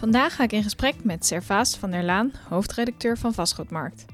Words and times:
Vandaag 0.00 0.34
ga 0.34 0.44
ik 0.44 0.52
in 0.52 0.62
gesprek 0.62 1.04
met 1.04 1.26
Servaas 1.26 1.76
van 1.76 1.90
der 1.90 2.02
Laan, 2.02 2.32
hoofdredacteur 2.48 3.18
van 3.18 3.34
Vastgoedmarkt. 3.34 4.04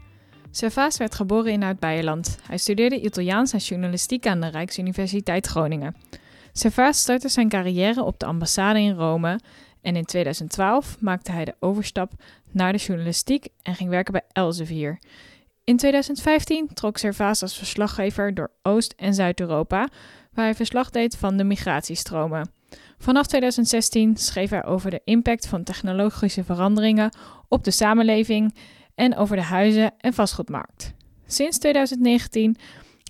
Servaas 0.51 0.97
werd 0.97 1.15
geboren 1.15 1.53
in 1.53 1.63
Oud-Beijerland. 1.63 2.39
Hij 2.43 2.59
studeerde 2.59 3.01
Italiaans 3.01 3.53
en 3.53 3.59
journalistiek 3.59 4.27
aan 4.27 4.41
de 4.41 4.47
Rijksuniversiteit 4.47 5.47
Groningen. 5.47 5.97
Servaas 6.53 6.99
startte 6.99 7.29
zijn 7.29 7.49
carrière 7.49 8.03
op 8.03 8.19
de 8.19 8.27
ambassade 8.27 8.81
in 8.81 8.95
Rome 8.95 9.41
en 9.83 9.97
in 9.97 10.05
2012 10.05 10.97
maakte 11.01 11.33
hij 11.33 11.45
de 11.45 11.55
overstap 11.61 12.13
naar 12.51 12.73
de 12.73 12.79
journalistiek 12.79 13.49
en 13.63 13.75
ging 13.75 13.91
werken 13.91 14.13
bij 14.13 14.25
Elsevier. 14.33 14.99
In 15.65 15.77
2015 15.77 16.69
trok 16.75 16.99
Servaas 16.99 17.43
als 17.43 17.57
verslaggever 17.57 18.35
door 18.35 18.51
Oost- 18.63 18.95
en 18.97 19.15
Zuid-Europa, 19.15 19.89
waar 20.33 20.45
hij 20.45 20.55
verslag 20.55 20.91
deed 20.91 21.17
van 21.17 21.37
de 21.37 21.45
migratiestromen. 21.45 22.56
Vanaf 22.99 23.27
2016 23.27 24.17
schreef 24.17 24.51
hij 24.51 24.65
over 24.65 24.91
de 24.91 25.01
impact 25.05 25.47
van 25.47 25.63
technologische 25.63 26.45
veranderingen 26.45 27.17
op 27.49 27.65
de 27.65 27.71
samenleving 27.71 28.55
en 28.95 29.17
over 29.17 29.37
de 29.37 29.43
huizen- 29.43 29.95
en 29.99 30.13
vastgoedmarkt. 30.13 30.95
Sinds 31.27 31.59
2019 31.59 32.57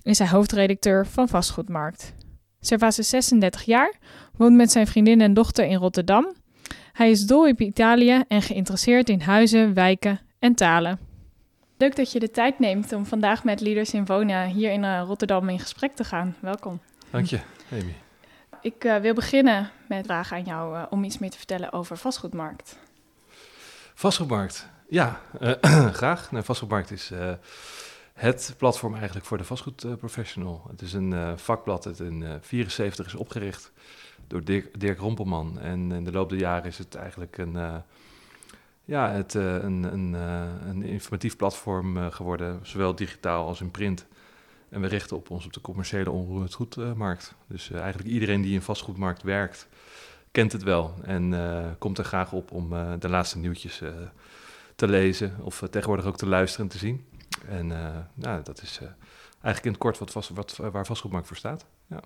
is 0.03 0.19
hij 0.19 0.27
hoofdredacteur 0.27 1.07
van 1.07 1.27
Vastgoedmarkt. 1.27 2.13
Servaas 2.59 2.99
is 2.99 3.09
36 3.09 3.63
jaar, 3.63 3.93
woont 4.35 4.55
met 4.55 4.71
zijn 4.71 4.87
vriendin 4.87 5.21
en 5.21 5.33
dochter 5.33 5.65
in 5.65 5.77
Rotterdam. 5.77 6.33
Hij 6.93 7.11
is 7.11 7.25
dol 7.25 7.49
op 7.49 7.61
Italië 7.61 8.23
en 8.27 8.41
geïnteresseerd 8.41 9.09
in 9.09 9.21
huizen, 9.21 9.73
wijken 9.73 10.19
en 10.39 10.55
talen. 10.55 10.99
Leuk 11.77 11.95
dat 11.95 12.11
je 12.11 12.19
de 12.19 12.31
tijd 12.31 12.59
neemt 12.59 12.93
om 12.93 13.05
vandaag 13.05 13.43
met 13.43 13.61
Leaders 13.61 13.93
in 13.93 14.05
Wonen 14.05 14.47
hier 14.47 14.71
in 14.71 14.83
uh, 14.83 15.03
Rotterdam 15.05 15.49
in 15.49 15.59
gesprek 15.59 15.95
te 15.95 16.03
gaan. 16.03 16.35
Welkom. 16.39 16.79
Dank 17.11 17.25
je, 17.25 17.39
Amy. 17.71 18.06
Ik 18.67 18.83
uh, 18.83 18.97
wil 18.97 19.13
beginnen 19.13 19.69
met 19.87 20.05
vragen 20.05 20.37
aan 20.37 20.43
jou 20.43 20.75
uh, 20.75 20.83
om 20.89 21.03
iets 21.03 21.17
meer 21.17 21.29
te 21.29 21.37
vertellen 21.37 21.73
over 21.73 21.97
vastgoedmarkt. 21.97 22.77
Vastgoedmarkt, 23.93 24.67
ja, 24.89 25.21
graag. 26.01 26.31
Nou, 26.31 26.43
vastgoedmarkt 26.43 26.91
is 26.91 27.11
het 28.13 28.53
platform 28.57 28.95
eigenlijk 28.95 29.25
voor 29.25 29.37
de 29.37 29.43
vastgoedprofessional. 29.43 30.65
het 30.69 30.81
is 30.81 30.93
een 30.93 31.39
vakblad 31.39 31.83
dat 31.83 31.99
in 31.99 32.19
1974 32.19 33.05
is 33.05 33.15
opgericht 33.15 33.71
door 34.27 34.43
Dirk, 34.77 34.97
Rompelman. 34.99 35.59
En 35.59 35.91
in 35.91 36.03
de 36.03 36.11
loop 36.11 36.29
der 36.29 36.39
jaren 36.39 36.65
is 36.65 36.77
het 36.77 36.95
eigenlijk 36.95 37.37
een, 37.37 37.83
ja, 38.85 39.11
het, 39.11 39.33
een, 39.33 39.83
een, 39.83 40.13
een, 40.69 40.83
informatief 40.83 41.35
platform 41.35 42.11
geworden, 42.11 42.59
zowel 42.63 42.95
digitaal 42.95 43.47
als 43.47 43.61
in 43.61 43.71
print. 43.71 44.05
En 44.69 44.81
we 44.81 44.87
richten 44.87 45.17
op 45.17 45.29
ons 45.29 45.45
op 45.45 45.53
de 45.53 45.61
commerciële 45.61 46.11
onroerend 46.11 46.53
goedmarkt. 46.53 47.33
Dus 47.47 47.71
eigenlijk 47.71 48.09
iedereen 48.09 48.41
die 48.41 48.53
in 48.53 48.61
vastgoedmarkt 48.61 49.23
werkt, 49.23 49.67
kent 50.31 50.51
het 50.51 50.63
wel. 50.63 50.93
En 51.03 51.35
komt 51.79 51.97
er 51.97 52.03
graag 52.03 52.31
op 52.31 52.51
om 52.51 52.69
de 52.99 53.09
laatste 53.09 53.37
nieuwtjes 53.37 53.81
te 54.75 54.87
lezen 54.87 55.35
of 55.41 55.63
tegenwoordig 55.69 56.05
ook 56.05 56.17
te 56.17 56.27
luisteren 56.27 56.65
en 56.65 56.71
te 56.71 56.77
zien. 56.77 57.05
En 57.47 57.67
nou, 58.13 58.43
dat 58.43 58.61
is 58.61 58.79
eigenlijk 59.31 59.63
in 59.63 59.71
het 59.71 59.79
kort 59.79 59.97
wat, 59.97 60.11
vast, 60.11 60.29
wat, 60.29 60.55
waar 60.55 60.85
vastgoedmarkt 60.85 61.27
voor 61.27 61.37
staat. 61.37 61.65
Ja. 61.87 61.99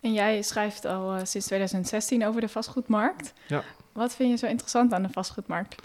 En 0.00 0.12
jij 0.12 0.42
schrijft 0.42 0.84
al 0.84 1.26
sinds 1.26 1.46
2016 1.46 2.26
over 2.26 2.40
de 2.40 2.48
vastgoedmarkt. 2.48 3.32
Ja. 3.48 3.62
Wat 3.92 4.14
vind 4.14 4.30
je 4.30 4.36
zo 4.36 4.46
interessant 4.46 4.92
aan 4.92 5.02
de 5.02 5.08
vastgoedmarkt? 5.12 5.82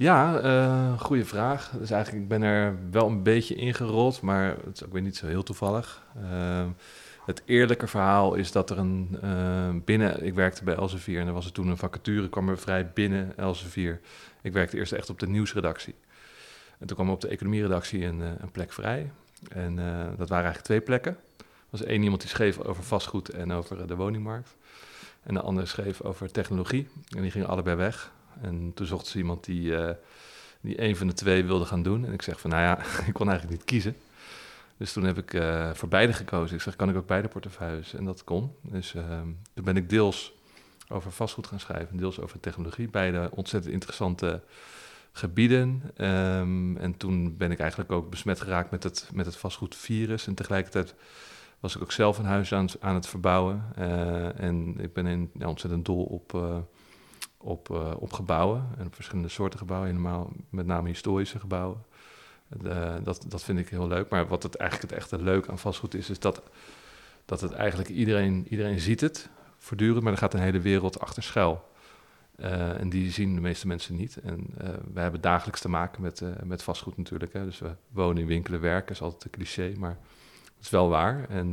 Ja, 0.00 0.42
uh, 0.44 1.00
goede 1.00 1.24
vraag. 1.24 1.70
Dus 1.78 1.90
eigenlijk, 1.90 2.22
ik 2.22 2.28
ben 2.28 2.42
er 2.42 2.78
wel 2.90 3.06
een 3.06 3.22
beetje 3.22 3.54
ingerold, 3.54 4.20
maar 4.20 4.56
het 4.64 4.76
is 4.76 4.84
ook 4.84 4.92
weer 4.92 5.02
niet 5.02 5.16
zo 5.16 5.26
heel 5.26 5.42
toevallig. 5.42 6.02
Uh, 6.22 6.66
het 7.26 7.42
eerlijke 7.44 7.86
verhaal 7.86 8.34
is 8.34 8.52
dat 8.52 8.70
er 8.70 8.78
een 8.78 9.82
binnen... 9.84 10.24
Ik 10.24 10.34
werkte 10.34 10.64
bij 10.64 10.74
Elsevier 10.74 11.20
en 11.20 11.26
er 11.26 11.32
was 11.32 11.46
er 11.46 11.52
toen 11.52 11.68
een 11.68 11.76
vacature, 11.76 12.28
kwam 12.28 12.48
er 12.48 12.58
vrij 12.58 12.90
binnen 12.94 13.36
Elsevier. 13.36 14.00
Ik 14.42 14.52
werkte 14.52 14.76
eerst 14.76 14.92
echt 14.92 15.10
op 15.10 15.18
de 15.18 15.28
nieuwsredactie. 15.28 15.94
En 16.78 16.86
toen 16.86 16.96
kwam 16.96 17.06
er 17.06 17.14
op 17.14 17.20
de 17.20 17.28
economieredactie 17.28 18.04
een, 18.04 18.20
een 18.20 18.50
plek 18.52 18.72
vrij. 18.72 19.10
En 19.48 19.76
dat 20.16 20.28
waren 20.28 20.44
eigenlijk 20.44 20.64
twee 20.64 20.80
plekken 20.80 21.16
was 21.70 21.82
één 21.82 22.02
iemand 22.02 22.20
die 22.20 22.30
schreef 22.30 22.60
over 22.60 22.82
vastgoed 22.82 23.28
en 23.28 23.52
over 23.52 23.86
de 23.86 23.96
woningmarkt. 23.96 24.56
En 25.22 25.34
de 25.34 25.40
andere 25.40 25.66
schreef 25.66 26.00
over 26.00 26.30
technologie. 26.30 26.88
En 27.16 27.22
die 27.22 27.30
gingen 27.30 27.48
allebei 27.48 27.76
weg. 27.76 28.12
En 28.40 28.72
toen 28.74 28.86
zocht 28.86 29.06
ze 29.06 29.18
iemand 29.18 29.44
die, 29.44 29.62
uh, 29.62 29.90
die 30.60 30.82
een 30.82 30.96
van 30.96 31.06
de 31.06 31.12
twee 31.12 31.44
wilde 31.44 31.64
gaan 31.64 31.82
doen. 31.82 32.04
En 32.04 32.12
ik 32.12 32.22
zeg 32.22 32.40
van, 32.40 32.50
nou 32.50 32.62
ja, 32.62 32.78
ik 33.08 33.12
kon 33.12 33.28
eigenlijk 33.28 33.58
niet 33.58 33.68
kiezen. 33.68 33.96
Dus 34.76 34.92
toen 34.92 35.04
heb 35.04 35.18
ik 35.18 35.32
uh, 35.32 35.70
voor 35.74 35.88
beide 35.88 36.12
gekozen. 36.12 36.56
Ik 36.56 36.62
zeg, 36.62 36.76
kan 36.76 36.88
ik 36.88 36.96
ook 36.96 37.06
beide 37.06 37.28
portefeuilles? 37.28 37.94
En 37.94 38.04
dat 38.04 38.24
kon. 38.24 38.54
Dus 38.62 38.94
uh, 38.94 39.20
toen 39.54 39.64
ben 39.64 39.76
ik 39.76 39.90
deels 39.90 40.32
over 40.88 41.12
vastgoed 41.12 41.46
gaan 41.46 41.60
schrijven, 41.60 41.96
deels 41.96 42.20
over 42.20 42.40
technologie. 42.40 42.88
Beide 42.88 43.30
ontzettend 43.34 43.72
interessante 43.72 44.40
gebieden. 45.12 45.82
Um, 45.96 46.76
en 46.76 46.96
toen 46.96 47.36
ben 47.36 47.50
ik 47.50 47.58
eigenlijk 47.58 47.92
ook 47.92 48.10
besmet 48.10 48.40
geraakt 48.40 48.70
met 48.70 48.82
het, 48.82 49.10
met 49.12 49.26
het 49.26 49.36
vastgoedvirus. 49.36 50.26
En 50.26 50.34
tegelijkertijd 50.34 50.94
was 51.60 51.76
ik 51.76 51.82
ook 51.82 51.92
zelf 51.92 52.18
een 52.18 52.24
huis 52.24 52.52
aan, 52.52 52.68
aan 52.80 52.94
het 52.94 53.06
verbouwen. 53.06 53.64
Uh, 53.78 54.40
en 54.40 54.74
ik 54.78 54.92
ben 54.92 55.06
in, 55.06 55.30
ontzettend 55.44 55.84
dol 55.84 56.04
op, 56.04 56.32
op, 57.42 57.68
uh, 57.68 57.90
op 57.98 58.12
gebouwen 58.12 58.68
en 58.78 58.90
verschillende 58.90 59.28
soorten 59.28 59.58
gebouwen, 59.58 59.88
helemaal 59.88 60.32
met 60.48 60.66
name 60.66 60.88
historische 60.88 61.38
gebouwen. 61.38 61.82
dat, 63.02 63.24
dat 63.28 63.42
vind 63.42 63.58
ik 63.58 63.68
heel 63.68 63.88
leuk. 63.88 64.08
Maar 64.08 64.26
wat 64.26 64.42
het 64.42 64.54
eigenlijk 64.54 64.90
het 64.90 65.00
echte 65.00 65.22
leuk 65.22 65.48
aan 65.48 65.58
vastgoed 65.58 65.94
is, 65.94 66.10
is 66.10 66.18
dat, 66.18 66.42
dat 67.24 67.40
het 67.40 67.52
eigenlijk 67.52 67.88
iedereen, 67.88 68.46
iedereen 68.48 68.80
ziet 68.80 69.00
het 69.00 69.28
voortdurend, 69.58 70.02
maar 70.02 70.12
er 70.12 70.18
gaat 70.18 70.34
een 70.34 70.40
hele 70.40 70.60
wereld 70.60 71.00
achter 71.00 71.22
schuil. 71.22 71.68
en 72.36 72.88
die 72.88 73.10
zien 73.10 73.34
de 73.34 73.40
meeste 73.40 73.66
mensen 73.66 73.96
niet. 73.96 74.16
En 74.16 74.46
we 74.92 75.00
hebben 75.00 75.20
dagelijks 75.20 75.60
te 75.60 75.68
maken 75.68 76.02
met, 76.02 76.22
met 76.44 76.62
vastgoed 76.62 76.96
natuurlijk. 76.96 77.32
Hè. 77.32 77.44
Dus 77.44 77.58
we 77.58 77.70
wonen, 77.88 78.26
winkelen, 78.26 78.60
werken, 78.60 78.94
is 78.94 79.02
altijd 79.02 79.24
een 79.24 79.30
cliché, 79.30 79.72
maar 79.78 79.98
dat 80.44 80.64
is 80.64 80.70
wel 80.70 80.88
waar. 80.88 81.28
En 81.28 81.52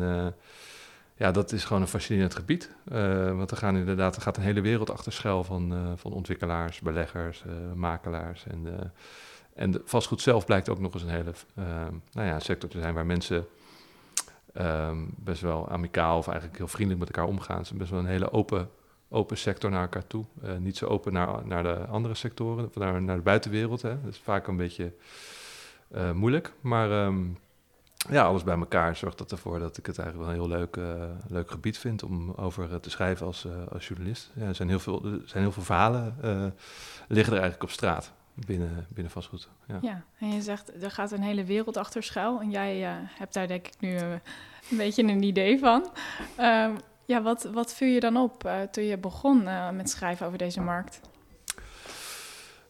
ja, 1.17 1.31
dat 1.31 1.51
is 1.51 1.65
gewoon 1.65 1.81
een 1.81 1.87
fascinerend 1.87 2.35
gebied. 2.35 2.69
Uh, 2.91 3.37
want 3.37 3.51
er, 3.51 3.57
gaan 3.57 3.77
inderdaad, 3.77 4.15
er 4.15 4.21
gaat 4.21 4.37
een 4.37 4.43
hele 4.43 4.61
wereld 4.61 4.91
achter 4.91 5.11
schuil 5.11 5.43
van, 5.43 5.73
uh, 5.73 5.91
van 5.95 6.11
ontwikkelaars, 6.11 6.79
beleggers, 6.79 7.43
makelaars. 7.75 8.45
En, 8.45 8.93
en 9.53 9.81
vastgoed 9.85 10.21
zelf 10.21 10.45
blijkt 10.45 10.69
ook 10.69 10.79
nog 10.79 10.93
eens 10.93 11.03
een 11.03 11.09
hele 11.09 11.33
nou 12.11 12.27
ja, 12.27 12.39
sector 12.39 12.69
te 12.69 12.79
zijn 12.79 12.93
waar 12.93 13.05
mensen 13.05 13.47
um, 14.53 15.13
best 15.15 15.41
wel 15.41 15.69
amicaal 15.69 16.17
of 16.17 16.27
eigenlijk 16.27 16.57
heel 16.57 16.67
vriendelijk 16.67 17.05
met 17.05 17.15
elkaar 17.15 17.33
omgaan. 17.33 17.57
Het 17.57 17.65
is 17.65 17.77
best 17.77 17.89
wel 17.91 17.99
een 17.99 18.05
hele 18.05 18.31
open, 18.31 18.69
open 19.09 19.37
sector 19.37 19.69
naar 19.69 19.81
elkaar 19.81 20.07
toe. 20.07 20.25
niet 20.59 20.77
zo 20.77 20.85
open 20.85 21.13
naar, 21.13 21.47
naar 21.47 21.63
de 21.63 21.85
andere 21.85 22.13
sectoren, 22.13 22.69
naar, 22.73 23.01
naar 23.01 23.15
de 23.15 23.21
buitenwereld. 23.21 23.81
Hè. 23.81 24.01
Dat 24.03 24.13
is 24.13 24.19
vaak 24.23 24.47
een 24.47 24.57
beetje 24.57 24.93
moeilijk. 26.13 26.53
Maar 26.61 27.05
um, 27.05 27.37
ja, 28.09 28.23
alles 28.23 28.43
bij 28.43 28.57
elkaar 28.57 28.95
zorgt 28.95 29.17
dat 29.17 29.31
ervoor 29.31 29.59
dat 29.59 29.77
ik 29.77 29.85
het 29.85 29.99
eigenlijk 29.99 30.29
wel 30.29 30.37
een 30.37 30.49
heel 30.49 30.57
leuk, 30.57 30.75
uh, 30.75 31.03
leuk 31.27 31.51
gebied 31.51 31.77
vind 31.77 32.03
om 32.03 32.31
over 32.31 32.69
uh, 32.71 32.75
te 32.75 32.89
schrijven 32.89 33.25
als, 33.25 33.45
uh, 33.45 33.51
als 33.71 33.87
journalist. 33.87 34.31
Ja, 34.33 34.45
er, 34.45 34.55
zijn 34.55 34.69
heel 34.69 34.79
veel, 34.79 35.05
er 35.05 35.21
zijn 35.25 35.43
heel 35.43 35.51
veel 35.51 35.63
verhalen 35.63 36.15
liggen 37.07 37.33
er 37.33 37.39
eigenlijk 37.39 37.63
op 37.63 37.69
straat 37.69 38.11
binnen, 38.33 38.85
binnen 38.89 39.11
vastgoed. 39.11 39.49
Ja. 39.67 39.77
ja, 39.81 40.03
en 40.19 40.31
je 40.31 40.41
zegt 40.41 40.83
er 40.83 40.91
gaat 40.91 41.11
een 41.11 41.21
hele 41.21 41.43
wereld 41.43 41.77
achter 41.77 42.03
schuil 42.03 42.41
en 42.41 42.49
jij 42.49 42.79
hebt 43.09 43.33
daar 43.33 43.47
denk 43.47 43.67
ik 43.67 43.73
nu 43.79 43.97
een 43.97 44.77
beetje 44.77 45.03
een 45.03 45.23
idee 45.23 45.59
van. 45.59 45.91
Ehm, 46.35 46.71
ja, 47.05 47.21
wat, 47.21 47.43
wat 47.43 47.73
viel 47.73 47.87
je 47.87 47.99
dan 47.99 48.17
op 48.17 48.51
toen 48.71 48.83
je 48.83 48.97
begon 48.97 49.43
met 49.75 49.89
schrijven 49.89 50.25
over 50.25 50.37
deze 50.37 50.61
markt? 50.61 50.99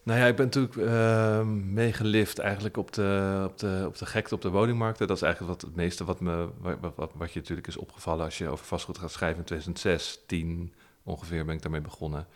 Nou 0.08 0.20
ja, 0.20 0.26
ik 0.26 0.36
ben 0.36 0.44
natuurlijk 0.44 0.76
uh, 0.76 1.42
meegelift 1.72 2.38
eigenlijk 2.38 2.76
op 2.76 2.92
de, 2.92 3.42
op, 3.44 3.58
de, 3.58 3.84
op 3.86 3.98
de 3.98 4.06
gekte 4.06 4.34
op 4.34 4.42
de 4.42 4.50
woningmarkt. 4.50 4.98
Dat 4.98 5.10
is 5.10 5.22
eigenlijk 5.22 5.52
wat, 5.52 5.62
het 5.70 5.76
meeste 5.76 6.04
wat, 6.04 6.20
me, 6.20 6.48
wat, 6.58 6.92
wat, 6.94 7.12
wat 7.14 7.32
je 7.32 7.40
natuurlijk 7.40 7.66
is 7.66 7.76
opgevallen 7.76 8.24
als 8.24 8.38
je 8.38 8.48
over 8.48 8.66
vastgoed 8.66 8.98
gaat 8.98 9.10
schrijven. 9.10 9.38
In 9.38 9.44
2006, 9.44 10.20
10 10.26 10.74
ongeveer 11.02 11.44
ben 11.44 11.54
ik 11.54 11.62
daarmee 11.62 11.80
begonnen. 11.80 12.26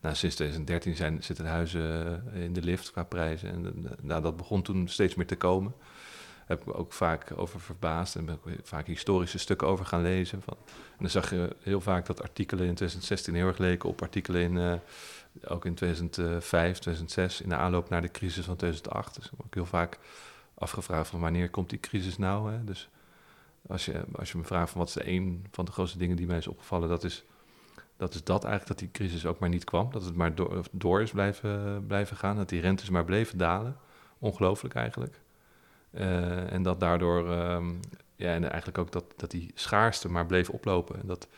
Nou, 0.00 0.14
sinds 0.14 0.34
2013 0.34 0.96
zijn, 0.96 1.22
zitten 1.22 1.46
huizen 1.46 2.22
in 2.34 2.52
de 2.52 2.62
lift 2.62 2.90
qua 2.90 3.02
prijzen. 3.02 3.48
En 3.48 3.88
nou, 4.00 4.22
dat 4.22 4.36
begon 4.36 4.62
toen 4.62 4.88
steeds 4.88 5.14
meer 5.14 5.26
te 5.26 5.36
komen. 5.36 5.74
heb 6.46 6.60
ik 6.60 6.78
ook 6.78 6.92
vaak 6.92 7.32
over 7.36 7.60
verbaasd 7.60 8.16
en 8.16 8.24
ben 8.24 8.38
ik 8.44 8.58
vaak 8.62 8.86
historische 8.86 9.38
stukken 9.38 9.66
over 9.66 9.86
gaan 9.86 10.02
lezen. 10.02 10.42
Van. 10.42 10.56
En 10.66 10.98
dan 10.98 11.10
zag 11.10 11.30
je 11.30 11.56
heel 11.60 11.80
vaak 11.80 12.06
dat 12.06 12.22
artikelen 12.22 12.66
in 12.66 12.74
2016 12.74 13.34
heel 13.34 13.46
erg 13.46 13.58
leken 13.58 13.88
op 13.88 14.02
artikelen 14.02 14.40
in, 14.40 14.56
uh, 14.56 14.72
ook 15.44 15.64
in 15.64 15.74
2005, 15.74 16.78
2006, 16.78 17.40
in 17.40 17.48
de 17.48 17.54
aanloop 17.54 17.88
naar 17.88 18.02
de 18.02 18.10
crisis 18.10 18.44
van 18.44 18.56
2008. 18.56 19.14
Dus 19.14 19.26
ik 19.26 19.32
ook 19.44 19.54
heel 19.54 19.66
vaak 19.66 19.98
afgevraagd 20.54 21.08
van 21.08 21.20
wanneer 21.20 21.50
komt 21.50 21.70
die 21.70 21.80
crisis 21.80 22.18
nou? 22.18 22.52
Hè? 22.52 22.64
Dus 22.64 22.88
als 23.66 23.84
je, 23.84 24.04
als 24.12 24.32
je 24.32 24.38
me 24.38 24.44
vraagt 24.44 24.70
van 24.70 24.78
wat 24.80 24.88
is 24.88 24.94
de 24.94 25.08
een 25.08 25.46
van 25.50 25.64
de 25.64 25.72
grootste 25.72 25.98
dingen 25.98 26.16
die 26.16 26.26
mij 26.26 26.38
is 26.38 26.46
opgevallen, 26.46 26.88
dat 26.88 27.04
is 27.04 27.24
dat 28.00 28.14
is 28.14 28.24
dat 28.24 28.44
eigenlijk, 28.44 28.66
dat 28.66 28.78
die 28.78 28.90
crisis 28.90 29.26
ook 29.26 29.38
maar 29.38 29.48
niet 29.48 29.64
kwam. 29.64 29.90
Dat 29.92 30.04
het 30.04 30.16
maar 30.16 30.34
door, 30.34 30.64
door 30.70 31.02
is 31.02 31.10
blijven, 31.10 31.84
blijven 31.86 32.16
gaan. 32.16 32.36
Dat 32.36 32.48
die 32.48 32.60
rentes 32.60 32.90
maar 32.90 33.04
bleven 33.04 33.38
dalen. 33.38 33.76
Ongelooflijk 34.18 34.74
eigenlijk. 34.74 35.20
Uh, 35.90 36.52
en 36.52 36.62
dat 36.62 36.80
daardoor, 36.80 37.28
um, 37.30 37.80
ja, 38.16 38.34
en 38.34 38.44
eigenlijk 38.48 38.78
ook 38.78 38.92
dat, 38.92 39.04
dat 39.16 39.30
die 39.30 39.50
schaarste 39.54 40.08
maar 40.08 40.26
bleef 40.26 40.50
oplopen. 40.50 41.00
En 41.00 41.06
dat 41.06 41.28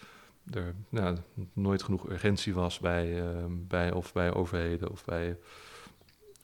er 0.51 0.75
nou, 0.89 1.17
nooit 1.53 1.83
genoeg 1.83 2.11
urgentie 2.11 2.55
was 2.55 2.79
bij, 2.79 3.23
uh, 3.23 3.45
bij, 3.49 3.93
of 3.93 4.13
bij 4.13 4.35
overheden 4.35 4.91
of 4.91 5.05
bij, 5.05 5.37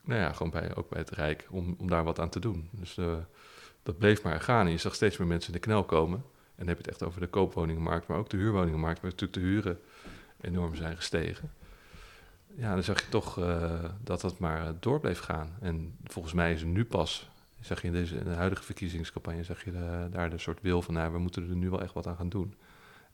nou 0.04 0.20
ja, 0.20 0.32
gewoon 0.32 0.52
bij, 0.52 0.76
ook 0.76 0.88
bij 0.88 0.98
het 0.98 1.10
Rijk 1.10 1.46
om, 1.50 1.74
om 1.78 1.88
daar 1.88 2.04
wat 2.04 2.20
aan 2.20 2.28
te 2.28 2.40
doen. 2.40 2.68
Dus 2.70 2.96
uh, 2.96 3.16
dat 3.82 3.98
bleef 3.98 4.22
maar 4.22 4.40
gaan. 4.40 4.66
En 4.66 4.72
je 4.72 4.78
zag 4.78 4.94
steeds 4.94 5.16
meer 5.16 5.28
mensen 5.28 5.52
in 5.52 5.60
de 5.60 5.66
knel 5.66 5.84
komen. 5.84 6.18
En 6.18 6.66
dan 6.66 6.66
heb 6.66 6.76
je 6.76 6.82
het 6.82 6.92
echt 6.92 7.02
over 7.02 7.20
de 7.20 7.26
koopwoningenmarkt, 7.26 8.06
maar 8.06 8.18
ook 8.18 8.30
de 8.30 8.36
huurwoningenmarkt, 8.36 9.00
waar 9.00 9.10
natuurlijk 9.10 9.40
de 9.40 9.46
huren 9.46 9.80
enorm 10.40 10.74
zijn 10.74 10.96
gestegen. 10.96 11.52
Ja, 12.54 12.74
dan 12.74 12.82
zag 12.82 13.00
je 13.00 13.08
toch 13.08 13.38
uh, 13.38 13.84
dat 14.02 14.20
dat 14.20 14.38
maar 14.38 14.74
door 14.80 15.00
bleef 15.00 15.18
gaan. 15.18 15.56
En 15.60 15.96
volgens 16.04 16.34
mij 16.34 16.52
is 16.52 16.60
er 16.60 16.66
nu 16.66 16.84
pas, 16.84 17.30
zeg 17.60 17.80
je 17.80 17.86
in, 17.86 17.92
deze, 17.92 18.16
in 18.16 18.24
de 18.24 18.30
huidige 18.30 18.62
verkiezingscampagne, 18.62 19.42
zeg 19.42 19.64
je 19.64 19.72
daar 20.10 20.30
de 20.30 20.38
soort 20.38 20.60
wil 20.60 20.82
van, 20.82 20.94
nou, 20.94 21.12
we 21.12 21.18
moeten 21.18 21.48
er 21.48 21.56
nu 21.56 21.70
wel 21.70 21.82
echt 21.82 21.92
wat 21.92 22.06
aan 22.06 22.16
gaan 22.16 22.28
doen. 22.28 22.54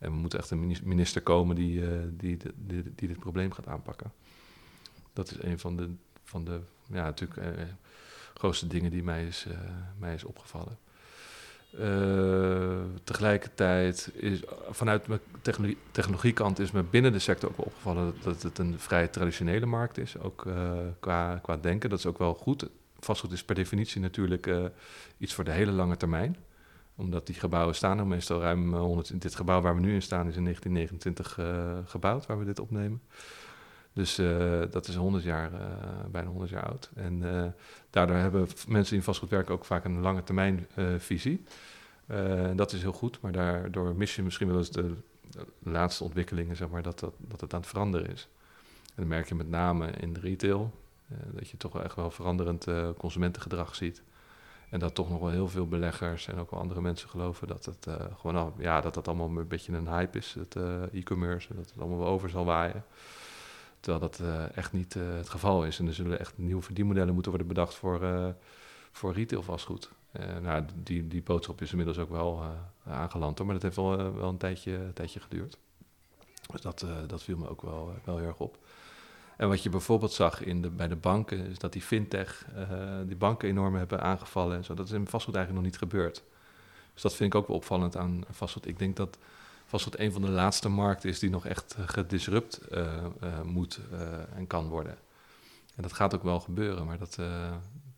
En 0.05 0.11
we 0.11 0.17
moeten 0.17 0.39
echt 0.39 0.51
een 0.51 0.77
minister 0.83 1.23
komen 1.23 1.57
die, 1.57 1.81
uh, 1.81 1.89
die, 2.11 2.37
die, 2.55 2.83
die, 2.95 3.09
dit 3.09 3.19
probleem 3.19 3.53
gaat 3.53 3.67
aanpakken. 3.67 4.13
Dat 5.13 5.31
is 5.31 5.43
een 5.43 5.59
van 5.59 5.77
de, 5.77 5.91
van 6.25 6.45
de 6.45 6.61
ja, 6.93 7.03
natuurlijk, 7.03 7.41
uh, 7.41 7.65
grootste 8.35 8.67
dingen 8.67 8.91
die 8.91 9.03
mij 9.03 9.27
is, 9.27 9.47
mij 9.99 10.15
is 10.15 10.25
opgevallen. 10.25 10.79
Tegelijkertijd 13.05 14.11
is 14.15 14.43
vanuit 14.71 15.07
mijn 15.07 15.21
technologie, 15.43 15.79
technologiekant 15.91 16.59
is 16.59 16.71
me 16.71 16.83
binnen 16.83 17.13
de 17.13 17.19
sector 17.19 17.49
ook 17.51 17.67
opgevallen 17.67 18.05
dat, 18.05 18.23
dat, 18.23 18.43
het 18.43 18.59
een 18.59 18.79
vrij 18.79 19.09
traditionele 19.09 19.67
markt 19.67 19.99
is, 19.99 20.19
ook 20.19 20.47
qua, 21.01 21.39
qua 21.43 21.57
denken. 21.57 21.91
Dat 21.91 21.99
is 21.99 22.07
ook 22.07 22.19
wel 22.19 22.35
goed. 22.35 22.69
Vastgoed 22.99 23.33
is 23.33 23.45
per 23.45 23.55
definitie 23.55 24.01
natuurlijk 24.01 24.51
iets 25.19 25.35
voor 25.35 25.45
de 25.45 25.51
hele 25.51 25.73
lange 25.73 25.97
termijn. 25.97 26.37
Omdat 26.97 27.27
die 27.27 27.35
gebouwen 27.35 27.75
staan 27.75 27.99
er 27.99 28.07
meestal 28.07 28.41
ruim 28.41 28.75
100. 28.75 29.21
Dit 29.21 29.35
gebouw 29.35 29.61
waar 29.61 29.75
we 29.75 29.81
nu 29.81 29.95
in 29.95 30.03
staan 30.03 30.29
is 30.29 30.37
in 30.37 30.45
1929 30.45 31.91
gebouwd, 31.91 32.27
waar 32.27 32.39
we 32.39 32.45
dit 32.45 32.61
opnemen. 32.61 33.03
Dus 33.93 34.19
uh, 34.19 34.63
dat 34.71 34.89
is 34.89 34.95
100 34.95 35.25
jaar, 35.25 35.51
bijna 36.11 36.29
100 36.29 36.51
jaar 36.51 36.67
oud. 36.67 36.91
En 36.95 37.23
daardoor 37.91 38.17
hebben 38.17 38.49
mensen 38.69 38.89
die 38.89 38.99
in 38.99 39.03
vastgoed 39.03 39.31
werken 39.31 39.55
ook 39.55 39.65
vaak 39.65 39.85
een 39.85 40.01
lange 40.01 40.23
termijn 40.23 40.67
visie. 40.99 41.45
dat 42.55 42.73
is 42.73 42.83
heel 42.83 42.93
goed, 42.93 43.21
maar 43.21 43.33
daardoor 43.33 43.95
mis 43.97 44.17
je 44.17 44.23
misschien 44.23 44.49
wel 44.49 44.57
eens 44.57 44.71
de, 44.71 44.95
de 45.59 45.71
laatste 45.71 46.05
ontwikkelingen, 46.05 46.57
zeg 46.57 46.69
maar, 46.69 46.83
dat, 46.83 47.01
dat, 47.01 47.15
dat 47.19 47.41
het 47.41 47.55
aan 47.55 47.61
het 47.61 47.69
veranderen 47.69 48.11
is. 48.11 48.29
En 48.87 48.95
dan 48.97 49.09
merk 49.09 49.29
je 49.29 49.35
met 49.35 49.49
name 49.49 49.91
in 49.91 50.13
de 50.13 50.21
retail, 50.21 50.73
dat 51.33 51.49
je 51.49 51.57
toch 51.57 51.73
wel 51.73 51.83
echt 51.83 51.97
wel 51.97 52.11
veranderend 52.11 52.67
consumentengedrag 52.97 53.75
ziet. 53.75 54.03
En 54.75 54.81
dat 54.81 54.95
toch 54.95 55.11
nog 55.11 55.21
wel 55.21 55.31
heel 55.31 55.49
veel 55.49 55.67
beleggers 55.67 56.29
en 56.29 56.39
ook 56.39 56.51
wel 56.51 56.61
andere 56.61 56.81
mensen 56.81 57.09
geloven 57.09 57.47
dat 57.47 57.65
het 57.65 57.87
gewoon 58.21 58.37
al, 58.37 58.55
ja, 58.59 58.81
dat 58.81 58.95
dat 58.95 59.09
allemaal 59.09 59.29
een 59.37 59.49
beetje 59.49 59.73
een 59.73 59.89
hype 59.89 60.19
is, 60.19 60.37
het 60.39 60.57
e-commerce, 60.93 61.55
dat 61.55 61.71
het 61.71 61.81
allemaal 61.81 61.99
wel 61.99 62.07
over 62.07 62.31
zal 62.31 62.45
waaien. 62.45 62.85
Terwijl 63.81 64.03
dat 64.03 64.21
uh, 64.21 64.57
echt 64.57 64.73
niet 64.73 64.95
het 64.95 65.29
geval 65.29 65.65
is. 65.65 65.79
En 65.79 65.87
er 65.87 65.95
zullen 65.95 66.19
echt 66.19 66.39
nieuwe 66.39 66.63
verdienmodellen 66.63 67.15
moeten 67.15 67.31
worden 67.31 67.49
bedacht 67.49 67.75
voor, 67.75 68.35
voor 68.91 69.13
retail 69.13 69.43
vastgoed. 69.43 69.91
nou, 70.43 70.65
die, 70.75 71.09
die 71.09 71.23
boodschap 71.23 71.61
is 71.61 71.71
inmiddels 71.71 71.99
ook 71.99 72.11
wel 72.11 72.43
aangeland, 72.85 73.39
hoor, 73.39 73.47
maar 73.47 73.55
dat 73.55 73.65
heeft 73.65 73.77
wel, 73.77 74.15
wel 74.15 74.29
een, 74.29 74.37
tijdje, 74.37 74.93
tijdje 74.95 75.21
geduurd. 75.21 75.59
Dus 76.53 76.61
dat, 76.61 76.87
dat 77.07 77.23
viel 77.23 77.37
me 77.37 77.49
ook 77.49 77.63
wel, 77.63 77.95
wel 78.05 78.17
heel 78.17 78.27
erg 78.27 78.41
op. 78.41 78.59
En 79.37 79.49
wat 79.49 79.63
je 79.63 79.69
bijvoorbeeld 79.69 80.13
zag 80.13 80.43
in 80.43 80.63
de, 80.63 80.71
bij 80.71 80.89
de 80.89 80.97
banken, 80.97 81.47
is 81.47 81.59
dat 81.59 81.73
die 81.73 81.83
fintech 81.83 82.47
die 83.07 83.17
banken 83.17 83.49
enorm 83.49 83.75
hebben 83.75 84.03
aangevallen 84.03 84.57
en 84.57 84.65
zo. 84.65 84.75
Dat 84.75 84.87
is 84.87 84.93
in 84.93 85.07
vastgoed 85.07 85.35
eigenlijk 85.35 85.65
nog 85.65 85.73
niet 85.73 85.83
gebeurd. 85.83 86.23
Dus 86.93 87.03
dat 87.03 87.15
vind 87.15 87.35
ik 87.35 87.41
ook 87.41 87.47
wel 87.47 87.57
opvallend 87.57 87.97
aan 87.97 88.25
vastgoed. 88.31 88.67
Ik 88.67 88.79
denk 88.79 88.97
dat 88.97 89.19
vastgoed 89.67 89.99
een 89.99 90.13
van 90.13 90.23
de 90.23 90.31
laatste 90.31 90.69
markten 90.69 91.09
is 91.09 91.19
die 91.19 91.31
nog 91.31 91.47
echt 91.47 91.75
eh, 91.79 91.83
gedisrupt 91.87 92.61
uh, 92.73 92.79
uh, 93.23 93.43
moet 93.43 93.81
en 94.35 94.47
kan 94.47 94.69
worden. 94.69 94.97
En 95.77 95.83
dat 95.83 95.93
gaat 95.93 96.15
ook 96.15 96.23
wel 96.23 96.41
gebeuren, 96.41 96.87
maar 96.87 96.99
dat, 96.99 97.19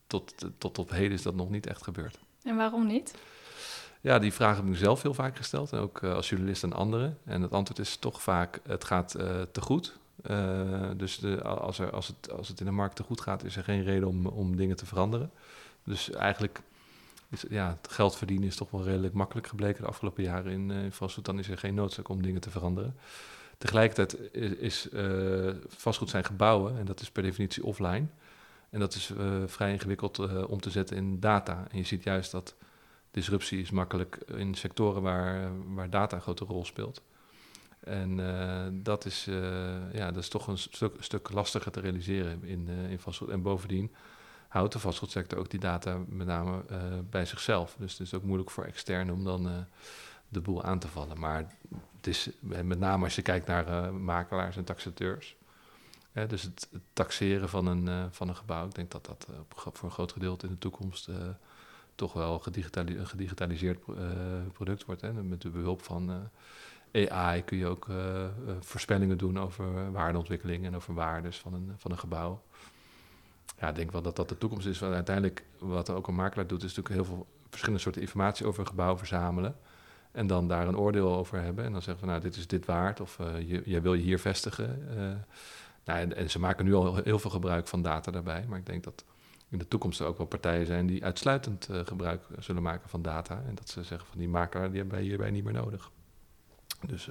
tot, 0.07 0.35
tot 0.59 0.79
op 0.79 0.91
heden 0.91 1.13
is 1.13 1.23
dat 1.23 1.35
nog 1.35 1.51
niet 1.51 1.67
echt 1.67 1.83
gebeurd. 1.83 2.19
En 2.43 2.57
waarom 2.57 2.87
niet? 2.87 3.15
Ja, 4.01 4.19
die 4.19 4.33
vraag 4.33 4.57
heb 4.57 4.65
ik 4.65 4.71
mezelf 4.71 5.03
heel 5.03 5.15
vaak 5.15 5.37
gesteld, 5.37 5.73
en 5.73 5.79
ook 5.79 6.05
als 6.05 6.29
journalist 6.29 6.65
aan 6.65 6.73
anderen. 6.73 7.19
En 7.25 7.43
het 7.43 7.53
antwoord 7.53 7.79
is 7.79 7.97
toch 7.97 8.23
vaak, 8.23 8.61
het 8.67 8.85
gaat 8.85 9.11
te 9.53 9.61
goed. 9.61 9.99
Dus 10.97 11.19
de, 11.19 11.43
als, 11.43 11.79
er, 11.79 11.91
als, 11.91 12.07
het, 12.07 12.33
als 12.33 12.49
het 12.49 12.61
in 12.61 12.67
de 12.67 12.73
markt 12.73 12.97
te 12.97 13.03
goed 13.03 13.21
gaat, 13.21 13.45
is 13.45 13.57
er 13.57 13.65
geen 13.65 13.83
reden 13.83 14.09
om, 14.09 14.27
om 14.27 14.57
dingen 14.57 14.77
te 14.77 14.87
veranderen. 14.87 15.31
Dus 15.85 16.11
eigenlijk 16.11 16.61
is, 17.29 17.45
ja, 17.49 17.77
het 17.81 17.93
geld 17.93 18.17
verdienen 18.17 18.49
is 18.49 18.57
toch 18.57 18.71
wel 18.71 18.85
redelijk 18.85 19.15
makkelijk 19.15 19.47
gebleken 19.47 19.83
de 19.83 19.89
afgelopen 19.89 20.23
jaren 20.23 20.53
in, 20.53 20.93
vastgoed. 20.93 21.25
Dan 21.25 21.39
is 21.39 21.49
er 21.49 21.59
geen 21.59 21.75
noodzaak 21.75 22.09
om 22.09 22.23
dingen 22.23 22.41
te 22.41 22.51
veranderen. 22.51 22.95
Tegelijkertijd 23.59 24.35
is, 24.61 24.89
uh, 24.93 25.55
vastgoed 25.69 26.11
zijn 26.11 26.25
gebouwen 26.25 26.79
en 26.79 26.85
dat 26.85 27.01
is 27.01 27.11
per 27.11 27.23
definitie 27.23 27.65
offline. 27.65 28.07
En 28.71 28.81
dat 28.81 28.95
is 28.95 29.13
vrij 29.47 29.73
ingewikkeld 29.73 30.47
om 30.47 30.61
te 30.61 30.71
zetten 30.71 30.97
in 30.97 31.21
data. 31.21 31.67
En 31.71 31.79
je 31.79 31.85
ziet 31.85 32.03
juist 32.03 32.31
dat 32.31 32.55
disruptie 33.11 33.61
is 33.61 33.71
makkelijk 33.71 34.19
in 34.35 34.55
sectoren 34.55 35.03
waar, 35.03 35.51
waar 35.75 35.91
data 35.91 36.17
een 36.17 36.23
grote 36.23 36.45
rol 36.45 36.65
speelt. 36.65 37.03
En 37.81 38.81
dat, 38.83 39.05
is, 39.05 39.25
ja, 39.93 40.11
dat 40.11 40.23
is 40.23 40.29
toch 40.29 40.47
een 40.47 40.59
stuk, 40.59 40.95
stuk 40.99 41.31
lastiger 41.31 41.73
te 41.73 41.81
realiseren 41.81 42.45
in, 42.45 42.69
in 42.69 42.99
vastgoed. 42.99 43.29
En 43.29 43.43
bovendien 43.43 43.95
houdt 44.49 44.73
de 44.73 44.79
vastgoedsector 44.79 45.39
ook 45.39 45.51
die 45.51 45.61
data 45.61 45.99
met 46.09 46.27
name 46.27 46.65
bij 47.11 47.27
zichzelf. 47.27 47.77
Dus 47.79 47.93
het 47.93 48.01
is 48.01 48.15
ook 48.15 48.23
moeilijk 48.23 48.51
voor 48.51 48.65
externen 48.65 49.15
om 49.15 49.25
dan 49.25 49.67
de 50.29 50.41
boel 50.41 50.63
aan 50.63 50.79
te 50.79 50.89
vallen. 50.89 51.19
Maar 51.19 51.55
het 51.97 52.07
is 52.07 52.31
met 52.41 52.79
name 52.79 53.05
als 53.05 53.15
je 53.15 53.23
kijkt 53.23 53.47
naar 53.47 53.95
makelaars 53.95 54.57
en 54.57 54.65
taxateurs. 54.65 55.37
Dus 56.29 56.43
het, 56.43 56.69
taxeren 56.93 57.49
van 57.49 57.67
een, 57.67 58.13
van 58.13 58.29
een 58.29 58.37
gebouw, 58.37 58.67
ik 58.67 58.75
denk 58.75 58.91
dat 58.91 59.05
dat 59.05 59.27
voor 59.49 59.85
een 59.85 59.91
groot 59.91 60.13
gedeelte 60.13 60.47
in 60.47 60.53
de 60.53 60.59
toekomst 60.59 61.09
toch 61.95 62.13
wel 62.13 62.43
een 62.45 63.07
gedigitaliseerd 63.07 63.79
product 64.53 64.85
wordt. 64.85 65.01
Hè. 65.01 65.13
Met 65.13 65.43
de 65.43 65.51
behulp 65.51 65.83
van 65.83 66.31
AI 66.97 67.45
kun 67.45 67.59
je 67.59 67.67
ook 67.67 67.87
voorspellingen 68.61 69.19
doen 69.19 69.39
over 69.39 69.93
waardeontwikkeling 69.93 70.65
en 70.65 70.77
over 70.77 70.95
waardes 70.95 71.39
van 71.39 71.55
een, 71.55 71.73
van 71.77 71.91
een 71.91 71.99
gebouw 71.99 72.43
ja, 73.61 73.69
ik 73.69 73.75
denk 73.75 73.93
wel 73.93 74.03
dat 74.03 74.17
dat 74.17 74.29
de 74.29 74.39
toekomst 74.39 74.67
is. 74.67 74.79
Want 74.79 74.95
uiteindelijk, 74.95 75.45
wat 75.59 75.91
ook 75.91 76.09
een 76.09 76.15
makelaar 76.15 76.47
doet, 76.47 76.63
is 76.63 76.75
natuurlijk 76.75 76.95
heel 76.95 77.15
veel 77.15 77.27
verschillende 77.49 77.83
soorten 77.83 78.03
informatie 78.03 78.47
over 78.47 78.61
een 78.61 78.67
gebouw 78.67 78.99
verzamelen. 78.99 79.57
En 80.13 80.27
dan 80.27 80.49
daar 80.49 80.69
een 80.69 80.79
oordeel 80.79 81.17
over 81.17 81.41
hebben. 81.41 81.65
En 81.65 81.73
dan 81.73 81.83
zeggen 81.83 81.99
van, 81.99 82.09
nou, 82.09 82.21
dit 82.21 82.37
is 82.37 82.47
dit 82.47 82.67
waard. 82.67 83.01
Of 83.01 83.19
je, 83.47 83.63
jij 83.65 83.83
wil 83.83 83.95
je 83.95 84.03
hier 84.03 84.19
vestigen. 84.19 84.87
Nou, 85.85 86.11
en, 86.11 86.31
ze 86.31 86.39
maken 86.39 86.65
nu 86.65 86.75
al 86.75 86.97
heel 86.97 87.19
veel 87.19 87.31
gebruik 87.31 87.69
van 87.69 87.83
data 87.83 88.11
daarbij. 88.11 88.45
Maar 88.49 88.59
ik 88.59 88.67
denk 88.67 88.85
dat 88.85 89.05
in 89.49 89.59
de 89.59 89.69
toekomst 89.69 90.01
er 90.01 90.07
ook 90.07 90.19
wel 90.19 90.27
partijen 90.27 90.67
zijn 90.67 90.87
die 90.87 91.05
uitsluitend 91.05 91.69
gebruik 91.85 92.23
zullen 92.39 92.63
maken 92.63 92.89
van 92.89 93.03
data. 93.03 93.43
En 93.47 93.55
dat 93.55 93.69
ze 93.69 93.83
zeggen 93.83 94.09
van 94.09 94.19
die 94.19 94.29
makelaar, 94.29 94.69
die 94.69 94.79
hebben 94.79 94.99
wij 94.99 95.07
hierbij 95.07 95.31
niet 95.31 95.45
meer 95.45 95.53
nodig. 95.53 95.91
Dus 96.87 97.09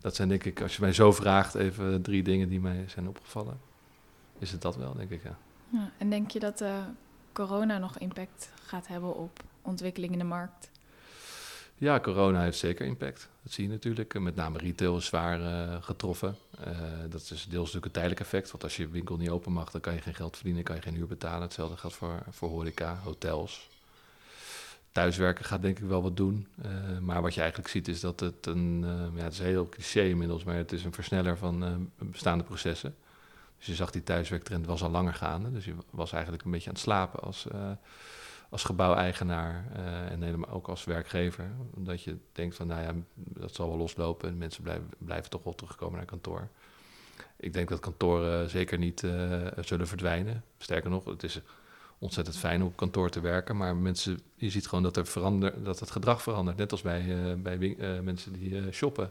dat 0.00 0.14
zijn 0.14 0.28
denk 0.28 0.44
ik, 0.44 0.60
als 0.60 0.76
je 0.76 0.82
mij 0.82 0.92
zo 0.92 1.12
vraagt, 1.12 1.54
even 1.54 2.02
drie 2.02 2.22
dingen 2.22 2.48
die 2.48 2.60
mij 2.60 2.84
zijn 2.88 3.08
opgevallen 3.08 3.72
is 4.38 4.52
het 4.52 4.62
dat 4.62 4.76
wel, 4.76 4.94
denk 4.94 5.10
ik, 5.10 5.22
ja. 5.22 5.36
ja 5.68 5.90
en 5.98 6.10
denk 6.10 6.30
je 6.30 6.38
dat 6.38 6.60
uh, 6.60 6.84
corona 7.32 7.78
nog 7.78 7.98
impact 7.98 8.50
gaat 8.62 8.86
hebben 8.86 9.16
op 9.16 9.42
ontwikkeling 9.62 10.12
in 10.12 10.18
de 10.18 10.24
markt? 10.24 10.70
Ja, 11.78 12.00
corona 12.00 12.42
heeft 12.42 12.58
zeker 12.58 12.86
impact. 12.86 13.28
Dat 13.42 13.52
zie 13.52 13.64
je 13.64 13.70
natuurlijk. 13.70 14.18
Met 14.18 14.34
name 14.34 14.58
retail 14.58 14.96
is 14.96 15.06
zwaar 15.06 15.40
uh, 15.40 15.82
getroffen. 15.82 16.36
Uh, 16.66 16.78
dat 17.10 17.20
is 17.20 17.28
deels 17.28 17.50
natuurlijk 17.50 17.84
een 17.84 17.90
tijdelijk 17.90 18.20
effect. 18.20 18.50
Want 18.50 18.62
als 18.62 18.76
je 18.76 18.88
winkel 18.88 19.16
niet 19.16 19.30
open 19.30 19.52
mag, 19.52 19.70
dan 19.70 19.80
kan 19.80 19.94
je 19.94 20.00
geen 20.00 20.14
geld 20.14 20.36
verdienen, 20.36 20.62
kan 20.62 20.76
je 20.76 20.82
geen 20.82 20.94
huur 20.94 21.06
betalen. 21.06 21.42
Hetzelfde 21.42 21.76
geldt 21.76 21.96
voor, 21.96 22.22
voor 22.30 22.48
horeca, 22.48 22.98
hotels. 23.02 23.68
Thuiswerken 24.94 25.44
gaat 25.44 25.62
denk 25.62 25.78
ik 25.78 25.84
wel 25.84 26.02
wat 26.02 26.16
doen. 26.16 26.46
Uh, 26.64 26.98
maar 26.98 27.22
wat 27.22 27.34
je 27.34 27.40
eigenlijk 27.40 27.70
ziet 27.70 27.88
is 27.88 28.00
dat 28.00 28.20
het 28.20 28.46
een... 28.46 28.84
ja, 29.14 29.22
het 29.22 29.32
is 29.32 29.38
heel 29.38 29.68
cliché 29.68 30.02
inmiddels, 30.02 30.44
maar 30.44 30.54
het 30.54 30.72
is 30.72 30.84
een 30.84 30.92
versneller 30.92 31.36
van 31.36 31.90
bestaande 31.98 32.44
processen. 32.44 32.94
Dus 33.58 33.66
je 33.66 33.74
zag 33.74 33.90
die 33.90 34.02
thuiswerktrend 34.02 34.66
was 34.66 34.82
al 34.82 34.90
langer 34.90 35.14
gaande. 35.14 35.52
Dus 35.52 35.64
je 35.64 35.74
was 35.90 36.12
eigenlijk 36.12 36.44
een 36.44 36.50
beetje 36.50 36.68
aan 36.68 36.74
het 36.74 36.82
slapen 36.82 37.20
als, 37.20 37.46
als 38.48 38.64
gebouweigenaar 38.64 39.64
en 40.10 40.22
helemaal 40.22 40.50
ook 40.50 40.68
als 40.68 40.84
werkgever. 40.84 41.50
Omdat 41.74 42.02
je 42.02 42.16
denkt 42.32 42.56
van, 42.56 42.66
nou 42.66 42.82
ja, 42.82 42.92
dat 43.14 43.54
zal 43.54 43.68
wel 43.68 43.78
loslopen 43.78 44.28
en 44.28 44.38
mensen 44.38 44.62
blijven, 44.62 44.88
blijven 44.98 45.30
toch 45.30 45.44
wel 45.44 45.54
terugkomen 45.54 45.96
naar 45.96 46.06
kantoor. 46.06 46.48
Ik 47.36 47.52
denk 47.52 47.68
dat 47.68 47.80
kantoren 47.80 48.50
zeker 48.50 48.78
niet 48.78 48.98
zullen 49.60 49.88
verdwijnen. 49.88 50.44
Sterker 50.58 50.90
nog, 50.90 51.04
het 51.04 51.22
is 51.22 51.40
ontzettend 52.04 52.36
fijn 52.36 52.60
om 52.60 52.66
op 52.66 52.76
kantoor 52.76 53.10
te 53.10 53.20
werken. 53.20 53.56
Maar 53.56 53.76
mensen, 53.76 54.20
je 54.34 54.50
ziet 54.50 54.66
gewoon 54.66 54.84
dat, 54.84 54.96
er 54.96 55.06
verander, 55.06 55.62
dat 55.62 55.80
het 55.80 55.90
gedrag 55.90 56.22
verandert. 56.22 56.56
Net 56.56 56.72
als 56.72 56.82
bij, 56.82 57.04
uh, 57.04 57.34
bij 57.34 57.58
uh, 57.58 58.00
mensen 58.00 58.32
die 58.32 58.50
uh, 58.50 58.72
shoppen. 58.72 59.10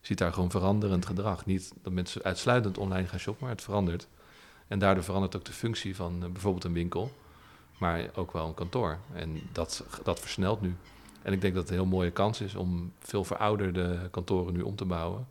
Je 0.00 0.06
ziet 0.06 0.18
daar 0.18 0.32
gewoon 0.32 0.50
veranderend 0.50 1.06
gedrag. 1.06 1.46
Niet 1.46 1.72
dat 1.82 1.92
mensen 1.92 2.22
uitsluitend 2.22 2.78
online 2.78 3.06
gaan 3.06 3.18
shoppen, 3.18 3.44
maar 3.44 3.54
het 3.54 3.64
verandert. 3.64 4.08
En 4.68 4.78
daardoor 4.78 5.04
verandert 5.04 5.36
ook 5.36 5.44
de 5.44 5.52
functie 5.52 5.96
van 5.96 6.18
bijvoorbeeld 6.18 6.64
een 6.64 6.72
winkel, 6.72 7.12
maar 7.78 8.10
ook 8.14 8.32
wel 8.32 8.46
een 8.46 8.54
kantoor. 8.54 8.98
En 9.12 9.40
dat, 9.52 9.84
dat 10.02 10.20
versnelt 10.20 10.60
nu. 10.60 10.74
En 11.22 11.32
ik 11.32 11.40
denk 11.40 11.54
dat 11.54 11.62
het 11.62 11.72
een 11.72 11.78
heel 11.78 11.90
mooie 11.90 12.10
kans 12.10 12.40
is 12.40 12.54
om 12.54 12.92
veel 12.98 13.24
verouderde 13.24 14.08
kantoren 14.10 14.52
nu 14.52 14.62
om 14.62 14.76
te 14.76 14.84
bouwen 14.84 15.26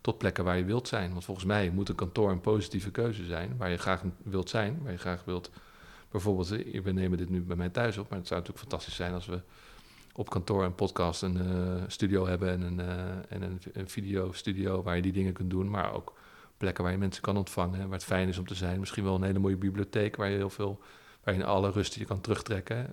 tot 0.00 0.18
plekken 0.18 0.44
waar 0.44 0.56
je 0.56 0.64
wilt 0.64 0.88
zijn. 0.88 1.12
Want 1.12 1.24
volgens 1.24 1.46
mij 1.46 1.70
moet 1.70 1.88
een 1.88 1.94
kantoor 1.94 2.30
een 2.30 2.40
positieve 2.40 2.90
keuze 2.90 3.24
zijn, 3.24 3.54
waar 3.56 3.70
je 3.70 3.76
graag 3.76 4.02
wilt 4.22 4.50
zijn, 4.50 4.78
waar 4.82 4.92
je 4.92 4.98
graag 4.98 5.24
wilt 5.24 5.50
bijvoorbeeld, 6.12 6.50
eh, 6.50 6.80
we 6.80 6.92
nemen 6.92 7.18
dit 7.18 7.28
nu 7.28 7.40
bij 7.40 7.56
mij 7.56 7.68
thuis 7.68 7.98
op, 7.98 8.08
maar 8.08 8.18
het 8.18 8.26
zou 8.26 8.40
natuurlijk 8.40 8.68
fantastisch 8.68 8.96
zijn 8.96 9.14
als 9.14 9.26
we 9.26 9.40
op 10.14 10.30
kantoor 10.30 10.64
een 10.64 10.74
podcast, 10.74 11.22
een 11.22 11.36
uh, 11.36 11.82
studio 11.86 12.26
hebben 12.26 12.48
en, 12.50 12.60
een, 12.60 12.78
uh, 12.78 13.10
en 13.28 13.42
een, 13.42 13.60
een 13.72 13.88
videostudio 13.88 14.82
waar 14.82 14.96
je 14.96 15.02
die 15.02 15.12
dingen 15.12 15.32
kunt 15.32 15.50
doen, 15.50 15.70
maar 15.70 15.92
ook 15.92 16.14
plekken 16.56 16.84
waar 16.84 16.92
je 16.92 16.98
mensen 16.98 17.22
kan 17.22 17.36
ontvangen, 17.36 17.80
waar 17.80 17.98
het 17.98 18.04
fijn 18.04 18.28
is 18.28 18.38
om 18.38 18.46
te 18.46 18.54
zijn. 18.54 18.80
Misschien 18.80 19.04
wel 19.04 19.14
een 19.14 19.22
hele 19.22 19.38
mooie 19.38 19.56
bibliotheek 19.56 20.16
waar 20.16 20.28
je 20.28 20.36
heel 20.36 20.50
veel, 20.50 20.80
waar 21.24 21.34
je 21.34 21.40
in 21.40 21.46
alle 21.46 21.70
rust 21.70 21.94
je 21.94 22.04
kan 22.04 22.20
terugtrekken. 22.20 22.92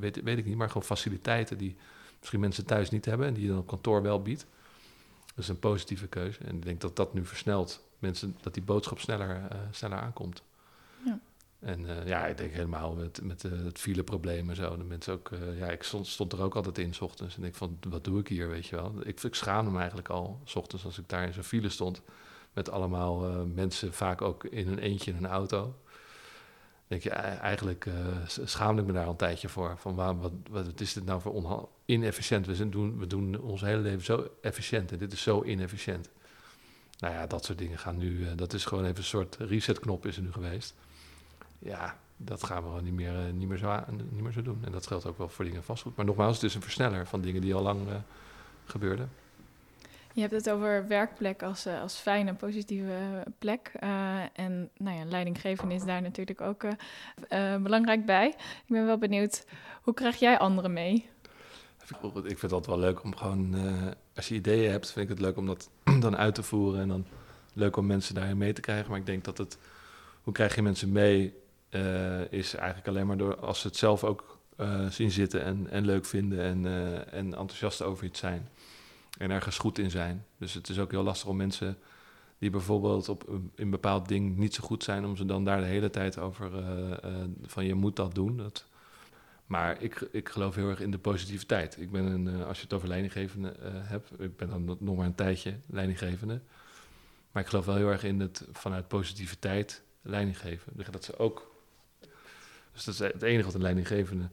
Weet, 0.00 0.22
weet 0.22 0.38
ik 0.38 0.44
niet, 0.44 0.56
maar 0.56 0.68
gewoon 0.68 0.82
faciliteiten 0.82 1.58
die 1.58 1.76
misschien 2.18 2.40
mensen 2.40 2.66
thuis 2.66 2.90
niet 2.90 3.04
hebben 3.04 3.26
en 3.26 3.34
die 3.34 3.42
je 3.42 3.48
dan 3.48 3.58
op 3.58 3.66
kantoor 3.66 4.02
wel 4.02 4.22
biedt. 4.22 4.46
Dat 5.26 5.44
is 5.44 5.48
een 5.48 5.58
positieve 5.58 6.06
keuze. 6.06 6.44
En 6.44 6.56
ik 6.56 6.64
denk 6.64 6.80
dat 6.80 6.96
dat 6.96 7.14
nu 7.14 7.24
versnelt. 7.24 7.84
Mensen, 7.98 8.36
dat 8.40 8.54
die 8.54 8.62
boodschap 8.62 9.00
sneller, 9.00 9.48
sneller 9.70 9.98
aankomt. 9.98 10.42
Ja. 11.04 11.20
En 11.60 11.80
uh, 11.80 12.06
ja, 12.06 12.26
ik 12.26 12.36
denk 12.36 12.52
helemaal 12.52 12.92
met, 12.94 13.20
met 13.22 13.44
uh, 13.44 13.64
het 13.64 13.78
fileprobleem 13.78 14.50
en 14.50 14.56
zo. 14.56 14.76
De 14.76 14.84
mensen 14.84 15.12
ook, 15.12 15.30
uh, 15.30 15.58
ja, 15.58 15.66
ik 15.66 15.82
stond, 15.82 16.06
stond, 16.06 16.32
er 16.32 16.42
ook 16.42 16.54
altijd 16.54 16.78
in, 16.78 16.94
s 16.94 17.00
ochtends. 17.00 17.36
En 17.36 17.44
ik 17.44 17.54
van, 17.54 17.78
wat 17.88 18.04
doe 18.04 18.20
ik 18.20 18.28
hier, 18.28 18.48
weet 18.48 18.66
je 18.66 18.76
wel. 18.76 18.94
Ik, 19.04 19.22
ik 19.22 19.34
schaamde 19.34 19.70
me 19.70 19.78
eigenlijk 19.78 20.08
al, 20.08 20.40
s 20.44 20.54
ochtends, 20.54 20.84
als 20.84 20.98
ik 20.98 21.08
daar 21.08 21.26
in 21.26 21.32
zo'n 21.32 21.42
file 21.42 21.68
stond. 21.68 22.02
Met 22.52 22.70
allemaal 22.70 23.46
mensen, 23.46 23.92
vaak 23.92 24.22
ook 24.22 24.44
in 24.44 24.68
een 24.68 24.78
eentje 24.78 25.10
in 25.10 25.16
een 25.16 25.26
auto. 25.26 25.74
denk 26.86 27.02
je, 27.02 27.10
eigenlijk 27.10 27.86
schaamde 28.44 28.80
ik 28.80 28.86
me 28.86 28.92
daar 28.92 29.04
al 29.04 29.10
een 29.10 29.16
tijdje 29.16 29.48
voor. 29.48 29.76
Van 29.78 29.94
wat, 29.94 30.32
wat 30.50 30.80
is 30.80 30.92
dit 30.92 31.04
nou 31.04 31.20
voor 31.20 31.68
inefficiënt? 31.84 32.46
We, 32.46 32.54
zijn 32.54 32.70
doen, 32.70 32.98
we 32.98 33.06
doen 33.06 33.40
ons 33.40 33.60
hele 33.60 33.80
leven 33.80 34.04
zo 34.04 34.28
efficiënt 34.40 34.92
en 34.92 34.98
dit 34.98 35.12
is 35.12 35.22
zo 35.22 35.42
inefficiënt. 35.44 36.10
Nou 36.98 37.14
ja, 37.14 37.26
dat 37.26 37.44
soort 37.44 37.58
dingen 37.58 37.78
gaan 37.78 37.96
nu, 37.96 38.34
dat 38.34 38.52
is 38.52 38.64
gewoon 38.64 38.84
even 38.84 38.96
een 38.96 39.04
soort 39.04 39.36
resetknop 39.36 40.06
is 40.06 40.16
er 40.16 40.22
nu 40.22 40.32
geweest 40.32 40.74
ja, 41.60 41.96
dat 42.16 42.44
gaan 42.44 42.62
we 42.62 42.68
gewoon 42.68 42.84
niet 42.84 42.94
meer, 42.94 43.26
eh, 43.26 43.32
niet, 43.32 43.48
meer 43.48 43.58
zo, 43.58 43.84
niet 43.90 44.22
meer 44.22 44.32
zo 44.32 44.42
doen. 44.42 44.60
En 44.64 44.72
dat 44.72 44.86
geldt 44.86 45.06
ook 45.06 45.18
wel 45.18 45.28
voor 45.28 45.44
dingen 45.44 45.64
vastgoed. 45.64 45.96
Maar 45.96 46.04
nogmaals, 46.04 46.34
het 46.34 46.44
is 46.44 46.54
een 46.54 46.62
versneller 46.62 47.06
van 47.06 47.20
dingen 47.20 47.40
die 47.40 47.54
al 47.54 47.62
lang 47.62 47.88
uh, 47.88 47.94
gebeurden. 48.64 49.10
Je 50.12 50.20
hebt 50.20 50.32
het 50.32 50.50
over 50.50 50.88
werkplek 50.88 51.42
als, 51.42 51.66
uh, 51.66 51.80
als 51.80 51.94
fijne, 51.94 52.34
positieve 52.34 53.24
plek. 53.38 53.72
en 54.32 54.70
nou 54.76 54.98
ja, 54.98 55.04
leidinggeven 55.04 55.70
is 55.70 55.84
daar 55.84 56.02
natuurlijk 56.02 56.40
ook 56.40 56.64
belangrijk 57.62 58.06
bij. 58.06 58.28
Ik 58.28 58.66
ben 58.66 58.86
wel 58.86 58.98
benieuwd, 58.98 59.46
hoe 59.82 59.94
krijg 59.94 60.16
jij 60.16 60.38
anderen 60.38 60.72
mee? 60.72 61.08
Ik 62.14 62.38
vind 62.38 62.40
het 62.40 62.52
altijd 62.52 62.76
wel 62.76 62.78
leuk 62.78 63.02
om 63.02 63.16
gewoon, 63.16 63.54
als 64.14 64.28
je 64.28 64.34
ideeën 64.34 64.70
hebt, 64.70 64.92
vind 64.92 65.10
ik 65.10 65.16
het 65.16 65.26
leuk 65.26 65.36
om 65.36 65.46
dat 65.46 65.70
dan 66.00 66.16
uit 66.16 66.34
te 66.34 66.42
voeren. 66.42 66.80
En 66.80 66.88
dan 66.88 67.06
leuk 67.52 67.76
om 67.76 67.86
mensen 67.86 68.14
daarin 68.14 68.38
mee 68.38 68.52
te 68.52 68.60
krijgen. 68.60 68.90
Maar 68.90 68.98
ik 68.98 69.06
denk 69.06 69.24
dat 69.24 69.38
het 69.38 69.58
hoe 70.22 70.32
krijg 70.32 70.54
je 70.54 70.62
mensen 70.62 70.92
mee, 70.92 71.34
uh, 71.70 72.32
is 72.32 72.54
eigenlijk 72.54 72.88
alleen 72.88 73.06
maar 73.06 73.16
door 73.16 73.36
als 73.36 73.60
ze 73.60 73.66
het 73.66 73.76
zelf 73.76 74.04
ook 74.04 74.38
uh, 74.60 74.86
zien 74.88 75.10
zitten 75.10 75.42
en, 75.42 75.70
en 75.70 75.84
leuk 75.84 76.04
vinden 76.04 76.40
en, 76.40 76.64
uh, 76.64 77.12
en 77.12 77.34
enthousiast 77.34 77.82
over 77.82 78.04
iets 78.04 78.18
zijn. 78.18 78.48
En 79.18 79.30
ergens 79.30 79.58
goed 79.58 79.78
in 79.78 79.90
zijn. 79.90 80.26
Dus 80.38 80.54
het 80.54 80.68
is 80.68 80.78
ook 80.78 80.90
heel 80.90 81.02
lastig 81.02 81.28
om 81.28 81.36
mensen 81.36 81.78
die 82.38 82.50
bijvoorbeeld 82.50 83.08
op 83.08 83.28
een 83.54 83.70
bepaald 83.70 84.08
ding 84.08 84.36
niet 84.36 84.54
zo 84.54 84.62
goed 84.62 84.84
zijn, 84.84 85.04
om 85.04 85.16
ze 85.16 85.24
dan 85.24 85.44
daar 85.44 85.60
de 85.60 85.66
hele 85.66 85.90
tijd 85.90 86.18
over 86.18 86.50
van 87.42 87.64
je 87.64 87.74
moet 87.74 87.96
dat 87.96 88.14
doen. 88.14 88.36
Dat, 88.36 88.64
maar 89.46 89.82
ik, 89.82 90.08
ik 90.12 90.28
geloof 90.28 90.54
heel 90.54 90.68
erg 90.68 90.80
in 90.80 90.90
de 90.90 90.98
positiviteit. 90.98 91.76
Ik 91.80 91.90
ben 91.90 92.04
een, 92.04 92.44
als 92.44 92.56
je 92.56 92.62
het 92.62 92.72
over 92.72 92.88
leidinggevende 92.88 93.54
hebt, 93.62 94.20
ik 94.20 94.36
ben 94.36 94.48
dan 94.48 94.76
nog 94.80 94.96
maar 94.96 95.06
een 95.06 95.14
tijdje 95.14 95.54
leidinggevende. 95.66 96.40
Maar 97.32 97.42
ik 97.42 97.48
geloof 97.48 97.64
wel 97.64 97.76
heel 97.76 97.90
erg 97.90 98.04
in 98.04 98.20
het 98.20 98.46
vanuit 98.52 98.88
positiviteit 98.88 99.82
leiding 100.02 100.38
geven. 100.38 100.72
Dat 100.90 101.04
ze 101.04 101.18
ook. 101.18 101.49
Dus 102.84 102.96
dat 102.96 103.08
is 103.08 103.12
het 103.12 103.22
enige 103.22 103.44
wat 103.44 103.54
een 103.54 103.62
leidinggevende 103.62 104.28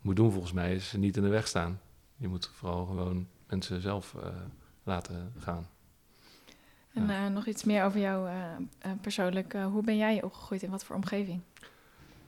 moet 0.00 0.16
doen, 0.16 0.30
volgens 0.30 0.52
mij, 0.52 0.74
is 0.74 0.92
niet 0.92 1.16
in 1.16 1.22
de 1.22 1.28
weg 1.28 1.48
staan. 1.48 1.80
Je 2.16 2.28
moet 2.28 2.50
vooral 2.54 2.86
gewoon 2.86 3.26
mensen 3.46 3.80
zelf 3.80 4.14
uh, 4.16 4.22
laten 4.82 5.32
gaan. 5.38 5.68
En 6.92 7.10
uh, 7.10 7.26
nog 7.26 7.46
iets 7.46 7.64
meer 7.64 7.84
over 7.84 8.00
jou 8.00 8.28
uh, 8.28 8.92
persoonlijk. 9.00 9.52
hoe 9.52 9.82
ben 9.82 9.96
jij 9.96 10.22
opgegroeid 10.22 10.62
in 10.62 10.70
wat 10.70 10.84
voor 10.84 10.96
omgeving? 10.96 11.40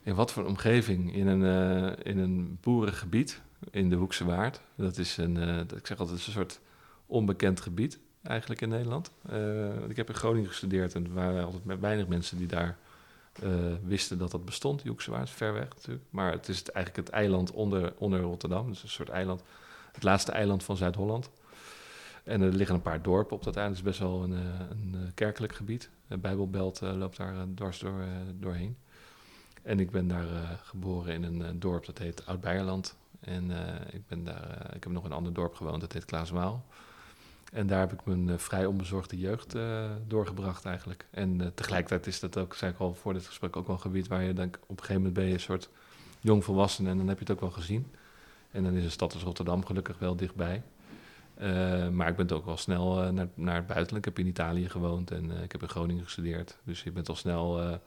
In 0.03 0.15
wat 0.15 0.31
voor 0.31 0.45
omgeving? 0.45 1.15
In 1.15 1.27
een, 1.27 1.95
in 2.03 2.17
een 2.17 2.57
boerengebied 2.61 3.41
in 3.71 3.89
de 3.89 3.95
Hoekse 3.95 4.25
Waard. 4.25 4.61
Dat 4.75 4.97
is 4.97 5.17
een, 5.17 5.37
ik 5.75 5.87
zeg 5.87 5.99
altijd, 5.99 6.25
een 6.25 6.33
soort 6.33 6.59
onbekend 7.05 7.61
gebied 7.61 7.99
eigenlijk 8.21 8.61
in 8.61 8.69
Nederland. 8.69 9.11
Uh, 9.31 9.89
ik 9.89 9.95
heb 9.95 10.09
in 10.09 10.15
Groningen 10.15 10.49
gestudeerd 10.49 10.95
en 10.95 11.05
er 11.05 11.13
waren 11.13 11.45
altijd 11.45 11.65
met 11.65 11.79
weinig 11.79 12.07
mensen 12.07 12.37
die 12.37 12.47
daar 12.47 12.77
uh, 13.43 13.73
wisten 13.83 14.17
dat 14.17 14.31
dat 14.31 14.45
bestond. 14.45 14.81
Joeksewaard 14.83 15.27
is 15.27 15.33
ver 15.33 15.53
weg 15.53 15.69
natuurlijk. 15.75 16.05
Maar 16.09 16.31
het 16.31 16.47
is 16.47 16.63
eigenlijk 16.63 17.07
het 17.07 17.15
eiland 17.15 17.51
onder, 17.51 17.93
onder 17.97 18.21
Rotterdam. 18.21 18.69
Dus 18.69 18.83
een 18.83 18.89
soort 18.89 19.09
eiland. 19.09 19.43
Het 19.91 20.03
laatste 20.03 20.31
eiland 20.31 20.63
van 20.63 20.77
Zuid-Holland. 20.77 21.29
En 22.23 22.41
er 22.41 22.53
liggen 22.53 22.75
een 22.75 22.81
paar 22.81 23.01
dorpen 23.01 23.35
op 23.35 23.43
dat 23.43 23.55
eiland. 23.55 23.77
Het 23.77 23.85
is 23.85 23.91
best 23.91 24.09
wel 24.09 24.23
een, 24.23 24.33
eh, 24.33 24.69
een 24.69 25.11
kerkelijk 25.13 25.55
gebied. 25.55 25.89
De 26.07 26.17
Bijbelbelt 26.17 26.81
loopt 26.81 27.17
daar 27.17 27.45
dwars 27.55 27.79
door, 27.79 28.03
doorheen. 28.33 28.77
En 29.61 29.79
ik 29.79 29.91
ben 29.91 30.07
daar 30.07 30.59
geboren 30.63 31.13
in 31.13 31.23
een 31.23 31.59
dorp 31.59 31.85
dat 31.85 31.97
heet 31.97 32.25
Oud-Beierland. 32.25 32.95
En 33.19 33.51
ik, 33.91 34.07
ben 34.07 34.23
daar, 34.23 34.71
ik 34.75 34.83
heb 34.83 34.93
nog 34.93 35.03
een 35.03 35.11
ander 35.11 35.33
dorp 35.33 35.55
gewoond, 35.55 35.81
dat 35.81 35.93
heet 35.93 36.05
Klaaswaal. 36.05 36.65
En 37.51 37.67
daar 37.67 37.79
heb 37.79 37.93
ik 37.93 38.05
mijn 38.05 38.27
uh, 38.27 38.37
vrij 38.37 38.65
onbezorgde 38.65 39.17
jeugd 39.17 39.55
uh, 39.55 39.91
doorgebracht 40.07 40.65
eigenlijk. 40.65 41.07
En 41.09 41.41
uh, 41.41 41.47
tegelijkertijd 41.55 42.07
is 42.07 42.19
dat 42.19 42.37
ook, 42.37 42.53
zei 42.53 42.71
ik 42.71 42.77
al 42.77 42.93
voor 42.93 43.13
dit 43.13 43.25
gesprek, 43.25 43.55
ook 43.55 43.67
wel 43.67 43.75
een 43.75 43.81
gebied 43.81 44.07
waar 44.07 44.23
je 44.23 44.33
denk 44.33 44.55
op 44.61 44.69
een 44.69 44.77
gegeven 44.77 44.95
moment 44.95 45.13
ben 45.13 45.25
je 45.25 45.33
een 45.33 45.39
soort 45.39 45.69
jong 46.19 46.43
volwassen 46.43 46.87
en 46.87 46.97
dan 46.97 47.07
heb 47.07 47.17
je 47.17 47.23
het 47.23 47.33
ook 47.33 47.39
wel 47.39 47.51
gezien. 47.51 47.91
En 48.51 48.63
dan 48.63 48.73
is 48.73 48.83
een 48.83 48.91
stad 48.91 49.13
als 49.13 49.23
Rotterdam 49.23 49.65
gelukkig 49.65 49.99
wel 49.99 50.15
dichtbij. 50.15 50.63
maar 51.91 52.07
ik 52.07 52.15
ben 52.15 52.29
ook 52.31 52.45
wel 52.45 52.57
snel 52.57 53.11
naar, 53.11 53.27
naar 53.33 53.55
het 53.55 53.67
buitenland. 53.67 54.05
Ik 54.05 54.05
heb 54.05 54.19
in 54.19 54.27
Italië 54.27 54.69
gewoond 54.69 55.11
en 55.11 55.31
ik 55.31 55.51
heb 55.51 55.61
in 55.61 55.69
Groningen 55.69 56.03
gestudeerd. 56.03 56.57
Dus 56.63 56.83
je 56.83 56.91
bent 56.91 57.09
al 57.09 57.15
snel, 57.15 57.79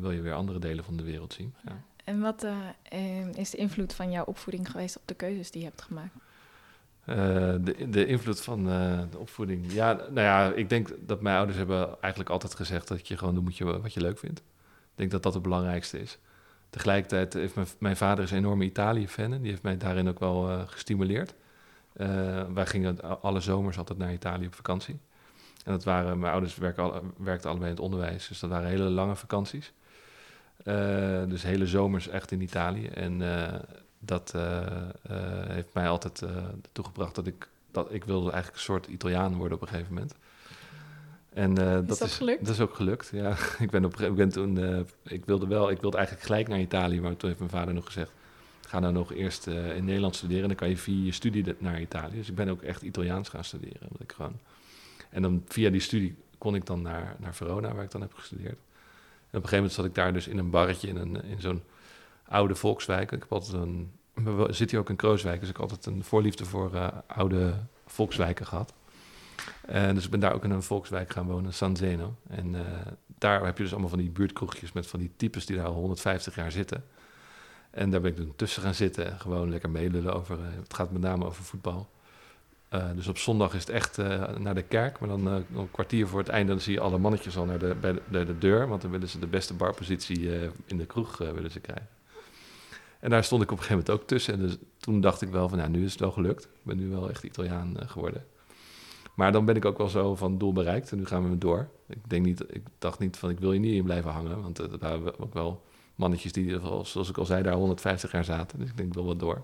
wil 0.00 0.10
je 0.10 0.20
weer 0.20 0.34
andere 0.34 0.58
delen 0.58 0.84
van 0.84 0.96
de 0.96 1.02
wereld 1.02 1.32
zien. 1.32 1.54
Ja. 1.64 1.82
En 2.04 2.20
wat 2.20 2.46
is 3.34 3.50
de 3.50 3.56
invloed 3.56 3.92
van 3.92 4.10
jouw 4.10 4.24
opvoeding 4.24 4.70
geweest 4.70 4.96
op 4.96 5.02
de 5.04 5.14
keuzes 5.14 5.50
die 5.50 5.60
je 5.60 5.68
hebt 5.68 5.82
gemaakt? 5.82 6.14
Uh, 7.06 7.16
de, 7.60 7.88
de 7.90 8.06
invloed 8.06 8.40
van 8.40 8.68
uh, 8.68 9.00
de 9.10 9.18
opvoeding. 9.18 9.72
Ja, 9.72 9.92
nou 9.92 10.20
ja, 10.20 10.52
ik 10.52 10.68
denk 10.68 10.88
dat 11.00 11.20
mijn 11.20 11.36
ouders 11.36 11.58
hebben 11.58 11.96
eigenlijk 12.00 12.32
altijd 12.32 12.54
gezegd 12.54 12.88
dat 12.88 13.08
je 13.08 13.16
gewoon 13.16 13.42
moet 13.42 13.56
je, 13.56 13.80
wat 13.80 13.94
je 13.94 14.00
leuk 14.00 14.18
vindt. 14.18 14.38
Ik 14.38 14.96
denk 14.96 15.10
dat 15.10 15.22
dat 15.22 15.34
het 15.34 15.42
belangrijkste 15.42 16.00
is. 16.00 16.18
Tegelijkertijd 16.70 17.32
heeft 17.32 17.54
mijn, 17.54 17.66
mijn 17.78 17.96
vader 17.96 18.24
is 18.24 18.30
een 18.30 18.36
enorme 18.36 18.64
Italië-fan 18.64 19.32
en 19.32 19.40
die 19.40 19.50
heeft 19.50 19.62
mij 19.62 19.76
daarin 19.76 20.08
ook 20.08 20.18
wel 20.18 20.50
uh, 20.50 20.62
gestimuleerd. 20.66 21.34
wij 22.54 22.66
gingen 22.66 23.20
alle 23.22 23.40
zomers 23.40 23.78
altijd 23.78 23.98
naar 23.98 24.12
Italië 24.12 24.46
op 24.46 24.54
vakantie. 24.54 24.98
En 25.64 25.72
dat 25.72 25.84
waren, 25.84 26.18
mijn 26.18 26.32
ouders 26.32 26.56
werken, 26.56 27.12
werkten 27.16 27.50
allebei 27.50 27.70
in 27.70 27.76
het 27.76 27.84
onderwijs, 27.84 28.28
dus 28.28 28.40
dat 28.40 28.50
waren 28.50 28.68
hele 28.68 28.90
lange 28.90 29.16
vakanties. 29.16 29.72
dus 31.28 31.42
hele 31.42 31.66
zomers 31.66 32.08
echt 32.08 32.30
in 32.30 32.40
Italië. 32.40 32.86
En 32.86 33.22
dat 34.00 34.32
uh, 34.36 34.42
uh, 34.42 35.16
heeft 35.48 35.74
mij 35.74 35.88
altijd 35.88 36.20
uh, 36.20 36.30
toegebracht 36.72 37.14
dat 37.14 37.26
ik, 37.26 37.48
dat 37.70 37.92
ik 37.92 38.04
wilde 38.04 38.30
eigenlijk 38.30 38.54
een 38.54 38.64
soort 38.64 38.86
Italiaan 38.86 39.36
worden 39.36 39.56
op 39.56 39.62
een 39.62 39.68
gegeven 39.68 39.94
moment. 39.94 40.14
En 41.32 41.50
is 41.50 41.56
dat, 41.56 41.88
dat, 41.88 42.00
is, 42.00 42.16
gelukt? 42.16 42.44
Dat 42.44 42.54
is 42.54 42.60
ook 42.60 42.74
gelukt, 42.74 43.10
ja. 43.12 43.36
ik 43.58 43.70
ben 43.70 43.84
op 43.84 44.00
ik 44.00 44.14
ben 44.14 44.28
toen, 44.28 44.84
ik 45.02 45.24
wilde 45.24 45.46
wel, 45.46 45.70
ik 45.70 45.80
wilde 45.80 45.96
eigenlijk 45.96 46.26
gelijk 46.26 46.48
naar 46.48 46.60
Italië, 46.60 47.00
maar 47.00 47.16
toen 47.16 47.28
heeft 47.28 47.40
mijn 47.40 47.52
vader 47.52 47.74
nog 47.74 47.84
gezegd, 47.84 48.12
ga 48.60 48.78
nou 48.78 48.92
nog 48.92 49.12
eerst 49.12 49.46
in 49.46 49.84
Nederland 49.84 50.16
studeren, 50.16 50.48
dan 50.48 50.56
kan 50.56 50.68
je 50.68 50.76
via 50.76 51.04
je 51.04 51.12
studie 51.12 51.54
naar 51.58 51.80
Italië. 51.80 52.16
Dus 52.16 52.28
ik 52.28 52.34
ben 52.34 52.48
ook 52.48 52.62
echt 52.62 52.82
Italiaans 52.82 53.28
gaan 53.28 53.44
studeren. 53.44 53.88
Dat 53.90 54.00
ik 54.00 54.12
gewoon, 54.12 54.38
en 55.10 55.22
dan 55.22 55.44
via 55.48 55.70
die 55.70 55.80
studie 55.80 56.16
kon 56.38 56.54
ik 56.54 56.66
dan 56.66 56.82
naar, 56.82 57.16
naar 57.18 57.34
Verona, 57.34 57.74
waar 57.74 57.84
ik 57.84 57.90
dan 57.90 58.00
heb 58.00 58.14
gestudeerd. 58.14 58.58
En 59.30 59.38
op 59.38 59.44
een 59.44 59.48
gegeven 59.48 59.56
moment 59.56 59.72
zat 59.72 59.84
ik 59.84 59.94
daar 59.94 60.12
dus 60.12 60.28
in 60.28 60.38
een 60.38 60.50
barretje, 60.50 60.88
in, 60.88 60.96
een, 60.96 61.24
in 61.24 61.40
zo'n 61.40 61.62
oude 62.30 62.54
volkswijken. 62.54 63.16
Ik 63.16 63.22
heb 63.22 63.32
altijd 63.32 63.52
een, 63.52 63.92
zit 64.50 64.70
hier 64.70 64.80
ook 64.80 64.88
in 64.88 64.96
Krooswijk, 64.96 65.40
dus 65.40 65.48
ik 65.48 65.56
heb 65.56 65.70
altijd 65.70 65.86
een 65.86 66.04
voorliefde 66.04 66.44
voor 66.44 66.74
uh, 66.74 66.88
oude 67.06 67.54
volkswijken 67.86 68.46
gehad. 68.46 68.72
Uh, 69.70 69.92
dus 69.92 70.04
ik 70.04 70.10
ben 70.10 70.20
daar 70.20 70.34
ook 70.34 70.44
in 70.44 70.50
een 70.50 70.62
volkswijk 70.62 71.12
gaan 71.12 71.26
wonen, 71.26 71.54
San 71.54 71.76
Zeno. 71.76 72.14
En 72.28 72.54
uh, 72.54 72.60
daar 73.18 73.44
heb 73.44 73.56
je 73.56 73.62
dus 73.62 73.72
allemaal 73.72 73.90
van 73.90 73.98
die 73.98 74.10
buurtkroegjes 74.10 74.72
met 74.72 74.86
van 74.86 74.98
die 74.98 75.10
types 75.16 75.46
die 75.46 75.56
daar 75.56 75.66
al 75.66 75.72
150 75.72 76.34
jaar 76.34 76.52
zitten. 76.52 76.84
En 77.70 77.90
daar 77.90 78.00
ben 78.00 78.10
ik 78.10 78.16
toen 78.16 78.32
tussen 78.36 78.62
gaan 78.62 78.74
zitten 78.74 79.10
en 79.10 79.20
gewoon 79.20 79.50
lekker 79.50 79.70
meelullen 79.70 80.14
over. 80.14 80.38
Het 80.42 80.74
gaat 80.74 80.90
met 80.90 81.02
name 81.02 81.24
over 81.24 81.44
voetbal. 81.44 81.88
dus 82.94 83.08
op 83.08 83.18
zondag 83.18 83.54
is 83.54 83.60
het 83.60 83.70
echt 83.70 83.96
naar 84.38 84.54
de 84.54 84.62
kerk, 84.62 85.00
maar 85.00 85.08
dan 85.08 85.26
een 85.26 85.70
kwartier 85.70 86.06
voor 86.06 86.18
het 86.18 86.28
einde 86.28 86.52
dan 86.52 86.60
zie 86.60 86.72
je 86.72 86.80
alle 86.80 86.98
mannetjes 86.98 87.36
al 87.36 87.44
naar 87.44 87.58
de, 87.58 87.76
bij 87.80 87.98
de, 88.10 88.24
de 88.24 88.38
deur, 88.38 88.68
want 88.68 88.82
dan 88.82 88.90
willen 88.90 89.08
ze 89.08 89.18
de 89.18 89.26
beste 89.26 89.54
barpositie 89.54 90.50
in 90.66 90.78
de 90.78 90.86
kroeg 90.86 91.18
willen 91.18 91.50
ze 91.50 91.60
krijgen. 91.60 91.99
En 93.00 93.10
daar 93.10 93.24
stond 93.24 93.42
ik 93.42 93.50
op 93.50 93.58
een 93.58 93.64
gegeven 93.64 93.84
moment 93.86 94.02
ook 94.02 94.08
tussen. 94.08 94.34
En 94.34 94.40
dus 94.40 94.56
toen 94.78 95.00
dacht 95.00 95.22
ik 95.22 95.28
wel 95.28 95.48
van, 95.48 95.58
nou, 95.58 95.70
nu 95.70 95.84
is 95.84 95.90
het 95.90 96.00
wel 96.00 96.10
gelukt. 96.12 96.44
Ik 96.44 96.50
ben 96.62 96.76
nu 96.76 96.88
wel 96.88 97.10
echt 97.10 97.22
Italiaan 97.22 97.76
geworden. 97.86 98.24
Maar 99.14 99.32
dan 99.32 99.44
ben 99.44 99.56
ik 99.56 99.64
ook 99.64 99.78
wel 99.78 99.88
zo 99.88 100.16
van 100.16 100.38
doel 100.38 100.52
bereikt 100.52 100.90
en 100.90 100.98
nu 100.98 101.06
gaan 101.06 101.30
we 101.30 101.38
door. 101.38 101.68
Ik, 101.86 101.98
denk 102.08 102.24
niet, 102.24 102.44
ik 102.54 102.62
dacht 102.78 102.98
niet 102.98 103.16
van 103.16 103.30
ik 103.30 103.40
wil 103.40 103.52
je 103.52 103.58
niet 103.58 103.74
in 103.74 103.84
blijven 103.84 104.10
hangen. 104.10 104.42
Want 104.42 104.58
er 104.58 104.78
waren 104.78 105.18
ook 105.18 105.34
wel 105.34 105.62
mannetjes 105.94 106.32
die, 106.32 106.58
zoals 106.82 107.08
ik 107.08 107.18
al 107.18 107.24
zei, 107.24 107.42
daar 107.42 107.54
150 107.54 108.12
jaar 108.12 108.24
zaten. 108.24 108.58
Dus 108.58 108.68
ik 108.68 108.76
denk, 108.76 108.88
ik 108.88 108.94
wil 108.94 109.04
wat 109.04 109.18
door. 109.18 109.42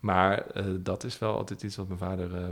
Maar 0.00 0.46
uh, 0.56 0.64
dat 0.78 1.04
is 1.04 1.18
wel 1.18 1.36
altijd 1.36 1.62
iets 1.62 1.76
wat 1.76 1.86
mijn 1.86 1.98
vader, 1.98 2.30
uh, 2.30 2.48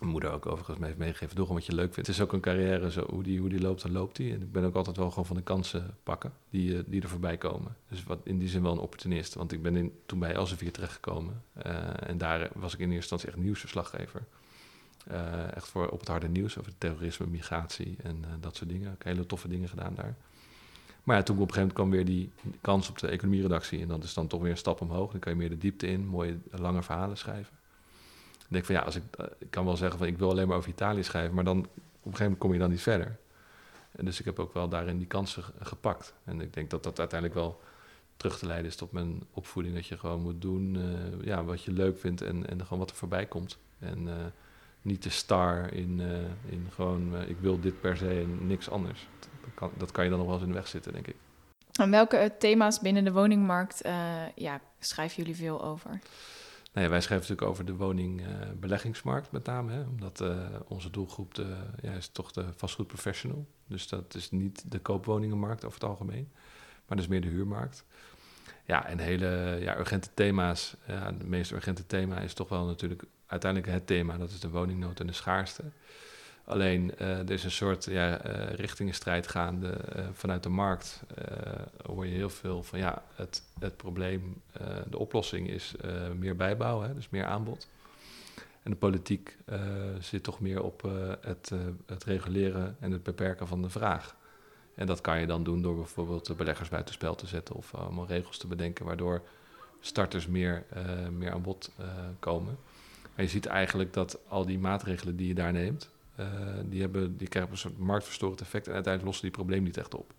mijn 0.00 0.12
moeder 0.12 0.30
ook 0.30 0.46
overigens 0.46 0.78
me 0.78 0.86
heeft 0.86 0.98
meegegeven. 0.98 1.36
Doe 1.36 1.44
gewoon 1.44 1.60
wat 1.60 1.70
je 1.70 1.74
leuk 1.74 1.94
vindt. 1.94 2.08
Het 2.08 2.16
is 2.16 2.22
ook 2.22 2.32
een 2.32 2.40
carrière, 2.40 2.90
zo, 2.90 3.06
hoe, 3.10 3.22
die, 3.22 3.40
hoe 3.40 3.48
die 3.48 3.60
loopt, 3.60 3.82
dan 3.82 3.92
loopt 3.92 4.16
die. 4.16 4.34
En 4.34 4.42
ik 4.42 4.52
ben 4.52 4.64
ook 4.64 4.74
altijd 4.74 4.96
wel 4.96 5.10
gewoon 5.10 5.26
van 5.26 5.36
de 5.36 5.42
kansen 5.42 5.96
pakken 6.02 6.32
die, 6.50 6.72
uh, 6.72 6.80
die 6.86 7.02
er 7.02 7.08
voorbij 7.08 7.36
komen. 7.36 7.76
Dus 7.88 8.04
wat, 8.04 8.18
in 8.24 8.38
die 8.38 8.48
zin 8.48 8.62
wel 8.62 8.72
een 8.72 8.78
opportunist. 8.78 9.34
Want 9.34 9.52
ik 9.52 9.62
ben 9.62 9.92
toen 10.06 10.18
bij 10.18 10.32
Elsevier 10.32 10.72
terechtgekomen. 10.72 11.42
en 12.06 12.18
daar 12.18 12.50
was 12.54 12.74
ik 12.74 12.78
in 12.78 12.84
eerste 12.84 12.96
instantie 13.00 13.28
echt 13.28 13.36
nieuwsverslaggever. 13.36 14.22
Uh, 15.10 15.56
echt 15.56 15.68
voor 15.68 15.88
op 15.88 15.98
het 15.98 16.08
harde 16.08 16.28
nieuws 16.28 16.58
over 16.58 16.72
terrorisme, 16.78 17.26
migratie 17.26 17.96
en 18.02 18.16
uh, 18.16 18.28
dat 18.40 18.56
soort 18.56 18.70
dingen. 18.70 18.92
Ik 18.92 19.02
hele 19.02 19.26
toffe 19.26 19.48
dingen 19.48 19.68
gedaan 19.68 19.94
daar. 19.94 20.16
Maar 21.04 21.16
ja, 21.16 21.22
toen 21.22 21.38
op 21.38 21.48
een 21.48 21.54
gegeven 21.54 21.74
moment 21.74 21.74
kwam 21.74 21.90
weer 21.90 22.04
die 22.04 22.32
kans 22.60 22.88
op 22.88 22.98
de 22.98 23.08
economieredactie. 23.08 23.80
En 23.80 23.88
dat 23.88 24.04
is 24.04 24.14
dan 24.14 24.26
toch 24.26 24.40
weer 24.40 24.50
een 24.50 24.56
stap 24.56 24.80
omhoog. 24.80 25.10
Dan 25.10 25.20
kan 25.20 25.32
je 25.32 25.38
meer 25.38 25.48
de 25.48 25.58
diepte 25.58 25.86
in, 25.86 26.06
mooie 26.06 26.38
lange 26.50 26.82
verhalen 26.82 27.16
schrijven. 27.16 27.58
Denk 28.50 28.64
van 28.64 28.74
ja, 28.74 28.80
als 28.80 28.96
ik, 28.96 29.02
uh, 29.20 29.26
ik 29.38 29.50
kan 29.50 29.64
wel 29.64 29.76
zeggen 29.76 29.98
van 29.98 30.06
ik 30.06 30.18
wil 30.18 30.30
alleen 30.30 30.48
maar 30.48 30.56
over 30.56 30.70
Italië 30.70 31.02
schrijven. 31.02 31.34
Maar 31.34 31.44
dan 31.44 31.58
op 31.58 31.66
een 31.66 31.70
gegeven 32.02 32.22
moment 32.22 32.40
kom 32.40 32.52
je 32.52 32.58
dan 32.58 32.70
niet 32.70 32.80
verder. 32.80 33.16
En 33.90 34.04
dus 34.04 34.18
ik 34.18 34.24
heb 34.24 34.38
ook 34.38 34.54
wel 34.54 34.68
daarin 34.68 34.98
die 34.98 35.06
kansen 35.06 35.44
gepakt. 35.60 36.14
En 36.24 36.40
ik 36.40 36.54
denk 36.54 36.70
dat 36.70 36.82
dat 36.82 36.98
uiteindelijk 36.98 37.40
wel 37.40 37.60
terug 38.16 38.38
te 38.38 38.46
leiden 38.46 38.70
is 38.70 38.76
tot 38.76 38.92
mijn 38.92 39.22
opvoeding. 39.32 39.74
Dat 39.74 39.86
je 39.86 39.98
gewoon 39.98 40.20
moet 40.20 40.40
doen 40.40 40.78
ja, 41.22 41.44
wat 41.44 41.62
je 41.62 41.72
leuk 41.72 41.98
vindt 41.98 42.22
en, 42.22 42.48
en 42.48 42.62
gewoon 42.62 42.78
wat 42.78 42.90
er 42.90 42.96
voorbij 42.96 43.26
komt. 43.26 43.58
En 43.78 44.08
niet 44.82 45.02
te 45.02 45.10
star 45.10 45.72
in, 45.72 46.00
in 46.48 46.68
gewoon 46.74 47.14
ik 47.26 47.36
wil 47.40 47.60
dit 47.60 47.80
per 47.80 47.96
se 47.96 48.08
en 48.08 48.46
niks 48.46 48.70
anders. 48.70 49.08
Dat 49.20 49.54
kan, 49.54 49.70
dat 49.76 49.90
kan 49.90 50.04
je 50.04 50.10
dan 50.10 50.18
nog 50.18 50.28
wel 50.28 50.36
eens 50.36 50.46
in 50.46 50.52
de 50.52 50.58
weg 50.58 50.68
zitten, 50.68 50.92
denk 50.92 51.06
ik. 51.06 51.16
En 51.72 51.90
welke 51.90 52.32
thema's 52.38 52.80
binnen 52.80 53.04
de 53.04 53.12
woningmarkt 53.12 53.80
ja, 54.34 54.60
schrijven 54.78 55.16
jullie 55.16 55.36
veel 55.36 55.64
over? 55.64 56.00
Nou 56.72 56.84
ja, 56.84 56.90
wij 56.90 57.00
schrijven 57.00 57.28
natuurlijk 57.28 57.50
over 57.50 57.64
de 57.64 57.84
woningbeleggingsmarkt 57.84 59.30
met 59.30 59.44
name. 59.44 59.72
Hè, 59.72 59.82
omdat 59.82 60.24
onze 60.68 60.90
doelgroep 60.90 61.34
de, 61.34 61.56
ja, 61.82 61.92
is 61.92 62.08
toch 62.08 62.32
de 62.32 62.44
vastgoedprofessional. 62.56 63.46
Dus 63.66 63.88
dat 63.88 64.14
is 64.14 64.30
niet 64.30 64.70
de 64.70 64.78
koopwoningenmarkt 64.78 65.64
over 65.64 65.80
het 65.80 65.88
algemeen. 65.88 66.32
Maar 66.86 66.96
dus 66.96 67.06
meer 67.06 67.20
de 67.20 67.28
huurmarkt. 67.28 67.84
Ja, 68.64 68.86
en 68.86 68.98
hele 68.98 69.58
ja, 69.60 69.78
urgente 69.78 70.08
thema's. 70.14 70.76
Ja, 70.86 71.06
het 71.06 71.26
meest 71.26 71.52
urgente 71.52 71.86
thema 71.86 72.18
is 72.18 72.34
toch 72.34 72.48
wel 72.48 72.66
natuurlijk 72.66 73.04
uiteindelijk 73.26 73.72
het 73.72 73.86
thema, 73.86 74.18
dat 74.18 74.30
is 74.30 74.40
de 74.40 74.50
woningnood 74.50 75.00
en 75.00 75.06
de 75.06 75.12
schaarste. 75.12 75.62
Alleen 76.50 76.92
uh, 77.00 77.18
er 77.18 77.30
is 77.30 77.44
een 77.44 77.50
soort 77.50 77.84
ja, 77.84 78.26
uh, 78.26 78.54
richtingenstrijd 78.54 79.28
gaande 79.28 79.80
uh, 79.96 80.04
vanuit 80.12 80.42
de 80.42 80.48
markt. 80.48 81.02
hoor 81.86 82.06
je 82.06 82.14
heel 82.14 82.30
veel 82.30 82.62
van 82.62 82.78
ja, 82.78 83.02
het, 83.14 83.42
het 83.58 83.76
probleem, 83.76 84.42
de 84.90 84.98
oplossing 84.98 85.48
is 85.48 85.74
meer 86.18 86.36
bijbouw, 86.36 86.80
hè, 86.80 86.94
dus 86.94 87.08
meer 87.08 87.24
aanbod. 87.24 87.68
En 88.62 88.70
de 88.70 88.76
politiek 88.76 89.36
zit 90.00 90.22
toch 90.22 90.40
meer 90.40 90.62
op 90.62 90.82
het, 91.20 91.52
het 91.86 92.04
reguleren 92.04 92.76
en 92.80 92.90
het 92.90 93.02
beperken 93.02 93.46
van 93.46 93.62
de 93.62 93.70
vraag. 93.70 94.16
En 94.74 94.86
dat 94.86 95.00
kan 95.00 95.20
je 95.20 95.26
dan 95.26 95.44
doen 95.44 95.62
door 95.62 95.76
bijvoorbeeld 95.76 96.26
de 96.26 96.34
beleggers 96.34 96.68
buitenspel 96.68 97.14
te 97.14 97.26
zetten 97.26 97.54
of 97.54 97.74
allemaal 97.74 98.06
regels 98.06 98.38
te 98.38 98.46
bedenken 98.46 98.84
waardoor 98.84 99.22
starters 99.80 100.26
meer, 100.26 100.64
meer 101.12 101.32
aan 101.32 101.42
bod 101.42 101.70
komen. 102.18 102.58
Maar 103.14 103.24
je 103.24 103.30
ziet 103.30 103.46
eigenlijk 103.46 103.92
dat 103.92 104.18
al 104.28 104.46
die 104.46 104.58
maatregelen 104.58 105.16
die 105.16 105.28
je 105.28 105.34
daar 105.34 105.52
neemt, 105.52 105.90
uh, 106.20 106.26
die, 106.64 106.80
hebben, 106.80 107.16
die 107.16 107.28
krijgen 107.28 107.52
een 107.52 107.58
soort 107.58 107.78
marktverstorend 107.78 108.40
effect 108.40 108.66
en 108.66 108.74
uiteindelijk 108.74 109.04
lossen 109.04 109.22
die 109.22 109.36
probleem 109.36 109.62
niet 109.62 109.76
echt 109.76 109.94
op. 109.94 110.14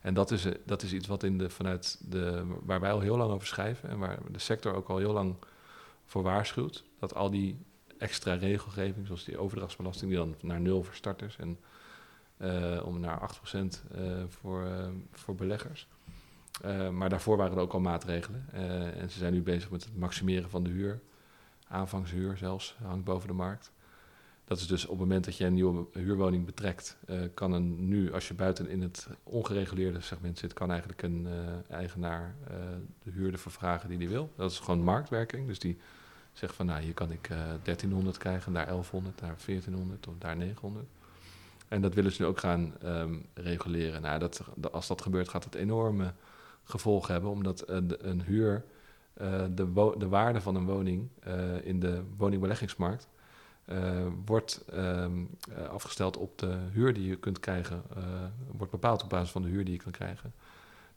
En 0.00 0.14
dat 0.14 0.30
is, 0.30 0.46
dat 0.64 0.82
is 0.82 0.92
iets 0.92 1.06
wat 1.06 1.22
in 1.22 1.38
de, 1.38 1.50
vanuit 1.50 2.00
de, 2.08 2.44
waar 2.62 2.80
wij 2.80 2.92
al 2.92 3.00
heel 3.00 3.16
lang 3.16 3.32
over 3.32 3.46
schrijven 3.46 3.88
en 3.88 3.98
waar 3.98 4.18
de 4.30 4.38
sector 4.38 4.74
ook 4.74 4.88
al 4.88 4.98
heel 4.98 5.12
lang 5.12 5.34
voor 6.04 6.22
waarschuwt. 6.22 6.84
Dat 6.98 7.14
al 7.14 7.30
die 7.30 7.58
extra 7.98 8.34
regelgeving, 8.34 9.06
zoals 9.06 9.24
die 9.24 9.38
overdrachtsbelasting, 9.38 10.10
die 10.10 10.18
dan 10.18 10.34
naar 10.40 10.60
nul 10.60 10.82
voor 10.82 10.94
starters 10.94 11.36
en 11.36 11.58
uh, 12.38 12.82
om 12.84 13.00
naar 13.00 13.30
8% 13.54 13.56
uh, 13.56 14.22
voor, 14.28 14.68
voor 15.12 15.34
beleggers. 15.34 15.88
maar 16.92 17.08
daarvoor 17.08 17.36
waren 17.36 17.56
er 17.56 17.62
ook 17.62 17.72
al 17.72 17.80
maatregelen. 17.80 18.46
en 18.94 19.10
ze 19.10 19.18
zijn 19.18 19.32
nu 19.32 19.42
bezig 19.42 19.70
met 19.70 19.84
het 19.84 19.96
maximeren 19.96 20.50
van 20.50 20.62
de 20.62 20.70
huur 20.70 21.00
aanvangshuur 21.68 22.36
zelfs, 22.36 22.76
hangt 22.82 23.04
boven 23.04 23.28
de 23.28 23.34
markt. 23.34 23.72
Dat 24.48 24.58
is 24.58 24.66
dus 24.66 24.84
op 24.84 24.90
het 24.90 24.98
moment 24.98 25.24
dat 25.24 25.36
je 25.36 25.44
een 25.44 25.54
nieuwe 25.54 25.86
huurwoning 25.92 26.44
betrekt, 26.44 26.96
uh, 27.06 27.20
kan 27.34 27.52
een 27.52 27.88
nu, 27.88 28.12
als 28.12 28.28
je 28.28 28.34
buiten 28.34 28.68
in 28.68 28.82
het 28.82 29.08
ongereguleerde 29.22 30.00
segment 30.00 30.38
zit, 30.38 30.52
kan 30.52 30.70
eigenlijk 30.70 31.02
een 31.02 31.26
uh, 31.26 31.76
eigenaar 31.76 32.34
uh, 32.50 32.56
de 33.02 33.10
huurder 33.10 33.40
vervragen 33.40 33.88
die 33.88 33.98
die 33.98 34.08
wil. 34.08 34.30
Dat 34.36 34.50
is 34.50 34.58
gewoon 34.58 34.82
marktwerking. 34.82 35.46
Dus 35.46 35.58
die 35.58 35.78
zegt 36.32 36.54
van, 36.54 36.66
nou, 36.66 36.82
hier 36.82 36.94
kan 36.94 37.10
ik 37.10 37.28
1300 37.62 38.18
krijgen, 38.18 38.52
daar 38.52 38.66
1100, 38.66 39.18
daar 39.18 39.36
1400 39.46 40.06
of 40.06 40.14
daar 40.18 40.36
900. 40.36 40.86
En 41.68 41.80
dat 41.80 41.94
willen 41.94 42.12
ze 42.12 42.22
nu 42.22 42.28
ook 42.28 42.38
gaan 42.38 42.74
um, 42.84 43.26
reguleren. 43.34 44.02
Nou, 44.02 44.18
dat, 44.18 44.42
als 44.70 44.86
dat 44.86 45.02
gebeurt, 45.02 45.28
gaat 45.28 45.44
het 45.44 45.54
enorme 45.54 46.12
gevolgen 46.64 47.12
hebben, 47.12 47.30
omdat 47.30 47.68
een, 47.68 48.08
een 48.08 48.22
huur 48.22 48.64
de, 49.54 49.92
de, 49.98 50.08
waarde 50.08 50.40
van 50.40 50.54
een 50.54 50.66
woning 50.66 51.08
in 51.62 51.80
de 51.80 52.02
woningbeleggingsmarkt 52.16 53.08
wordt 54.24 54.64
um, 54.74 55.30
afgesteld 55.70 56.16
op 56.16 56.38
de 56.38 56.58
huur 56.72 56.94
die 56.94 57.06
je 57.06 57.16
kunt 57.16 57.40
krijgen, 57.40 57.82
wordt 58.56 58.72
bepaald 58.72 59.02
op 59.02 59.08
basis 59.08 59.30
van 59.30 59.42
de 59.42 59.48
huur 59.48 59.64
die 59.64 59.74
je 59.74 59.82
kan 59.82 59.92
krijgen. 59.92 60.32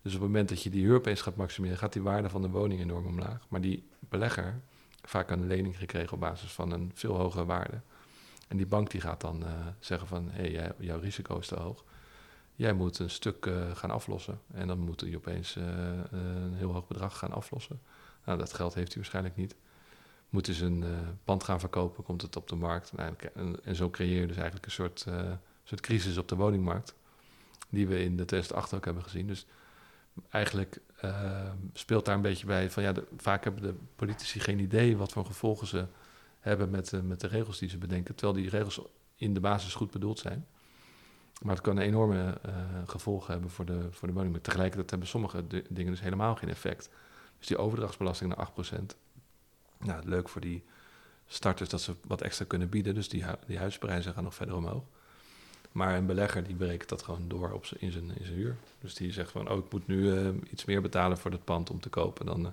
Dus 0.01 0.13
op 0.15 0.19
het 0.19 0.29
moment 0.29 0.49
dat 0.49 0.63
je 0.63 0.69
die 0.69 0.85
huur 0.85 0.95
opeens 0.95 1.21
gaat 1.21 1.35
maximeren, 1.35 1.77
gaat 1.77 1.93
die 1.93 2.01
waarde 2.01 2.29
van 2.29 2.41
de 2.41 2.49
woning 2.49 2.81
enorm 2.81 3.05
omlaag. 3.05 3.45
Maar 3.47 3.61
die 3.61 3.87
belegger, 3.99 4.61
vaak 5.01 5.29
een 5.29 5.47
lening 5.47 5.77
gekregen 5.77 6.13
op 6.13 6.19
basis 6.19 6.51
van 6.51 6.71
een 6.71 6.91
veel 6.93 7.15
hogere 7.15 7.45
waarde. 7.45 7.81
En 8.47 8.57
die 8.57 8.65
bank 8.65 8.91
die 8.91 9.01
gaat 9.01 9.21
dan 9.21 9.43
zeggen 9.79 10.07
van, 10.07 10.29
hé, 10.31 10.51
hey, 10.51 10.73
jouw 10.77 10.99
risico 10.99 11.37
is 11.37 11.47
te 11.47 11.55
hoog. 11.55 11.83
Jij 12.55 12.73
moet 12.73 12.99
een 12.99 13.09
stuk 13.09 13.49
gaan 13.73 13.91
aflossen. 13.91 14.39
En 14.53 14.67
dan 14.67 14.79
moet 14.79 15.01
hij 15.01 15.15
opeens 15.15 15.55
een 15.55 16.53
heel 16.53 16.73
hoog 16.73 16.87
bedrag 16.87 17.17
gaan 17.17 17.31
aflossen. 17.31 17.79
Nou, 18.25 18.37
dat 18.37 18.53
geld 18.53 18.73
heeft 18.73 18.87
hij 18.87 19.01
waarschijnlijk 19.01 19.35
niet. 19.35 19.55
Moeten 20.31 20.53
ze 20.53 20.65
een 20.65 20.81
uh, 20.81 20.89
pand 21.23 21.43
gaan 21.43 21.59
verkopen, 21.59 22.03
komt 22.03 22.21
het 22.21 22.35
op 22.35 22.47
de 22.47 22.55
markt. 22.55 22.93
Nou, 22.93 23.13
en, 23.33 23.55
en, 23.63 23.75
zo 23.75 23.89
creëer 23.89 24.21
je 24.21 24.27
dus 24.27 24.35
eigenlijk 24.35 24.65
een 24.65 24.71
soort, 24.71 25.05
uh, 25.07 25.31
soort 25.63 25.81
crisis 25.81 26.17
op 26.17 26.27
de 26.27 26.35
woningmarkt. 26.35 26.95
Die 27.69 27.87
we 27.87 28.03
in 28.03 28.17
de 28.17 28.25
2008 28.25 28.73
ook 28.73 28.85
hebben 28.85 29.03
gezien. 29.03 29.27
Dus 29.27 29.45
eigenlijk 30.29 30.79
uh, 31.05 31.51
speelt 31.73 32.05
daar 32.05 32.15
een 32.15 32.21
beetje 32.21 32.45
bij 32.45 32.69
van 32.69 32.83
ja, 32.83 32.93
vaak 33.17 33.43
hebben 33.43 33.61
de 33.61 33.73
politici 33.95 34.39
geen 34.39 34.59
idee 34.59 34.97
wat 34.97 35.11
voor 35.11 35.25
gevolgen 35.25 35.67
ze 35.67 35.85
hebben 36.39 36.69
met, 36.69 37.03
met 37.03 37.19
de 37.19 37.27
regels 37.27 37.59
die 37.59 37.69
ze 37.69 37.77
bedenken. 37.77 38.15
Terwijl 38.15 38.41
die 38.41 38.49
regels 38.49 38.81
in 39.15 39.33
de 39.33 39.39
basis 39.39 39.73
goed 39.73 39.91
bedoeld 39.91 40.19
zijn. 40.19 40.47
Maar 41.41 41.55
het 41.55 41.63
kan 41.63 41.77
enorme 41.77 42.37
gevolgen 42.85 43.31
hebben 43.31 43.49
voor 43.49 43.65
de, 43.65 43.87
voor 43.91 44.07
de 44.07 44.13
woning. 44.13 44.43
tegelijkertijd 44.43 44.89
hebben 44.89 45.07
sommige 45.07 45.43
dingen 45.69 45.91
dus 45.91 46.01
helemaal 46.01 46.35
geen 46.35 46.49
effect. 46.49 46.89
Dus 47.37 47.47
die 47.47 47.57
overdrachtsbelasting 47.57 48.35
naar 48.35 48.49
8%. 48.81 48.95
Nou, 49.83 50.01
leuk 50.05 50.29
voor 50.29 50.41
die 50.41 50.63
starters 51.27 51.69
dat 51.69 51.81
ze 51.81 51.95
wat 52.07 52.21
extra 52.21 52.45
kunnen 52.47 52.69
bieden. 52.69 52.93
Dus 52.93 53.09
die, 53.09 53.23
die 53.47 53.57
huisprijzen 53.57 54.13
gaan 54.13 54.23
nog 54.23 54.35
verder 54.35 54.55
omhoog. 54.55 54.83
Maar 55.71 55.95
een 55.95 56.05
belegger 56.05 56.43
die 56.43 56.55
berekent 56.55 56.89
dat 56.89 57.03
gewoon 57.03 57.27
door 57.27 57.51
op 57.51 57.65
in, 57.77 57.91
zijn, 57.91 58.17
in 58.17 58.25
zijn 58.25 58.37
huur. 58.37 58.55
Dus 58.79 58.93
die 58.93 59.11
zegt 59.11 59.31
van, 59.31 59.49
oh, 59.49 59.57
ik 59.57 59.71
moet 59.71 59.87
nu 59.87 60.01
uh, 60.01 60.27
iets 60.51 60.65
meer 60.65 60.81
betalen 60.81 61.17
voor 61.17 61.31
het 61.31 61.43
pand 61.43 61.69
om 61.69 61.79
te 61.79 61.89
kopen. 61.89 62.25
Dan 62.25 62.41
uh, 62.41 62.47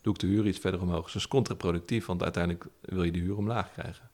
doe 0.00 0.14
ik 0.14 0.20
de 0.20 0.26
huur 0.26 0.46
iets 0.46 0.58
verder 0.58 0.80
omhoog. 0.80 1.04
Dus 1.04 1.12
dat 1.12 1.22
is 1.22 1.28
contraproductief, 1.28 2.06
want 2.06 2.22
uiteindelijk 2.22 2.66
wil 2.80 3.02
je 3.02 3.12
de 3.12 3.18
huur 3.18 3.36
omlaag 3.36 3.72
krijgen. 3.72 4.08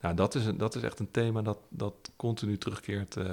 Nou, 0.00 0.14
dat 0.14 0.34
is, 0.34 0.46
een, 0.46 0.56
dat 0.56 0.74
is 0.74 0.82
echt 0.82 0.98
een 0.98 1.10
thema 1.10 1.42
dat, 1.42 1.58
dat 1.68 2.10
continu 2.16 2.58
terugkeert 2.58 3.16
uh, 3.16 3.24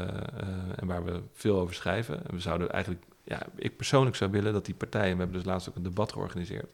en 0.75 0.87
waar 0.87 1.05
we 1.05 1.21
veel 1.33 1.59
over 1.59 1.75
schrijven. 1.75 2.27
En 2.27 2.33
we 2.33 2.39
zouden 2.39 2.71
eigenlijk 2.71 3.03
ja, 3.23 3.45
ik 3.55 3.77
persoonlijk 3.77 4.15
zou 4.15 4.31
willen 4.31 4.53
dat 4.53 4.65
die 4.65 4.75
partijen, 4.75 5.11
we 5.11 5.17
hebben 5.17 5.37
dus 5.37 5.45
laatst 5.45 5.69
ook 5.69 5.75
een 5.75 5.83
debat 5.83 6.11
georganiseerd 6.11 6.71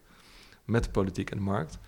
met 0.66 0.84
de 0.84 0.90
politiek 0.90 1.32
en 1.32 1.38
de 1.38 1.44
markt. 1.44 1.80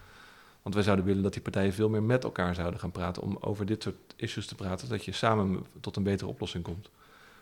Want 0.62 0.76
wij 0.76 0.84
zouden 0.84 1.06
willen 1.06 1.24
dat 1.24 1.34
die 1.34 1.42
partijen 1.42 1.74
veel 1.74 1.90
meer 1.90 2.04
met 2.04 2.24
elkaar 2.24 2.56
zouden 2.56 2.80
gaan 2.80 2.92
praten 2.92 3.22
om 3.22 3.38
over 3.40 3.66
dit 3.66 3.84
soort 3.84 4.14
issues 4.16 4.48
te 4.48 4.56
praten, 4.56 4.90
dat 4.90 5.06
je 5.06 5.12
samen 5.12 5.66
tot 5.80 5.96
een 5.96 6.04
betere 6.04 6.30
oplossing 6.30 6.64
komt. 6.64 6.90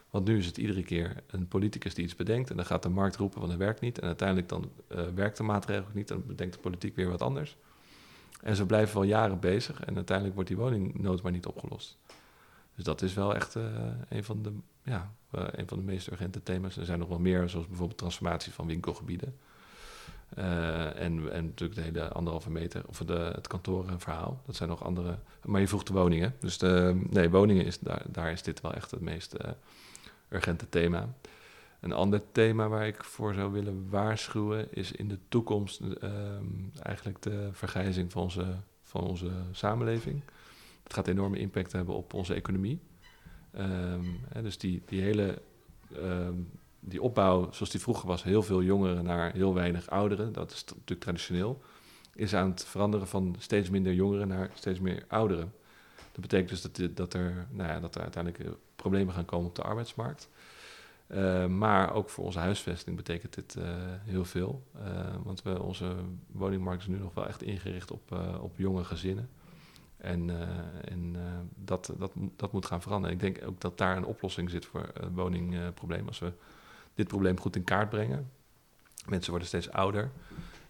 Want 0.10 0.28
nu 0.28 0.38
is 0.38 0.46
het 0.46 0.58
iedere 0.58 0.84
keer 0.84 1.24
een 1.28 1.48
politicus 1.48 1.94
die 1.94 2.04
iets 2.04 2.16
bedenkt 2.16 2.50
en 2.50 2.56
dan 2.56 2.66
gaat 2.66 2.84
de 2.84 2.90
markt 2.90 3.16
roepen 3.16 3.40
van 3.40 3.50
dat 3.50 3.58
werkt 3.58 3.82
niet. 3.82 4.00
En 4.00 4.08
uiteindelijk 4.08 4.50
dan 4.50 4.72
uh, 4.92 5.02
werkt 5.16 5.38
de 5.38 5.44
maatregel 5.44 5.88
niet 5.94 6.10
en 6.10 6.18
dan 6.18 6.28
bedenkt 6.28 6.54
de 6.54 6.60
politiek 6.60 6.96
weer 6.96 7.10
wat 7.10 7.22
anders. 7.22 7.58
En 8.42 8.56
zo 8.56 8.66
blijven 8.66 8.94
we 8.94 9.00
al 9.00 9.06
jaren 9.06 9.40
bezig 9.40 9.84
en 9.84 9.96
uiteindelijk 9.96 10.36
wordt 10.36 10.50
die 10.50 10.60
woningnood 10.60 11.22
maar 11.22 11.32
niet 11.32 11.46
opgelost. 11.46 11.98
Dus 12.76 12.84
dat 12.84 13.02
is 13.02 13.14
wel 13.14 13.36
echt 13.36 13.56
uh, 13.56 13.64
een, 14.10 14.24
van 14.24 14.42
de, 14.42 14.52
ja, 14.84 15.14
uh, 15.36 15.44
een 15.52 15.68
van 15.68 15.78
de 15.78 15.84
meest 15.84 16.12
urgente 16.12 16.44
thema's. 16.44 16.78
Er 16.78 16.86
zijn 16.86 17.00
nog 17.00 17.08
wel 17.08 17.20
meer, 17.20 17.50
zoals 17.50 17.68
bijvoorbeeld 17.68 17.98
transformatie 17.98 18.54
van 18.54 18.68
winkelgebieden. 18.68 19.36
Uh, 20.38 21.00
en, 21.00 21.32
en 21.32 21.46
natuurlijk 21.46 21.76
de 21.76 21.86
hele 21.86 22.10
anderhalve 22.10 22.52
meter, 22.52 22.84
of 22.88 22.98
de, 22.98 23.32
het 23.36 23.48
kantorenverhaal. 23.48 24.42
Dat 24.46 24.56
zijn 24.56 24.70
nog 24.70 24.84
andere. 24.84 25.18
Maar 25.46 25.62
je 25.62 25.68
vroeg 25.68 25.84
de 25.84 25.94
woningen. 25.94 26.36
Dus 26.40 26.58
nee, 27.10 27.30
woningen 27.30 27.66
is 27.66 27.80
daar, 27.80 28.02
daar 28.08 28.32
is 28.32 28.44
dit 28.44 28.62
wel 28.62 28.74
echt 28.74 28.92
het 28.92 29.02
meest 29.02 29.36
urgente 30.30 30.70
thema. 30.70 31.10
Een 31.80 31.94
ander 31.94 32.22
thema 32.32 32.68
waar 32.68 32.88
ik 32.88 33.04
voor 33.04 33.34
zou 33.34 33.52
willen 33.52 33.90
waarschuwen 33.90 34.68
is 34.76 34.92
in 34.92 35.08
de 35.08 35.18
toekomst 35.28 35.82
ehm, 35.82 36.46
eigenlijk 36.84 37.22
de 37.22 37.50
vergrijzing 37.52 38.12
van 38.12 38.22
onze, 38.22 38.56
van 38.84 39.02
onze 39.02 39.32
samenleving. 39.52 40.22
Het 40.84 40.94
gaat 40.94 41.08
enorme 41.08 41.38
impact 41.38 41.72
hebben 41.72 41.96
op 41.96 42.14
onze 42.14 42.34
economie. 42.34 42.80
Um, 43.58 44.20
hè, 44.30 44.42
dus 44.42 44.58
die, 44.58 44.82
die 44.86 45.02
hele 45.02 45.42
um, 45.96 46.50
die 46.86 47.02
opbouw, 47.02 47.52
zoals 47.52 47.70
die 47.70 47.82
vroeger 47.82 48.08
was, 48.08 48.24
heel 48.24 48.44
veel 48.44 48.64
jongeren 48.64 49.04
naar 49.04 49.34
heel 49.34 49.54
weinig 49.54 49.90
ouderen, 49.90 50.34
dat 50.34 50.52
is 50.52 50.64
natuurlijk 50.66 51.02
traditioneel, 51.02 51.62
is 52.14 52.36
aan 52.36 52.50
het 52.50 52.66
veranderen 52.66 53.08
van 53.08 53.36
steeds 53.40 53.70
minder 53.70 53.94
jongeren 53.94 54.28
naar 54.28 54.50
steeds 54.54 54.80
meer 54.80 55.06
ouderen. 55.08 55.54
Dat 56.12 56.22
betekent 56.22 56.50
dus 56.50 56.62
dat, 56.62 56.96
dat, 56.96 57.14
er, 57.14 57.48
nou 57.50 57.70
ja, 57.70 57.80
dat 57.80 57.96
er 57.96 58.02
uiteindelijk 58.02 58.56
problemen 58.76 59.14
gaan 59.14 59.26
komen 59.26 59.48
op 59.48 59.56
de 59.56 59.62
arbeidsmarkt. 59.62 60.30
Uh, 61.08 61.46
maar 61.46 61.94
ook 61.94 62.10
voor 62.10 62.26
onze 62.26 62.40
huisvesting 62.40 62.96
betekent 62.96 63.34
dit 63.34 63.56
uh, 63.56 63.64
heel 64.04 64.26
veel. 64.26 64.64
Want 65.24 65.42
we, 65.42 65.62
onze 65.62 65.96
woningmarkt 66.32 66.82
is 66.82 66.88
nu 66.88 66.98
nog 66.98 67.14
wel 67.14 67.28
echt 67.28 67.42
ingericht 67.42 67.92
op, 67.92 68.18
op 68.42 68.58
jonge 68.58 68.84
gezinnen. 68.84 69.30
En, 69.98 70.30
en 70.86 71.16
dat, 71.56 71.94
dat, 71.98 72.12
dat 72.36 72.52
moet 72.52 72.66
gaan 72.66 72.82
veranderen. 72.82 73.16
Ik 73.16 73.22
denk 73.22 73.48
ook 73.48 73.62
dat 73.62 73.78
daar 73.78 73.98
een 73.98 74.06
oplossing 74.06 74.50
zit 74.50 74.66
voor 74.66 74.90
het 74.94 75.14
woningprobleem. 75.14 76.08
Als 76.08 76.20
we 76.20 76.32
dit 76.94 77.08
probleem 77.08 77.40
goed 77.40 77.56
in 77.56 77.64
kaart 77.64 77.90
brengen. 77.90 78.32
Mensen 79.06 79.30
worden 79.30 79.48
steeds 79.48 79.70
ouder, 79.70 80.12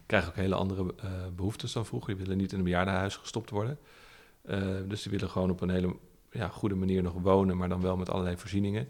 krijgen 0.06 0.28
ook 0.28 0.36
hele 0.36 0.54
andere 0.54 0.94
behoeftes 1.36 1.72
dan 1.72 1.86
vroeger. 1.86 2.14
Die 2.14 2.22
willen 2.22 2.38
niet 2.38 2.52
in 2.52 2.58
een 2.58 2.64
bejaardenhuis 2.64 3.16
gestopt 3.16 3.50
worden. 3.50 3.78
dus 4.88 5.02
die 5.02 5.12
willen 5.12 5.30
gewoon 5.30 5.50
op 5.50 5.60
een 5.60 5.70
hele 5.70 5.96
ja, 6.30 6.48
goede 6.48 6.74
manier 6.74 7.02
nog 7.02 7.12
wonen, 7.12 7.56
maar 7.56 7.68
dan 7.68 7.80
wel 7.80 7.96
met 7.96 8.10
allerlei 8.10 8.36
voorzieningen. 8.36 8.88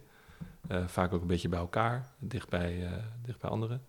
Uh, 0.71 0.87
vaak 0.87 1.13
ook 1.13 1.21
een 1.21 1.27
beetje 1.27 1.49
bij 1.49 1.59
elkaar, 1.59 2.13
dicht 2.19 2.49
bij, 2.49 2.91
dicht 3.23 3.41
bij 3.41 3.51
anderen. 3.51 3.83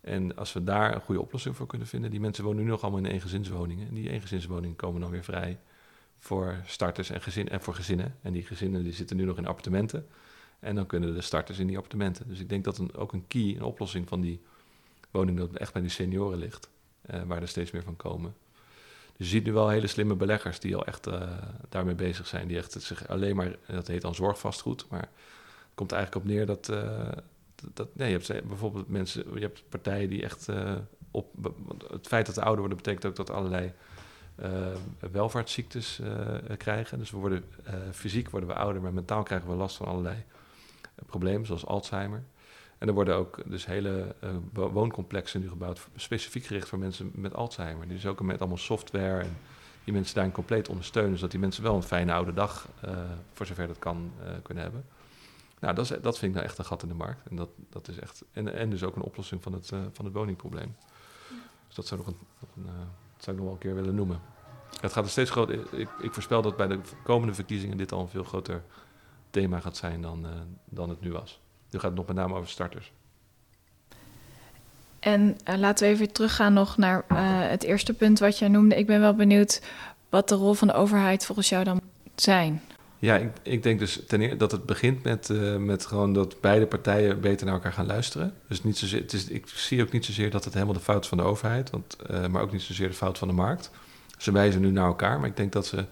En 0.00 0.36
als 0.36 0.52
we 0.52 0.64
daar 0.64 0.94
een 0.94 1.00
goede 1.00 1.20
oplossing 1.20 1.56
voor 1.56 1.66
kunnen 1.66 1.86
vinden, 1.86 2.10
die 2.10 2.20
mensen 2.20 2.44
wonen 2.44 2.64
nu 2.64 2.70
nog 2.70 2.82
allemaal 2.82 3.00
in 3.00 3.06
eengezinswoningen. 3.06 3.88
En 3.88 3.94
die 3.94 4.10
eengezinswoningen 4.10 4.76
komen 4.76 5.00
dan 5.00 5.10
weer 5.10 5.24
vrij 5.24 5.58
voor 6.18 6.60
starters 6.64 7.10
en, 7.10 7.20
gezin, 7.20 7.48
en 7.48 7.60
voor 7.60 7.74
gezinnen. 7.74 8.16
En 8.22 8.32
die 8.32 8.42
gezinnen 8.42 8.82
die 8.82 8.92
zitten 8.92 9.16
nu 9.16 9.24
nog 9.24 9.36
in 9.36 9.46
appartementen. 9.46 10.06
En 10.60 10.74
dan 10.74 10.86
kunnen 10.86 11.14
de 11.14 11.20
starters 11.20 11.58
in 11.58 11.66
die 11.66 11.76
appartementen. 11.76 12.28
Dus 12.28 12.40
ik 12.40 12.48
denk 12.48 12.64
dat 12.64 12.78
een, 12.78 12.94
ook 12.94 13.12
een 13.12 13.26
key, 13.26 13.54
een 13.56 13.62
oplossing 13.62 14.08
van 14.08 14.20
die 14.20 14.40
woningnood 15.10 15.56
echt 15.56 15.72
bij 15.72 15.82
die 15.82 15.90
senioren 15.90 16.38
ligt. 16.38 16.68
Uh, 17.14 17.22
waar 17.22 17.42
er 17.42 17.48
steeds 17.48 17.70
meer 17.70 17.82
van 17.82 17.96
komen. 17.96 18.34
Dus 19.16 19.26
je 19.26 19.36
ziet 19.36 19.44
nu 19.44 19.52
wel 19.52 19.68
hele 19.68 19.86
slimme 19.86 20.14
beleggers 20.14 20.60
die 20.60 20.76
al 20.76 20.86
echt 20.86 21.08
uh, 21.08 21.22
daarmee 21.68 21.94
bezig 21.94 22.26
zijn. 22.26 22.48
Die 22.48 22.56
echt 22.56 22.82
zich 22.82 23.08
alleen 23.08 23.36
maar, 23.36 23.56
dat 23.66 23.86
heet 23.86 24.02
dan 24.02 24.14
zorgvastgoed, 24.14 24.86
maar 24.88 25.00
het 25.00 25.74
komt 25.74 25.92
eigenlijk 25.92 26.24
op 26.24 26.30
neer 26.30 26.46
dat, 26.46 26.68
uh, 26.68 27.08
dat 27.74 27.88
nee, 27.94 28.10
je 28.10 28.18
hebt 28.18 28.48
bijvoorbeeld 28.48 28.88
mensen, 28.88 29.24
je 29.34 29.40
hebt 29.40 29.62
partijen 29.68 30.08
die 30.08 30.22
echt 30.22 30.48
uh, 30.48 30.74
op, 31.10 31.52
het 31.90 32.06
feit 32.06 32.26
dat 32.26 32.34
we 32.34 32.40
ouder 32.40 32.60
worden 32.60 32.76
betekent 32.76 33.06
ook 33.06 33.16
dat 33.16 33.30
allerlei 33.30 33.72
welvaartsziektes 35.10 36.00
krijgen. 36.56 36.98
Dus 36.98 37.10
we 37.10 37.16
worden 37.16 37.44
fysiek 37.92 38.30
worden 38.30 38.48
we 38.48 38.54
ouder, 38.54 38.82
maar 38.82 38.92
mentaal 38.92 39.22
krijgen 39.22 39.48
we 39.48 39.54
last 39.54 39.76
van 39.76 39.86
allerlei 39.86 40.24
problemen, 41.06 41.46
zoals 41.46 41.66
Alzheimer. 41.66 42.22
En 42.78 42.88
er 42.88 42.94
worden 42.94 43.16
ook 43.16 43.42
dus 43.46 43.66
hele 43.66 44.14
uh, 44.24 44.30
wooncomplexen 44.52 45.40
nu 45.40 45.48
gebouwd, 45.48 45.88
specifiek 45.96 46.44
gericht 46.44 46.68
voor 46.68 46.78
mensen 46.78 47.10
met 47.14 47.34
Alzheimer. 47.34 47.88
Dus 47.88 48.06
ook 48.06 48.22
met 48.22 48.40
allemaal 48.40 48.58
software 48.58 49.22
en 49.22 49.36
die 49.84 49.92
mensen 49.92 50.14
daarin 50.14 50.32
compleet 50.32 50.68
ondersteunen, 50.68 51.14
zodat 51.16 51.30
die 51.30 51.40
mensen 51.40 51.62
wel 51.62 51.74
een 51.74 51.82
fijne 51.82 52.12
oude 52.12 52.32
dag, 52.32 52.68
uh, 52.84 52.90
voor 53.32 53.46
zover 53.46 53.66
dat 53.66 53.78
kan, 53.78 54.12
uh, 54.22 54.30
kunnen 54.42 54.62
hebben. 54.62 54.84
Nou, 55.60 55.74
dat, 55.74 55.90
is, 55.90 56.00
dat 56.02 56.18
vind 56.18 56.30
ik 56.30 56.36
nou 56.36 56.44
echt 56.44 56.58
een 56.58 56.64
gat 56.64 56.82
in 56.82 56.88
de 56.88 56.94
markt. 56.94 57.28
En, 57.28 57.36
dat, 57.36 57.48
dat 57.70 57.88
is 57.88 57.98
echt, 57.98 58.24
en, 58.32 58.54
en 58.54 58.70
dus 58.70 58.82
ook 58.82 58.96
een 58.96 59.02
oplossing 59.02 59.42
van 59.42 59.52
het, 59.52 59.72
van 59.92 60.04
het 60.04 60.14
woningprobleem. 60.14 60.76
Dus 61.66 61.74
dat 61.74 61.86
zou, 61.86 62.00
nog 62.00 62.08
een, 62.08 62.18
nog 62.40 62.50
een 62.56 62.72
zou 63.16 63.36
ik 63.36 63.42
nog 63.42 63.44
wel 63.44 63.52
een 63.52 63.58
keer 63.58 63.74
willen 63.74 63.94
noemen. 63.94 64.20
Het 64.80 64.92
gaat 64.92 65.04
er 65.04 65.10
steeds 65.10 65.30
groter. 65.30 65.74
Ik, 65.74 65.88
ik 66.02 66.12
voorspel 66.12 66.42
dat 66.42 66.56
bij 66.56 66.66
de 66.66 66.80
komende 67.04 67.34
verkiezingen 67.34 67.76
dit 67.76 67.92
al 67.92 68.00
een 68.00 68.08
veel 68.08 68.24
groter 68.24 68.62
thema 69.30 69.60
gaat 69.60 69.76
zijn 69.76 70.02
dan, 70.02 70.26
dan 70.64 70.88
het 70.88 71.00
nu 71.00 71.12
was. 71.12 71.40
Nu 71.70 71.78
gaat 71.78 71.88
het 71.88 71.98
nog 71.98 72.06
met 72.06 72.16
name 72.16 72.34
over 72.34 72.48
starters. 72.48 72.92
En 75.00 75.38
uh, 75.48 75.56
laten 75.56 75.86
we 75.86 75.92
even 75.92 76.12
teruggaan 76.12 76.52
nog 76.52 76.76
naar 76.76 77.04
uh, 77.12 77.18
het 77.48 77.62
eerste 77.62 77.94
punt 77.94 78.18
wat 78.18 78.38
jij 78.38 78.48
noemde. 78.48 78.76
Ik 78.76 78.86
ben 78.86 79.00
wel 79.00 79.14
benieuwd 79.14 79.62
wat 80.08 80.28
de 80.28 80.34
rol 80.34 80.52
van 80.52 80.68
de 80.68 80.74
overheid 80.74 81.24
volgens 81.26 81.48
jou 81.48 81.64
dan 81.64 81.74
moet 81.74 82.22
zijn. 82.22 82.62
Ja, 82.98 83.16
ik, 83.16 83.30
ik 83.42 83.62
denk 83.62 83.78
dus 83.78 84.02
ten 84.06 84.20
eerste 84.20 84.36
dat 84.36 84.52
het 84.52 84.66
begint 84.66 85.02
met, 85.02 85.28
uh, 85.28 85.56
met 85.56 85.86
gewoon 85.86 86.12
dat 86.12 86.40
beide 86.40 86.66
partijen 86.66 87.20
beter 87.20 87.46
naar 87.46 87.54
elkaar 87.54 87.72
gaan 87.72 87.86
luisteren. 87.86 88.34
Dus 88.48 88.62
niet 88.62 88.78
zozeer, 88.78 89.00
het 89.00 89.12
is, 89.12 89.28
ik 89.28 89.48
zie 89.48 89.82
ook 89.82 89.92
niet 89.92 90.04
zozeer 90.04 90.30
dat 90.30 90.44
het 90.44 90.54
helemaal 90.54 90.74
de 90.74 90.80
fout 90.80 91.02
is 91.02 91.08
van 91.08 91.18
de 91.18 91.24
overheid, 91.24 91.70
want, 91.70 91.96
maar 92.30 92.42
ook 92.42 92.52
niet 92.52 92.62
zozeer 92.62 92.88
de 92.88 92.94
fout 92.94 93.18
van 93.18 93.28
de 93.28 93.34
markt. 93.34 93.70
Ze 94.18 94.32
wijzen 94.32 94.60
nu 94.60 94.70
naar 94.70 94.86
elkaar, 94.86 95.20
maar 95.20 95.28
ik 95.28 95.36
denk 95.36 95.52
dat 95.52 95.66
ze 95.66 95.84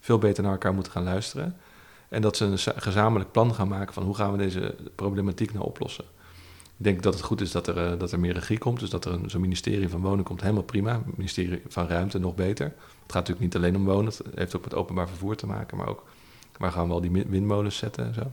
veel 0.00 0.18
beter 0.18 0.42
naar 0.42 0.52
elkaar 0.52 0.74
moeten 0.74 0.92
gaan 0.92 1.04
luisteren. 1.04 1.56
En 2.12 2.22
dat 2.22 2.36
ze 2.36 2.44
een 2.44 2.82
gezamenlijk 2.82 3.32
plan 3.32 3.54
gaan 3.54 3.68
maken 3.68 3.94
van 3.94 4.02
hoe 4.02 4.14
gaan 4.14 4.32
we 4.32 4.38
deze 4.38 4.74
problematiek 4.94 5.52
nou 5.52 5.64
oplossen. 5.64 6.04
Ik 6.76 6.84
denk 6.84 7.02
dat 7.02 7.14
het 7.14 7.22
goed 7.22 7.40
is 7.40 7.52
dat 7.52 7.66
er, 7.66 7.92
uh, 7.92 7.98
dat 7.98 8.12
er 8.12 8.20
meer 8.20 8.32
regie 8.32 8.58
komt. 8.58 8.80
Dus 8.80 8.90
dat 8.90 9.04
er 9.04 9.18
zo'n 9.26 9.40
ministerie 9.40 9.88
van 9.88 10.00
Wonen 10.00 10.24
komt, 10.24 10.40
helemaal 10.40 10.62
prima. 10.62 11.02
ministerie 11.16 11.62
van 11.68 11.86
Ruimte 11.86 12.18
nog 12.18 12.34
beter. 12.34 12.66
Het 12.66 13.12
gaat 13.12 13.28
natuurlijk 13.28 13.40
niet 13.40 13.56
alleen 13.56 13.76
om 13.76 13.84
wonen. 13.84 14.04
Het 14.04 14.22
heeft 14.34 14.56
ook 14.56 14.64
met 14.64 14.74
openbaar 14.74 15.08
vervoer 15.08 15.36
te 15.36 15.46
maken. 15.46 15.76
Maar 15.76 15.88
ook 15.88 16.04
waar 16.58 16.72
gaan 16.72 16.86
we 16.86 16.92
al 16.92 17.00
die 17.00 17.10
windmolens 17.10 17.76
zetten 17.76 18.06
en 18.06 18.14
zo. 18.14 18.30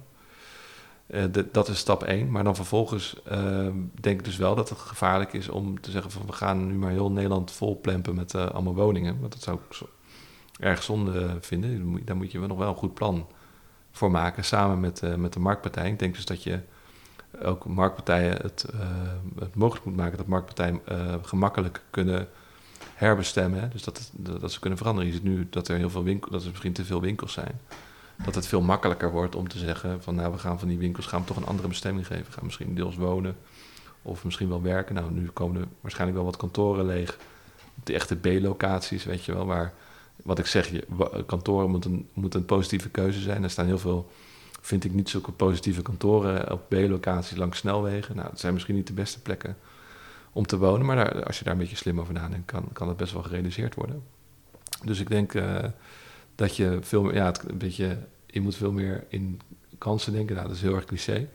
De, 1.32 1.48
dat 1.52 1.68
is 1.68 1.78
stap 1.78 2.04
één. 2.04 2.32
Maar 2.32 2.44
dan 2.44 2.56
vervolgens 2.56 3.16
uh, 3.32 3.68
denk 4.02 4.20
ik 4.20 4.26
dus 4.26 4.38
wel 4.38 4.56
dat 4.56 4.70
het 4.70 4.78
gevaarlijk 4.78 5.34
is 5.34 5.50
om 5.50 5.82
te 5.82 5.92
zeggen 5.92 6.12
van 6.12 6.26
we 6.26 6.34
gaan 6.34 6.68
nu 6.68 6.74
maar 6.74 6.92
heel 6.92 7.12
Nederland 7.12 7.52
vol 7.52 7.80
plempen 7.80 8.16
met 8.16 8.36
allemaal 8.36 8.76
woningen. 8.76 9.20
Want 9.20 9.32
dat 9.32 9.42
zou 9.42 9.60
ik 9.70 9.80
erg 10.60 10.84
zonde 10.84 11.38
vinden. 11.40 12.02
Daar 12.06 12.16
moet 12.16 12.32
je 12.32 12.40
wel 12.40 12.48
nog 12.48 12.58
wel 12.58 12.70
een 12.70 12.76
goed 12.76 12.94
plan 12.94 13.28
voor 13.92 14.12
maken 14.12 14.44
samen 14.46 14.80
met, 14.80 15.02
uh, 15.04 15.16
met 15.16 15.34
de 15.34 15.40
marktpartij. 15.40 15.90
Ik 15.90 16.00
denk 16.00 16.16
dus 16.16 16.26
dat 16.26 16.44
je 16.44 16.60
ook 17.44 17.66
marktpartijen 17.66 18.38
het, 18.42 18.66
uh, 18.74 18.80
het 19.40 19.56
mogelijk 19.56 19.86
moet 19.86 19.96
maken 19.96 20.18
dat 20.18 20.28
marktpartijen 20.28 20.82
uh, 20.92 21.16
gemakkelijk 21.22 21.82
kunnen 21.90 22.28
herbestemmen. 22.94 23.70
Dus 23.72 23.84
dat, 23.84 24.12
dat 24.14 24.52
ze 24.52 24.60
kunnen 24.60 24.78
veranderen. 24.78 25.10
Je 25.10 25.16
ziet 25.16 25.24
nu 25.24 25.48
dat 25.50 25.68
er 25.68 25.78
heel 25.78 25.90
veel 25.90 26.04
winkels, 26.04 26.32
dat 26.32 26.44
er 26.44 26.50
misschien 26.50 26.74
te 26.74 26.86
veel 26.86 27.02
winkels 27.02 27.34
zijn. 27.34 27.60
Dat 28.26 28.36
het 28.36 28.48
veel 28.48 28.62
makkelijker 28.62 29.12
wordt 29.12 29.36
om 29.36 29.48
te 29.48 29.58
zeggen 29.58 30.04
van 30.04 30.16
nou 30.16 30.32
we 30.32 30.38
gaan 30.38 30.60
van 30.60 30.68
die 30.68 30.78
winkels 30.78 31.06
gaan 31.06 31.22
we 31.22 31.28
toch 31.28 31.38
een 31.38 31.46
andere 31.46 31.68
bestemming 31.68 32.08
geven. 32.08 32.26
We 32.26 32.32
gaan 32.32 32.46
misschien 32.46 32.76
deels 32.76 32.96
wonen 32.96 33.36
of 34.02 34.24
misschien 34.24 34.50
wel 34.50 34.62
werken. 34.62 34.96
Nou 34.96 35.12
nu 35.12 35.28
komen 35.28 35.62
er 35.62 35.68
waarschijnlijk 35.82 36.18
wel 36.18 36.28
wat 36.28 36.38
kantoren 36.38 36.86
leeg. 36.86 37.18
De 37.84 37.94
echte 37.94 38.16
B-locaties, 38.16 39.04
weet 39.04 39.26
je 39.26 39.34
wel, 39.34 39.46
waar 39.46 39.74
wat 40.24 40.40
ik 40.40 40.46
zeg, 40.46 40.68
je, 40.68 40.86
kantoren 41.26 41.70
moet 42.14 42.36
een, 42.36 42.46
positieve 42.46 42.90
keuze 42.90 43.20
zijn. 43.20 43.44
Er 43.44 43.50
staan 43.50 43.66
heel 43.66 43.78
veel, 43.78 44.12
vind 44.62 44.84
ik 44.84 44.94
niet 44.94 45.10
zulke 45.10 45.32
positieve 45.32 45.82
kantoren 45.82 46.52
op 46.52 46.70
B-locaties 46.70 47.38
langs 47.38 47.58
snelwegen. 47.58 48.16
Nou, 48.16 48.30
dat 48.30 48.40
zijn 48.40 48.54
misschien 48.54 48.76
niet 48.76 48.88
de 48.88 48.94
beste 48.94 49.22
plekken 49.22 49.58
om 50.32 50.46
te 50.46 50.58
wonen, 50.58 50.86
maar 50.86 50.96
daar, 50.96 51.26
als 51.26 51.38
je 51.38 51.44
daar 51.44 51.54
een 51.54 51.60
beetje 51.60 51.76
slim 51.76 52.00
over 52.00 52.14
nadenkt, 52.14 52.52
kan, 52.52 52.70
kan 52.74 52.88
dat 52.88 52.98
best 52.98 53.14
wel 53.14 53.24
gerealiseerd 53.24 53.76
worden. 53.76 54.04
Dus 54.84 55.00
ik 55.00 55.10
denk 55.10 55.34
uh, 55.34 55.64
dat 56.36 56.56
je 56.56 56.78
veel 56.82 57.04
meer, 57.04 57.14
ja, 57.14 57.26
het, 57.26 57.50
een 57.50 57.58
beetje, 57.58 57.98
je 58.26 58.42
moet 58.42 58.56
veel 58.56 58.72
meer 58.72 59.06
in 59.10 59.42
kansen 59.78 60.14
denken. 60.14 60.36
Nou, 60.36 60.48
dat 60.48 60.56
is 60.56 60.62
heel 60.62 60.76
erg 60.76 60.86
cliché. 60.86 61.28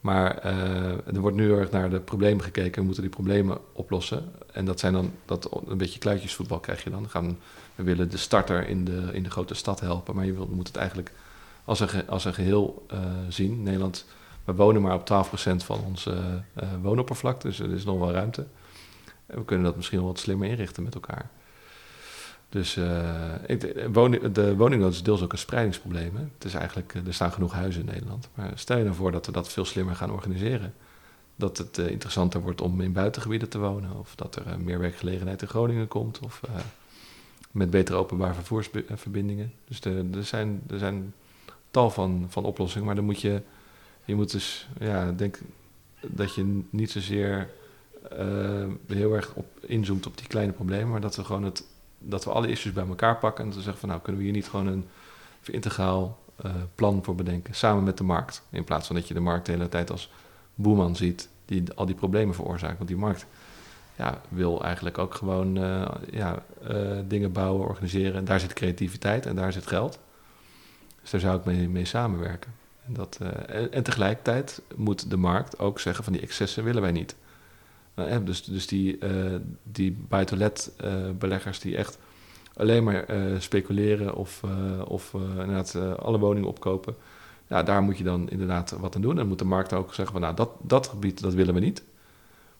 Maar 0.00 0.44
uh, 0.44 1.06
er 1.06 1.20
wordt 1.20 1.36
nu 1.36 1.44
heel 1.44 1.58
erg 1.58 1.70
naar 1.70 1.90
de 1.90 2.00
problemen 2.00 2.44
gekeken. 2.44 2.80
We 2.80 2.84
moeten 2.84 3.02
die 3.02 3.12
problemen 3.12 3.58
oplossen. 3.72 4.32
En 4.52 4.64
dat 4.64 4.80
zijn 4.80 4.92
dan 4.92 5.12
dat, 5.24 5.60
een 5.66 5.78
beetje 5.78 5.98
kluitjesvoetbal 5.98 6.60
krijg 6.60 6.84
je 6.84 6.90
dan. 6.90 7.08
We 7.74 7.82
willen 7.82 8.10
de 8.10 8.16
starter 8.16 8.68
in 8.68 8.84
de, 8.84 9.08
in 9.12 9.22
de 9.22 9.30
grote 9.30 9.54
stad 9.54 9.80
helpen. 9.80 10.14
Maar 10.14 10.24
je, 10.24 10.46
moet 10.50 10.66
het 10.66 10.76
eigenlijk 10.76 11.12
als 11.64 11.80
een, 11.80 12.08
als 12.08 12.24
een 12.24 12.34
geheel 12.34 12.86
uh, 12.92 12.98
zien. 13.28 13.62
Nederland 13.62 14.06
We 14.44 14.54
wonen 14.54 14.82
maar 14.82 14.94
op 14.94 15.28
12% 15.28 15.56
van 15.56 15.80
onze 15.84 16.10
uh, 16.62 16.68
woonoppervlakte, 16.82 17.46
dus 17.46 17.58
er 17.58 17.72
is 17.72 17.84
nog 17.84 17.98
wel 17.98 18.12
ruimte. 18.12 18.46
En 19.26 19.38
we 19.38 19.44
kunnen 19.44 19.64
dat 19.64 19.76
misschien 19.76 19.98
wel 19.98 20.06
wat 20.06 20.18
slimmer 20.18 20.48
inrichten 20.48 20.82
met 20.82 20.94
elkaar. 20.94 21.30
Dus 22.48 22.74
de, 22.74 23.88
woning, 23.92 24.32
de 24.32 24.56
woningnood 24.56 24.92
is 24.92 25.02
deels 25.02 25.22
ook 25.22 25.32
een 25.32 25.38
spreidingsprobleem. 25.38 26.16
Hè? 26.16 26.22
Het 26.34 26.44
is 26.44 26.54
eigenlijk, 26.54 26.94
er 27.06 27.14
staan 27.14 27.32
genoeg 27.32 27.52
huizen 27.52 27.80
in 27.80 27.86
Nederland. 27.86 28.28
Maar 28.34 28.52
stel 28.54 28.76
je 28.76 28.84
nou 28.84 28.96
voor 28.96 29.12
dat 29.12 29.26
we 29.26 29.32
dat 29.32 29.48
veel 29.48 29.64
slimmer 29.64 29.94
gaan 29.94 30.12
organiseren. 30.12 30.74
Dat 31.36 31.58
het 31.58 31.78
uh, 31.78 31.90
interessanter 31.90 32.40
wordt 32.40 32.60
om 32.60 32.80
in 32.80 32.92
buitengebieden 32.92 33.48
te 33.48 33.58
wonen. 33.58 33.98
Of 33.98 34.14
dat 34.14 34.36
er 34.36 34.60
meer 34.60 34.78
werkgelegenheid 34.78 35.42
in 35.42 35.48
Groningen 35.48 35.88
komt. 35.88 36.20
Of 36.20 36.40
met 37.50 37.70
betere 37.70 37.98
openbaar 37.98 38.34
vervoersverbindingen. 38.34 39.52
Dus 39.64 39.80
er, 39.80 40.24
zijn, 40.24 40.62
er 40.70 40.78
zijn 40.78 41.14
tal 41.70 41.90
van, 41.90 42.26
van 42.28 42.44
oplossingen. 42.44 42.86
Maar 42.86 42.94
dan 42.94 43.04
moet 43.04 43.20
je, 43.20 43.42
je 44.04 44.14
moet 44.14 44.30
dus, 44.30 44.68
ja, 44.78 45.12
denk 45.12 45.38
dat 46.00 46.34
je 46.34 46.62
niet 46.70 46.90
zozeer 46.90 47.50
heel 48.86 49.14
erg 49.14 49.34
op 49.34 49.46
inzoomt 49.60 50.06
op 50.06 50.18
die 50.18 50.26
kleine 50.26 50.52
problemen, 50.52 50.90
maar 50.90 51.00
dat 51.00 51.16
we 51.16 51.24
gewoon 51.24 51.44
het, 51.44 51.64
dat 51.98 52.24
we 52.24 52.30
alle 52.30 52.48
issues 52.48 52.72
bij 52.72 52.86
elkaar 52.86 53.16
pakken 53.16 53.44
en 53.44 53.48
dat 53.48 53.58
we 53.58 53.62
zeggen 53.62 53.80
van 53.80 53.88
nou 53.88 54.00
kunnen 54.00 54.20
we 54.20 54.26
hier 54.26 54.36
niet 54.36 54.48
gewoon 54.48 54.66
een 54.66 54.88
integraal 55.44 56.18
uh, 56.44 56.52
plan 56.74 57.04
voor 57.04 57.14
bedenken, 57.14 57.54
samen 57.54 57.84
met 57.84 57.98
de 57.98 58.04
markt. 58.04 58.42
In 58.50 58.64
plaats 58.64 58.86
van 58.86 58.96
dat 58.96 59.08
je 59.08 59.14
de 59.14 59.20
markt 59.20 59.46
de 59.46 59.52
hele 59.52 59.68
tijd 59.68 59.90
als 59.90 60.10
boeman 60.54 60.96
ziet 60.96 61.28
die 61.44 61.62
al 61.74 61.86
die 61.86 61.94
problemen 61.94 62.34
veroorzaakt. 62.34 62.76
Want 62.76 62.88
die 62.88 62.98
markt 62.98 63.26
ja, 63.96 64.20
wil 64.28 64.64
eigenlijk 64.64 64.98
ook 64.98 65.14
gewoon 65.14 65.58
uh, 65.58 65.88
ja, 66.10 66.42
dingen 67.06 67.32
bouwen, 67.32 67.66
organiseren. 67.68 68.14
En 68.14 68.24
daar 68.24 68.40
zit 68.40 68.52
creativiteit 68.52 69.26
en 69.26 69.36
daar 69.36 69.52
zit 69.52 69.66
geld. 69.66 69.98
Dus 71.00 71.10
daar 71.10 71.20
zou 71.20 71.38
ik 71.38 71.44
mee, 71.44 71.68
mee 71.68 71.84
samenwerken. 71.84 72.52
En, 72.86 72.92
dat, 72.92 73.18
en 73.70 73.82
tegelijkertijd 73.82 74.62
moet 74.74 75.10
de 75.10 75.16
markt 75.16 75.58
ook 75.58 75.80
zeggen 75.80 76.04
van 76.04 76.12
die 76.12 76.22
excessen 76.22 76.64
willen 76.64 76.82
wij 76.82 76.92
niet. 76.92 77.16
Nou, 77.96 78.24
dus, 78.24 78.44
dus 78.44 78.66
die, 78.66 78.98
uh, 78.98 79.34
die 79.62 79.96
buitenlet 80.08 80.72
uh, 80.84 80.94
beleggers 81.18 81.60
die 81.60 81.76
echt 81.76 81.98
alleen 82.54 82.84
maar 82.84 83.10
uh, 83.10 83.40
speculeren 83.40 84.14
of, 84.14 84.42
of 84.86 85.14
inderdaad 85.14 85.98
alle 85.98 86.18
woningen 86.18 86.48
opkopen. 86.48 86.94
Ja, 87.46 87.62
daar 87.62 87.82
moet 87.82 87.98
je 87.98 88.04
dan 88.04 88.30
inderdaad 88.30 88.70
wat 88.70 88.94
aan 88.96 89.02
doen. 89.02 89.16
Dan 89.16 89.28
moet 89.28 89.38
de 89.38 89.44
markt 89.44 89.72
ook 89.72 89.94
zeggen 89.94 90.12
van 90.12 90.22
nou, 90.22 90.34
dat, 90.34 90.50
dat 90.62 90.86
gebied 90.86 91.20
dat 91.20 91.34
willen 91.34 91.54
we 91.54 91.60
niet. 91.60 91.82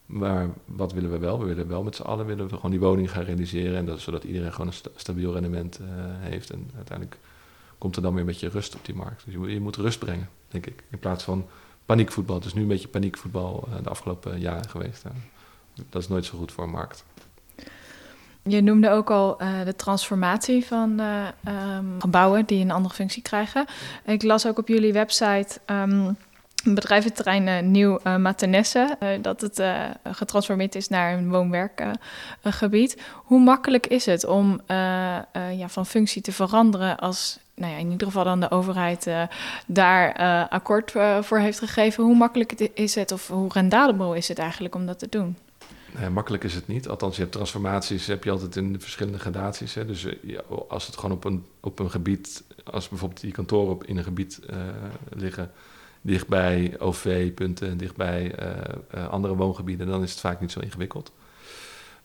Maar 0.07 0.49
wat 0.65 0.93
willen 0.93 1.11
we 1.11 1.19
wel? 1.19 1.39
We 1.39 1.45
willen 1.45 1.69
wel 1.69 1.83
met 1.83 1.97
z'n 1.97 2.03
allen 2.03 2.27
willen 2.27 2.49
we 2.49 2.55
gewoon 2.55 2.71
die 2.71 2.81
woning 2.81 3.11
gaan 3.11 3.23
realiseren. 3.23 3.77
En 3.77 3.87
dat, 3.87 4.01
zodat 4.01 4.25
iedereen 4.25 4.53
gewoon 4.53 4.67
een 4.67 4.91
stabiel 4.97 5.33
rendement 5.33 5.81
heeft. 6.19 6.51
En 6.51 6.71
uiteindelijk 6.77 7.19
komt 7.79 7.97
er 7.97 8.03
dan 8.03 8.13
weer 8.13 8.21
een 8.21 8.27
beetje 8.27 8.49
rust 8.49 8.75
op 8.75 8.85
die 8.85 8.95
markt. 8.95 9.25
Dus 9.25 9.35
je 9.35 9.53
je 9.53 9.61
moet 9.61 9.77
rust 9.77 9.99
brengen, 9.99 10.29
denk 10.49 10.67
ik. 10.67 10.83
In 10.91 10.99
plaats 10.99 11.25
van 11.25 11.47
paniekvoetbal. 11.87 12.37
Het 12.37 12.45
is 12.45 12.55
nu 12.55 12.63
een 12.63 12.69
beetje 12.69 12.89
paniekvoetbal 12.89 13.69
uh, 13.69 13.75
de 13.83 13.89
afgelopen 13.91 14.41
jaren 14.41 14.69
geweest. 14.69 15.03
Dat 15.91 16.03
is 16.03 16.09
nooit 16.09 16.25
zo 16.25 16.39
goed 16.39 16.53
voor 16.53 16.65
een 16.65 16.71
markt. 16.71 17.05
Je 18.43 18.61
noemde 18.61 18.91
ook 18.91 19.11
al 19.11 19.43
uh, 19.43 19.65
de 19.65 19.77
transformatie 19.77 20.65
van 20.67 21.01
uh, 21.01 21.27
um, 21.77 22.01
gebouwen 22.01 22.47
die 22.47 22.65
een 22.65 22.71
andere 22.71 22.95
functie 22.95 23.23
krijgen. 23.23 23.67
Ik 24.05 24.23
las 24.23 24.47
ook 24.47 24.59
op 24.59 24.69
jullie 24.69 24.93
website 24.93 25.61
um, 25.67 26.17
bedrijventerrein 26.75 27.71
Nieuw 27.71 28.01
uh, 28.05 28.17
Matenesse, 28.17 28.99
dat 29.21 29.41
het 29.41 29.63
getransformeerd 30.05 30.75
is 30.75 30.89
naar 30.89 31.19
een 31.19 31.31
woon-werkgebied. 31.31 33.03
Hoe 33.15 33.41
makkelijk 33.41 33.87
is 33.87 34.07
het 34.07 34.25
om 34.27 34.61
ja, 35.57 35.69
van 35.69 35.87
functie 35.87 36.23
te 36.23 36.33
veranderen 36.33 36.99
als 36.99 37.39
nou 37.55 37.73
ja, 37.73 37.79
in 37.79 37.91
ieder 37.91 38.07
geval 38.07 38.25
dan 38.25 38.41
de 38.41 38.51
overheid 38.51 39.11
daar 39.67 40.13
akkoord 40.49 40.93
voor 41.21 41.39
heeft 41.39 41.59
gegeven. 41.59 42.05
Hoe 42.05 42.17
makkelijk 42.17 42.53
is 42.61 42.95
het 42.95 43.13
of 43.13 43.29
hoe 43.29 43.53
rendabel 43.53 44.15
is 44.15 44.29
het 44.29 44.39
eigenlijk 44.39 44.75
om 44.75 44.87
dat 44.87 44.99
te 44.99 45.09
doen? 45.09 45.37
Nee, 45.99 46.11
makkelijk 46.11 46.45
is 46.45 46.55
het 46.55 46.69
niet. 46.69 46.89
Althans, 46.89 47.15
je 47.15 47.21
hebt 47.21 47.35
transformaties 47.35 48.07
heb 48.07 48.25
je 48.25 48.31
altijd 48.31 48.57
in 48.57 48.81
verschillende 48.81 49.19
gradaties. 49.19 49.75
Hè. 49.75 49.87
Dus 49.87 50.07
als 50.69 50.87
het 50.87 50.97
gewoon 50.97 51.17
op 51.17 51.25
een, 51.25 51.45
op 51.61 51.79
een 51.79 51.91
gebied, 51.91 52.43
als 52.65 52.89
bijvoorbeeld 52.89 53.21
die 53.21 53.33
kantoren 53.33 53.73
op, 53.73 53.85
in 53.85 53.97
een 53.97 54.05
gebied 54.05 54.41
liggen, 55.09 55.51
dichtbij 56.07 56.75
OV-punten, 56.79 57.79
dichtbij 57.79 58.35
andere 59.11 59.35
woongebieden, 59.35 59.87
dan 59.87 60.03
is 60.03 60.11
het 60.11 60.21
vaak 60.21 60.41
niet 60.41 60.53
zo 60.53 60.61
ingewikkeld. 60.61 61.13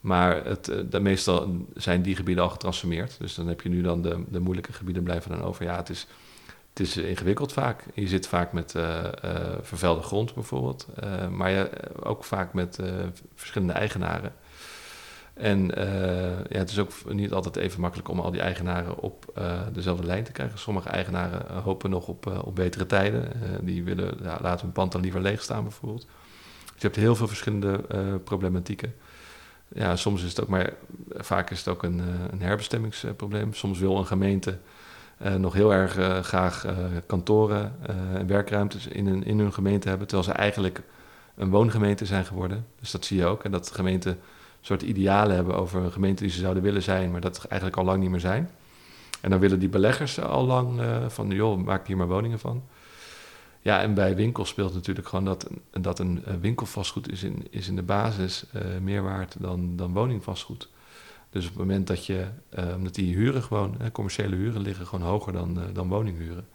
Maar 0.01 0.45
het, 0.45 0.69
eh, 0.69 0.79
de, 0.89 0.99
meestal 0.99 1.65
zijn 1.75 2.01
die 2.01 2.15
gebieden 2.15 2.43
al 2.43 2.49
getransformeerd. 2.49 3.15
Dus 3.19 3.35
dan 3.35 3.47
heb 3.47 3.61
je 3.61 3.69
nu 3.69 3.81
dan 3.81 4.01
de, 4.01 4.23
de 4.29 4.39
moeilijke 4.39 4.73
gebieden 4.73 5.03
blijven 5.03 5.31
dan 5.31 5.43
over. 5.43 5.65
Ja, 5.65 5.75
het 5.75 5.89
is, 5.89 6.07
het 6.69 6.79
is 6.79 6.97
ingewikkeld 6.97 7.53
vaak. 7.53 7.83
Je 7.93 8.07
zit 8.07 8.27
vaak 8.27 8.53
met 8.53 8.73
uh, 8.75 9.05
vervuilde 9.61 10.01
grond 10.01 10.33
bijvoorbeeld. 10.33 10.87
Maar 11.29 11.69
ook 12.03 12.23
vaak 12.23 12.53
met 12.53 12.79
verschillende 13.35 13.73
eigenaren. 13.73 14.33
En 15.41 15.65
ja, 16.49 16.57
het 16.57 16.69
is 16.69 16.79
ook 16.79 16.91
niet 17.13 17.33
altijd 17.33 17.55
even 17.55 17.81
makkelijk 17.81 18.09
om 18.09 18.19
al 18.19 18.31
die 18.31 18.41
eigenaren 18.41 18.97
op 18.97 19.41
dezelfde 19.73 20.05
lijn 20.05 20.23
te 20.23 20.31
krijgen. 20.31 20.59
Sommige 20.59 20.89
eigenaren 20.89 21.61
hopen 21.61 21.89
nog 21.89 22.07
op, 22.07 22.41
op 22.43 22.55
betere 22.55 22.85
tijden. 22.85 23.31
die 23.61 23.83
willen, 23.83 24.17
ja, 24.23 24.37
laten 24.41 24.65
hun 24.65 24.73
pand 24.73 24.91
dan 24.91 25.01
liever 25.01 25.21
leeg 25.21 25.41
staan 25.41 25.63
bijvoorbeeld. 25.63 26.07
Dus 26.73 26.81
je 26.81 26.87
hebt 26.87 26.95
heel 26.95 27.15
veel 27.15 27.27
verschillende 27.27 27.79
problematieken 28.23 28.93
ja, 29.73 29.95
soms 29.95 30.23
is 30.23 30.29
het 30.29 30.41
ook, 30.41 30.47
maar 30.47 30.73
vaak 31.09 31.49
is 31.49 31.57
het 31.57 31.67
ook 31.67 31.83
een, 31.83 31.99
eh, 31.99 32.05
een 32.31 32.41
herbestemmingsprobleem. 32.41 33.53
Soms 33.53 33.79
wil 33.79 33.97
een 33.97 34.05
gemeente 34.05 34.57
nog 35.37 35.53
heel 35.53 35.73
erg 35.73 35.91
graag 36.25 36.65
kantoren 37.05 37.75
en 38.13 38.27
werkruimtes 38.27 38.87
in, 38.87 39.23
in 39.23 39.39
hun 39.39 39.53
gemeente 39.53 39.89
hebben, 39.89 40.07
terwijl 40.07 40.29
ze 40.29 40.35
eigenlijk 40.37 40.81
een 41.35 41.49
woongemeente 41.49 42.05
zijn 42.05 42.25
geworden. 42.25 42.65
Dus 42.79 42.91
dat 42.91 43.05
zie 43.05 43.17
je 43.17 43.25
ook. 43.25 43.43
En 43.43 43.51
dat 43.51 43.71
gemeenten 43.71 44.11
een 44.11 44.19
soort 44.61 44.81
idealen 44.81 45.35
hebben 45.35 45.55
over 45.55 45.81
een 45.81 45.91
gemeente 45.91 46.23
die 46.23 46.31
ze 46.31 46.39
zouden 46.39 46.63
willen 46.63 46.83
zijn, 46.83 47.11
maar 47.11 47.21
dat 47.21 47.45
eigenlijk 47.45 47.79
al 47.79 47.85
lang 47.85 48.01
niet 48.01 48.09
meer 48.09 48.19
zijn. 48.19 48.49
En 49.21 49.29
dan 49.29 49.39
willen 49.39 49.59
die 49.59 49.69
beleggers 49.69 50.19
al 50.19 50.45
lang 50.45 50.81
van, 51.07 51.29
joh, 51.29 51.63
maak 51.63 51.87
hier 51.87 51.97
maar 51.97 52.07
woningen 52.07 52.39
van. 52.39 52.63
Ja, 53.63 53.81
en 53.81 53.93
bij 53.93 54.15
winkels 54.15 54.49
speelt 54.49 54.73
natuurlijk 54.73 55.07
gewoon 55.07 55.25
dat, 55.25 55.47
dat 55.71 55.99
een 55.99 56.23
winkelvastgoed 56.39 57.11
is 57.11 57.23
in, 57.23 57.47
is 57.49 57.67
in 57.67 57.75
de 57.75 57.83
basis 57.83 58.45
uh, 58.55 58.61
meer 58.81 59.03
waard 59.03 59.35
dan, 59.39 59.75
dan 59.75 59.93
woningvastgoed. 59.93 60.69
Dus 61.29 61.43
op 61.43 61.49
het 61.49 61.59
moment 61.59 61.87
dat 61.87 62.05
je, 62.05 62.25
uh, 62.59 62.75
omdat 62.75 62.95
die 62.95 63.15
huren 63.15 63.43
gewoon, 63.43 63.77
commerciële 63.91 64.35
huren 64.35 64.61
liggen 64.61 64.87
gewoon 64.87 65.07
hoger 65.07 65.33
dan, 65.33 65.57
uh, 65.59 65.63
dan 65.73 65.87
woninghuren. 65.87 66.47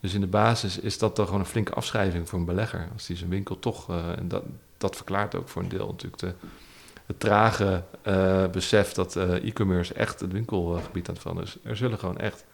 Dus 0.00 0.14
in 0.14 0.20
de 0.20 0.26
basis 0.26 0.78
is 0.78 0.98
dat 0.98 1.16
dan 1.16 1.26
gewoon 1.26 1.40
een 1.40 1.46
flinke 1.46 1.74
afschrijving 1.74 2.28
voor 2.28 2.38
een 2.38 2.44
belegger. 2.44 2.88
Als 2.92 3.06
die 3.06 3.16
zijn 3.16 3.30
winkel 3.30 3.58
toch, 3.58 3.88
en 4.16 4.28
dat, 4.28 4.44
dat 4.78 4.96
verklaart 4.96 5.34
ook 5.34 5.48
voor 5.48 5.62
een 5.62 5.68
deel 5.68 5.86
natuurlijk 5.86 6.22
de, 6.22 6.34
het 7.12 7.20
trage 7.20 7.82
besef 8.52 8.92
dat 8.92 9.16
e-commerce 9.16 9.94
echt 9.94 10.20
het 10.20 10.32
winkelgebied 10.32 11.08
aan 11.08 11.14
het 11.14 11.22
van 11.22 11.42
is. 11.42 11.58
Er 11.64 11.76
zullen 11.76 11.98
gewoon 11.98 12.18
echt 12.18 12.44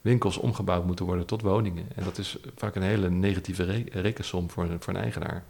winkels 0.00 0.36
omgebouwd 0.36 0.86
moeten 0.86 1.04
worden 1.04 1.26
tot 1.26 1.42
woningen. 1.42 1.86
En 1.94 2.04
dat 2.04 2.18
is 2.18 2.36
vaak 2.56 2.74
een 2.74 2.82
hele 2.82 3.10
negatieve 3.10 3.64
re 3.64 3.84
rekensom 3.90 4.50
voor, 4.50 4.66
voor 4.78 4.94
een 4.94 5.00
eigenaar. 5.00 5.44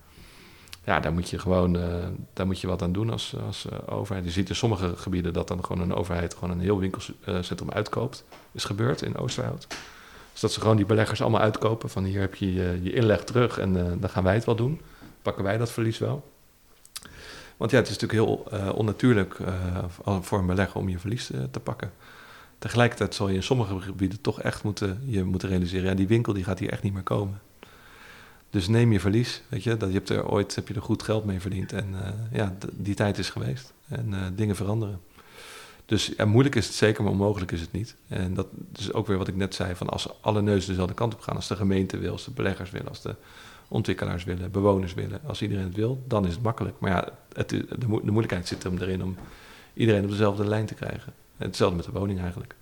Ja, 0.85 1.01
daar 1.01 1.13
moet 1.13 1.31
je 1.31 1.39
gewoon 1.39 1.77
uh, 1.77 2.05
daar 2.33 2.47
moet 2.47 2.61
je 2.61 2.67
wat 2.67 2.83
aan 2.83 2.93
doen 2.93 3.11
als, 3.11 3.35
als 3.47 3.67
overheid. 3.87 4.25
Je 4.25 4.31
ziet 4.31 4.49
in 4.49 4.55
sommige 4.55 4.97
gebieden 4.97 5.33
dat 5.33 5.49
dan 5.49 5.65
gewoon 5.65 5.83
een 5.83 5.95
overheid 5.95 6.35
gewoon 6.35 6.51
een 6.51 6.61
heel 6.61 6.79
winkelcentrum 6.79 7.71
uitkoopt. 7.71 8.25
Is 8.53 8.65
gebeurd 8.65 9.03
in 9.03 9.17
Oosterhout. 9.17 9.67
Dus 10.33 10.41
dat 10.41 10.53
ze 10.53 10.61
gewoon 10.61 10.77
die 10.77 10.87
beleggers 10.87 11.21
allemaal 11.21 11.41
uitkopen. 11.41 11.91
Van 11.91 12.05
hier 12.05 12.21
heb 12.21 12.35
je 12.35 12.53
je, 12.53 12.79
je 12.83 12.93
inleg 12.93 13.25
terug 13.25 13.59
en 13.59 13.73
dan 14.01 14.11
gaan 14.11 14.25
wij 14.25 14.35
het 14.35 14.45
wel 14.45 14.57
doen. 14.57 14.81
Pakken 15.23 15.45
wij 15.45 15.59
dat 15.59 15.71
verlies 15.71 15.99
wel. 15.99 16.33
Want 17.57 17.71
ja, 17.71 17.77
het 17.77 17.89
is 17.89 17.99
natuurlijk 17.99 18.29
heel 18.29 18.73
onnatuurlijk 18.73 19.37
voor 20.21 20.39
een 20.39 20.47
belegger 20.47 20.81
om 20.81 20.89
je 20.89 20.99
verlies 20.99 21.31
te 21.51 21.61
pakken. 21.63 21.93
Tegelijkertijd 22.59 23.15
zal 23.15 23.29
je 23.29 23.35
in 23.35 23.43
sommige 23.43 23.81
gebieden 23.81 24.21
toch 24.21 24.41
echt 24.41 24.63
moeten, 24.63 25.03
je 25.05 25.25
moeten 25.25 25.49
realiseren, 25.49 25.89
ja, 25.89 25.95
die 25.95 26.07
winkel 26.07 26.33
die 26.33 26.45
gaat 26.45 26.59
hier 26.59 26.71
echt 26.71 26.83
niet 26.83 26.93
meer 26.93 27.03
komen. 27.03 27.41
Dus 28.51 28.69
neem 28.69 28.93
je 28.93 29.01
verlies, 29.01 29.43
weet 29.49 29.63
je, 29.63 29.77
dat 29.77 29.89
je 29.89 29.95
hebt 29.95 30.09
er 30.09 30.29
ooit 30.29 30.55
heb 30.55 30.69
je 30.69 30.75
er 30.75 30.83
goed 30.83 31.03
geld 31.03 31.25
mee 31.25 31.41
verdiend 31.41 31.73
en 31.73 31.95
ja, 32.33 32.57
die 32.73 32.95
tijd 32.95 33.19
is 33.19 33.31
geweest 33.31 33.73
en 33.89 34.33
dingen 34.37 34.57
veranderen. 34.57 35.01
Dus 35.87 36.15
moeilijk 36.25 36.55
is 36.55 36.67
het 36.67 36.75
zeker, 36.75 37.03
maar 37.03 37.13
onmogelijk 37.13 37.53
is 37.53 37.61
het 37.61 37.73
niet. 37.73 37.95
En 38.09 38.35
dat 38.35 38.47
is 38.77 38.93
ook 38.93 39.07
weer 39.07 39.19
wat 39.19 39.29
ik 39.29 39.37
net 39.37 39.55
zei, 39.55 39.75
van 39.75 39.89
als 39.89 40.09
alle 40.21 40.43
neuzen 40.43 40.69
dezelfde 40.69 40.95
kant 40.95 41.15
op 41.15 41.21
gaan, 41.21 41.37
als 41.37 41.49
de 41.49 41.57
gemeente 41.57 41.99
wil, 41.99 42.13
als 42.13 42.25
de 42.25 42.31
beleggers 42.31 42.71
willen, 42.71 42.89
als 42.89 43.03
de 43.03 43.15
ontwikkelaars 43.75 44.25
willen, 44.25 44.51
bewoners 44.51 44.95
willen, 44.95 45.21
als 45.27 45.43
iedereen 45.43 45.65
het 45.65 45.75
wil, 45.77 46.03
dan 46.07 46.27
is 46.27 46.33
het 46.33 46.43
makkelijk. 46.43 46.77
Maar 46.79 46.91
ja, 46.91 47.09
het, 47.33 47.49
de, 47.49 47.67
de 47.79 48.11
moeilijkheid 48.11 48.49
zit 48.49 48.63
hem 48.63 48.79
erin 48.79 49.03
om 49.03 49.17
iedereen 49.75 50.05
op 50.05 50.11
dezelfde 50.11 50.47
lijn 50.47 50.67
te 50.67 50.75
krijgen. 50.75 51.13
Hetzelfde 51.37 51.77
met 51.77 51.85
de 51.85 51.93
woning 51.93 52.21
eigenlijk. 52.21 52.55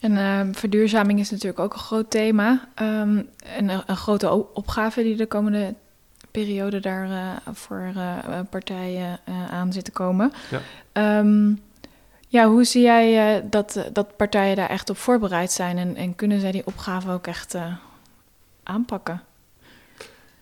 En 0.00 0.12
uh, 0.12 0.40
verduurzaming 0.52 1.18
is 1.18 1.30
natuurlijk 1.30 1.58
ook 1.58 1.72
een 1.72 1.78
groot 1.78 2.10
thema. 2.10 2.68
Um, 2.82 3.28
en 3.44 3.68
een, 3.68 3.82
een, 3.86 3.96
grote 3.96 4.54
opgave 4.54 5.02
die 5.02 5.16
de 5.16 5.26
komende 5.26 5.74
periode 6.30 6.80
daar 6.80 7.08
uh, 7.08 7.52
voor 7.54 7.92
uh, 7.96 8.18
partijen 8.50 9.20
aan 9.50 9.72
zit 9.72 9.84
te 9.84 9.90
komen. 9.90 10.32
Ja. 10.50 11.18
Um, 11.18 11.60
ja, 12.28 12.48
hoe 12.48 12.64
zie 12.64 12.82
jij 12.82 13.42
dat, 13.50 13.88
dat 13.92 14.16
partijen 14.16 14.56
daar 14.56 14.68
echt 14.68 14.90
op 14.90 14.96
voorbereid 14.96 15.52
zijn 15.52 15.78
en, 15.78 15.96
en 15.96 16.14
kunnen 16.14 16.40
zij 16.40 16.52
die 16.52 16.66
opgave 16.66 17.10
ook 17.10 17.26
echt 17.26 17.56
aanpakken? 18.62 19.22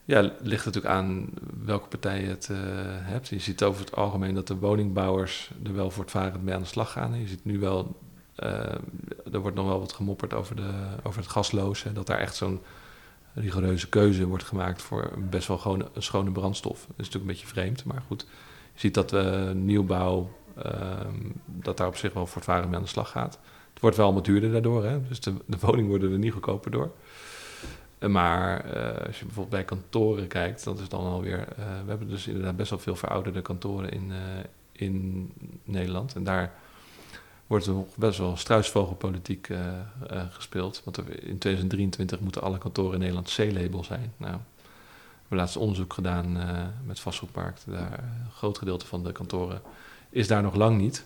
Ja, 0.06 0.32
ligt 0.42 0.64
natuurlijk 0.64 0.94
aan 0.94 1.28
welke 1.64 1.88
partij 1.88 2.20
je 2.20 2.26
het 2.26 2.48
uh, 2.50 2.58
hebt. 2.84 3.28
Je 3.28 3.38
ziet 3.38 3.62
over 3.62 3.80
het 3.80 3.96
algemeen 3.96 4.34
dat 4.34 4.46
de 4.46 4.56
woningbouwers 4.56 5.50
er 5.64 5.74
wel 5.74 5.90
voortvarend 5.90 6.42
mee 6.42 6.54
aan 6.54 6.60
de 6.60 6.66
slag 6.66 6.92
gaan. 6.92 7.20
Je 7.20 7.28
ziet 7.28 7.44
nu 7.44 7.58
wel, 7.58 7.96
uh, 8.38 8.48
er 9.32 9.40
wordt 9.40 9.56
nog 9.56 9.66
wel 9.66 9.78
wat 9.78 9.92
gemopperd 9.92 10.34
over, 10.34 10.56
de, 10.56 10.70
over 11.02 11.20
het 11.20 11.30
gasloos. 11.30 11.84
dat 11.92 12.06
daar 12.06 12.18
echt 12.18 12.36
zo'n 12.36 12.60
rigoureuze 13.34 13.88
keuze 13.88 14.26
wordt 14.26 14.44
gemaakt 14.44 14.82
voor 14.82 15.12
best 15.30 15.48
wel 15.48 15.58
gewoon 15.58 15.88
een 15.94 16.02
schone 16.02 16.30
brandstof. 16.30 16.80
Dat 16.80 16.88
is 16.88 16.96
natuurlijk 16.96 17.24
een 17.24 17.30
beetje 17.30 17.46
vreemd, 17.46 17.84
maar 17.84 18.02
goed. 18.06 18.26
Je 18.72 18.80
ziet 18.80 18.94
dat 18.94 19.12
uh, 19.12 19.50
nieuwbouw, 19.50 20.30
ehm, 20.56 21.30
dat 21.44 21.76
daar 21.76 21.86
op 21.86 21.96
zich 21.96 22.12
wel 22.12 22.26
voortvarend 22.26 22.66
mee 22.66 22.76
aan 22.76 22.82
de 22.82 22.88
slag 22.88 23.10
gaat. 23.10 23.38
Het 23.72 23.82
wordt 23.82 23.96
wel 23.96 24.14
wat 24.14 24.24
duurder 24.24 24.52
daardoor, 24.52 24.84
hè? 24.84 25.08
dus 25.08 25.20
de, 25.20 25.34
de 25.46 25.56
woningen 25.60 25.88
worden 25.90 26.12
er 26.12 26.18
niet 26.18 26.32
goedkoper 26.32 26.70
door. 26.70 26.92
Maar 28.08 28.76
uh, 28.76 29.06
als 29.06 29.18
je 29.18 29.24
bijvoorbeeld 29.24 29.48
bij 29.48 29.64
kantoren 29.64 30.26
kijkt, 30.26 30.64
dat 30.64 30.78
is 30.78 30.88
dan 30.88 31.04
alweer. 31.04 31.38
Uh, 31.38 31.64
we 31.84 31.88
hebben 31.88 32.08
dus 32.08 32.26
inderdaad 32.26 32.56
best 32.56 32.70
wel 32.70 32.78
veel 32.78 32.96
verouderde 32.96 33.42
kantoren 33.42 33.90
in, 33.90 34.12
in 34.72 35.32
Nederland. 35.64 36.14
En 36.14 36.24
daar 36.24 36.52
wordt 37.46 37.66
er 37.66 37.74
best 37.94 38.18
wel 38.18 38.36
struisvogelpolitiek 38.36 39.48
gespeeld. 40.30 40.82
Want 40.84 40.98
in 40.98 41.38
2023 41.38 42.20
moeten 42.20 42.42
alle 42.42 42.58
kantoren 42.58 42.92
in 42.92 42.98
Nederland 42.98 43.34
C-label 43.34 43.84
zijn. 43.84 44.12
Nou, 44.16 44.34
we 44.34 45.20
hebben 45.20 45.38
laatst 45.38 45.56
onderzoek 45.56 45.92
gedaan 45.92 46.38
met 46.84 47.00
Vastgoedmarkt. 47.00 47.64
Daar, 47.66 47.98
een 47.98 48.30
groot 48.32 48.58
gedeelte 48.58 48.86
van 48.86 49.04
de 49.04 49.12
kantoren 49.12 49.62
is 50.10 50.28
daar 50.28 50.42
nog 50.42 50.54
lang 50.54 50.78
niet. 50.78 51.04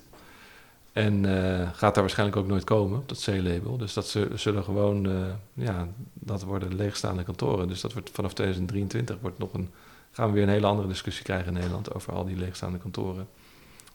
En 0.99 1.25
uh, 1.25 1.69
gaat 1.73 1.95
daar 1.95 2.03
waarschijnlijk 2.03 2.39
ook 2.39 2.47
nooit 2.47 2.65
komen, 2.65 2.99
op 2.99 3.09
dat 3.09 3.25
C-label. 3.25 3.77
Dus 3.77 3.93
dat 3.93 4.17
zullen 4.35 4.65
gewoon, 4.65 5.07
uh, 5.07 5.27
ja, 5.55 5.89
dat 6.15 6.43
worden 6.43 6.77
leegstaande 6.77 7.23
kantoren. 7.23 7.69
Dus 7.69 7.81
dat 7.81 7.93
wordt 7.93 8.11
vanaf 8.13 8.33
2023 8.33 9.17
wordt 9.21 9.39
nog 9.39 9.53
een, 9.53 9.71
gaan 10.11 10.27
we 10.27 10.33
weer 10.33 10.43
een 10.43 10.49
hele 10.49 10.67
andere 10.67 10.89
discussie 10.89 11.25
krijgen 11.25 11.47
in 11.47 11.53
Nederland 11.53 11.95
over 11.95 12.13
al 12.13 12.25
die 12.25 12.37
leegstaande 12.37 12.79
kantoren. 12.79 13.29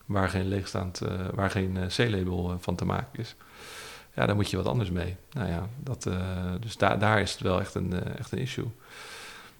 Waar 0.05 0.29
geen 0.29 0.47
leegstaand, 0.47 1.01
uh, 1.03 1.09
waar 1.33 1.49
geen 1.49 1.77
C-label 1.87 2.57
van 2.59 2.75
te 2.75 2.85
maken 2.85 3.19
is. 3.19 3.35
Ja, 4.15 4.25
daar 4.25 4.35
moet 4.35 4.49
je 4.49 4.57
wat 4.57 4.65
anders 4.65 4.91
mee. 4.91 5.15
Nou 5.31 5.49
ja, 5.49 5.67
dat, 5.79 6.09
dus 6.59 6.77
daar 6.77 6.99
daar 6.99 7.21
is 7.21 7.31
het 7.31 7.41
wel 7.41 7.59
echt 7.59 7.75
een, 7.75 8.03
echt 8.17 8.31
een 8.31 8.39
issue. 8.39 8.71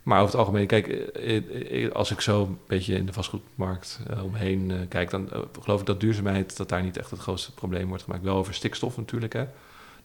Maar 0.03 0.21
over 0.21 0.31
het 0.31 0.39
algemeen, 0.39 0.67
kijk, 0.67 0.87
eh, 0.87 1.85
eh, 1.85 1.91
als 1.91 2.11
ik 2.11 2.21
zo 2.21 2.43
een 2.43 2.57
beetje 2.67 2.95
in 2.95 3.05
de 3.05 3.13
vastgoedmarkt 3.13 3.99
omheen 4.23 4.85
kijk, 4.89 5.09
dan 5.09 5.29
geloof 5.61 5.79
ik 5.79 5.85
dat 5.85 5.99
duurzaamheid, 5.99 6.57
dat 6.57 6.69
daar 6.69 6.83
niet 6.83 6.97
echt 6.97 7.11
het 7.11 7.19
grootste 7.19 7.53
probleem 7.53 7.87
wordt 7.87 8.03
gemaakt. 8.03 8.23
Wel 8.23 8.35
over 8.35 8.53
stikstof 8.53 8.97
natuurlijk, 8.97 9.33
hè. 9.33 9.45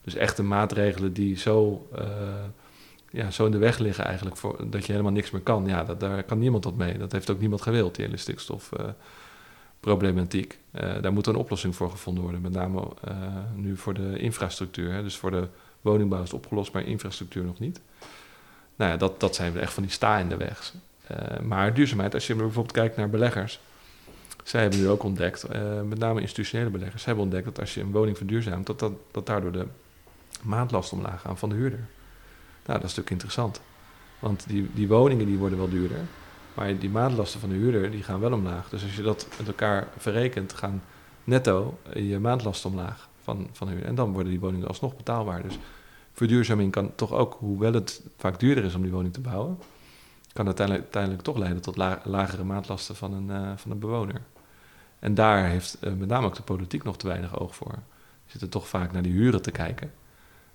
Dus 0.04 0.14
echte 0.14 0.42
maatregelen 0.42 1.12
die 1.12 1.38
zo, 1.38 1.88
ja, 3.10 3.30
zo 3.30 3.44
in 3.44 3.50
de 3.50 3.58
weg 3.58 3.78
liggen 3.78 4.04
eigenlijk, 4.04 4.36
voor, 4.36 4.70
dat 4.70 4.86
je 4.86 4.92
helemaal 4.92 5.12
niks 5.12 5.30
meer 5.30 5.40
kan. 5.40 5.66
Ja, 5.66 5.84
dat, 5.84 6.00
daar 6.00 6.22
kan 6.22 6.38
niemand 6.38 6.64
wat 6.64 6.76
mee. 6.76 6.98
Dat 6.98 7.12
heeft 7.12 7.30
ook 7.30 7.40
niemand 7.40 7.62
gewild, 7.62 7.94
die 7.94 8.04
hele 8.04 8.16
stikstofproblematiek. 8.16 10.58
daar 10.70 11.12
moet 11.12 11.26
een 11.26 11.36
oplossing 11.36 11.76
voor 11.76 11.90
gevonden 11.90 12.22
worden, 12.22 12.40
met 12.40 12.52
name 12.52 12.88
nu 13.54 13.76
voor 13.76 13.94
de 13.94 14.18
infrastructuur. 14.18 14.92
Hè. 14.92 15.02
Dus 15.02 15.16
voor 15.16 15.30
de 15.30 15.48
woningbouw 15.80 16.22
is 16.22 16.30
het 16.30 16.40
opgelost, 16.40 16.72
maar 16.72 16.84
infrastructuur 16.84 17.44
nog 17.44 17.58
niet. 17.58 17.80
Nou 18.78 18.90
ja, 18.90 18.96
dat, 18.96 19.20
dat 19.20 19.34
zijn 19.34 19.58
echt 19.58 19.72
van 19.72 19.82
die 19.82 19.92
sta 19.92 20.18
in 20.18 20.28
de 20.28 20.36
weg. 20.36 20.72
Uh, 21.10 21.40
maar 21.40 21.74
duurzaamheid, 21.74 22.14
als 22.14 22.26
je 22.26 22.34
bijvoorbeeld 22.34 22.72
kijkt 22.72 22.96
naar 22.96 23.10
beleggers. 23.10 23.60
Zij 24.44 24.60
hebben 24.60 24.78
nu 24.78 24.88
ook 24.88 25.02
ontdekt, 25.02 25.46
uh, 25.54 25.82
met 25.82 25.98
name 25.98 26.20
institutionele 26.20 26.70
beleggers, 26.70 27.04
hebben 27.04 27.24
ontdekt 27.24 27.44
dat 27.44 27.60
als 27.60 27.74
je 27.74 27.80
een 27.80 27.90
woning 27.90 28.16
verduurzaamt, 28.16 28.66
dat, 28.66 28.78
dat, 28.78 28.92
dat 29.10 29.26
daardoor 29.26 29.52
de 29.52 29.66
maandlast 30.42 30.92
omlaag 30.92 31.20
gaan 31.20 31.38
van 31.38 31.48
de 31.48 31.54
huurder. 31.54 31.78
Nou, 32.66 32.80
dat 32.80 32.90
is 32.90 32.96
natuurlijk 32.96 33.10
interessant. 33.10 33.60
Want 34.18 34.44
die, 34.48 34.70
die 34.74 34.88
woningen 34.88 35.26
die 35.26 35.38
worden 35.38 35.58
wel 35.58 35.68
duurder, 35.68 36.00
maar 36.54 36.78
die 36.78 36.90
maandlasten 36.90 37.40
van 37.40 37.48
de 37.48 37.54
huurder 37.54 37.90
die 37.90 38.02
gaan 38.02 38.20
wel 38.20 38.32
omlaag. 38.32 38.68
Dus 38.68 38.82
als 38.82 38.96
je 38.96 39.02
dat 39.02 39.26
met 39.38 39.46
elkaar 39.46 39.86
verrekent, 39.96 40.52
gaan 40.52 40.82
netto 41.24 41.78
je 41.94 42.18
maandlasten 42.18 42.70
omlaag 42.70 43.08
van, 43.22 43.48
van 43.52 43.66
de 43.66 43.72
huurder. 43.72 43.90
En 43.90 43.96
dan 43.96 44.12
worden 44.12 44.30
die 44.30 44.40
woningen 44.40 44.68
alsnog 44.68 44.96
betaalbaar. 44.96 45.42
Dus 45.42 45.58
verduurzaming 46.18 46.72
kan 46.72 46.94
toch 46.94 47.12
ook, 47.12 47.36
hoewel 47.38 47.72
het 47.72 48.02
vaak 48.16 48.40
duurder 48.40 48.64
is 48.64 48.74
om 48.74 48.82
die 48.82 48.90
woning 48.90 49.12
te 49.12 49.20
bouwen, 49.20 49.58
kan 50.32 50.46
uiteindelijk, 50.46 50.84
uiteindelijk 50.84 51.24
toch 51.24 51.38
leiden 51.38 51.62
tot 51.62 51.76
lagere 52.04 52.44
maatlasten 52.44 52.96
van 52.96 53.12
een, 53.12 53.28
uh, 53.28 53.52
van 53.56 53.78
bewoner. 53.78 54.20
En 54.98 55.14
daar 55.14 55.48
heeft 55.48 55.78
uh, 55.80 55.92
met 55.92 56.08
name 56.08 56.26
ook 56.26 56.34
de 56.34 56.42
politiek 56.42 56.84
nog 56.84 56.96
te 56.96 57.06
weinig 57.06 57.40
oog 57.40 57.54
voor. 57.54 57.72
Je 58.24 58.32
zit 58.32 58.42
er 58.42 58.48
toch 58.48 58.68
vaak 58.68 58.92
naar 58.92 59.02
die 59.02 59.12
huren 59.12 59.42
te 59.42 59.50
kijken. 59.50 59.92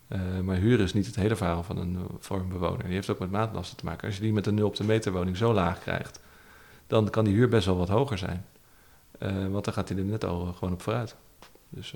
Uh, 0.08 0.40
maar 0.40 0.56
huren 0.56 0.86
is 0.86 0.94
niet 0.94 1.06
het 1.06 1.16
hele 1.16 1.36
verhaal 1.36 1.64
van 1.64 1.78
een, 1.78 1.98
voor 2.20 2.40
een 2.40 2.50
bewoner. 2.50 2.84
Die 2.84 2.94
heeft 2.94 3.10
ook 3.10 3.20
met 3.20 3.32
maatlasten 3.32 3.78
te 3.78 3.86
maken. 3.86 4.08
Als 4.08 4.16
je 4.16 4.22
die 4.22 4.34
met 4.34 4.48
een 4.48 4.56
0 4.56 4.68
op 4.68 4.76
de 4.76 4.84
meter 4.84 5.12
woning 5.12 5.38
zo 5.38 5.54
laag 5.54 5.80
krijgt, 5.80 6.20
dan 6.88 7.10
kan 7.10 7.26
die 7.26 7.34
huur 7.34 7.50
best 7.50 7.66
wel 7.66 7.78
wat 7.78 7.90
hoger 7.90 8.18
zijn. 8.18 8.46
want 9.52 9.66
dan 9.66 9.74
gaat 9.74 9.90
hij 9.90 9.98
er 9.98 10.04
net 10.04 10.26
al 10.26 10.54
gewoon 10.54 10.74
op 10.74 10.82
vooruit. 10.82 11.16
Dus 11.70 11.96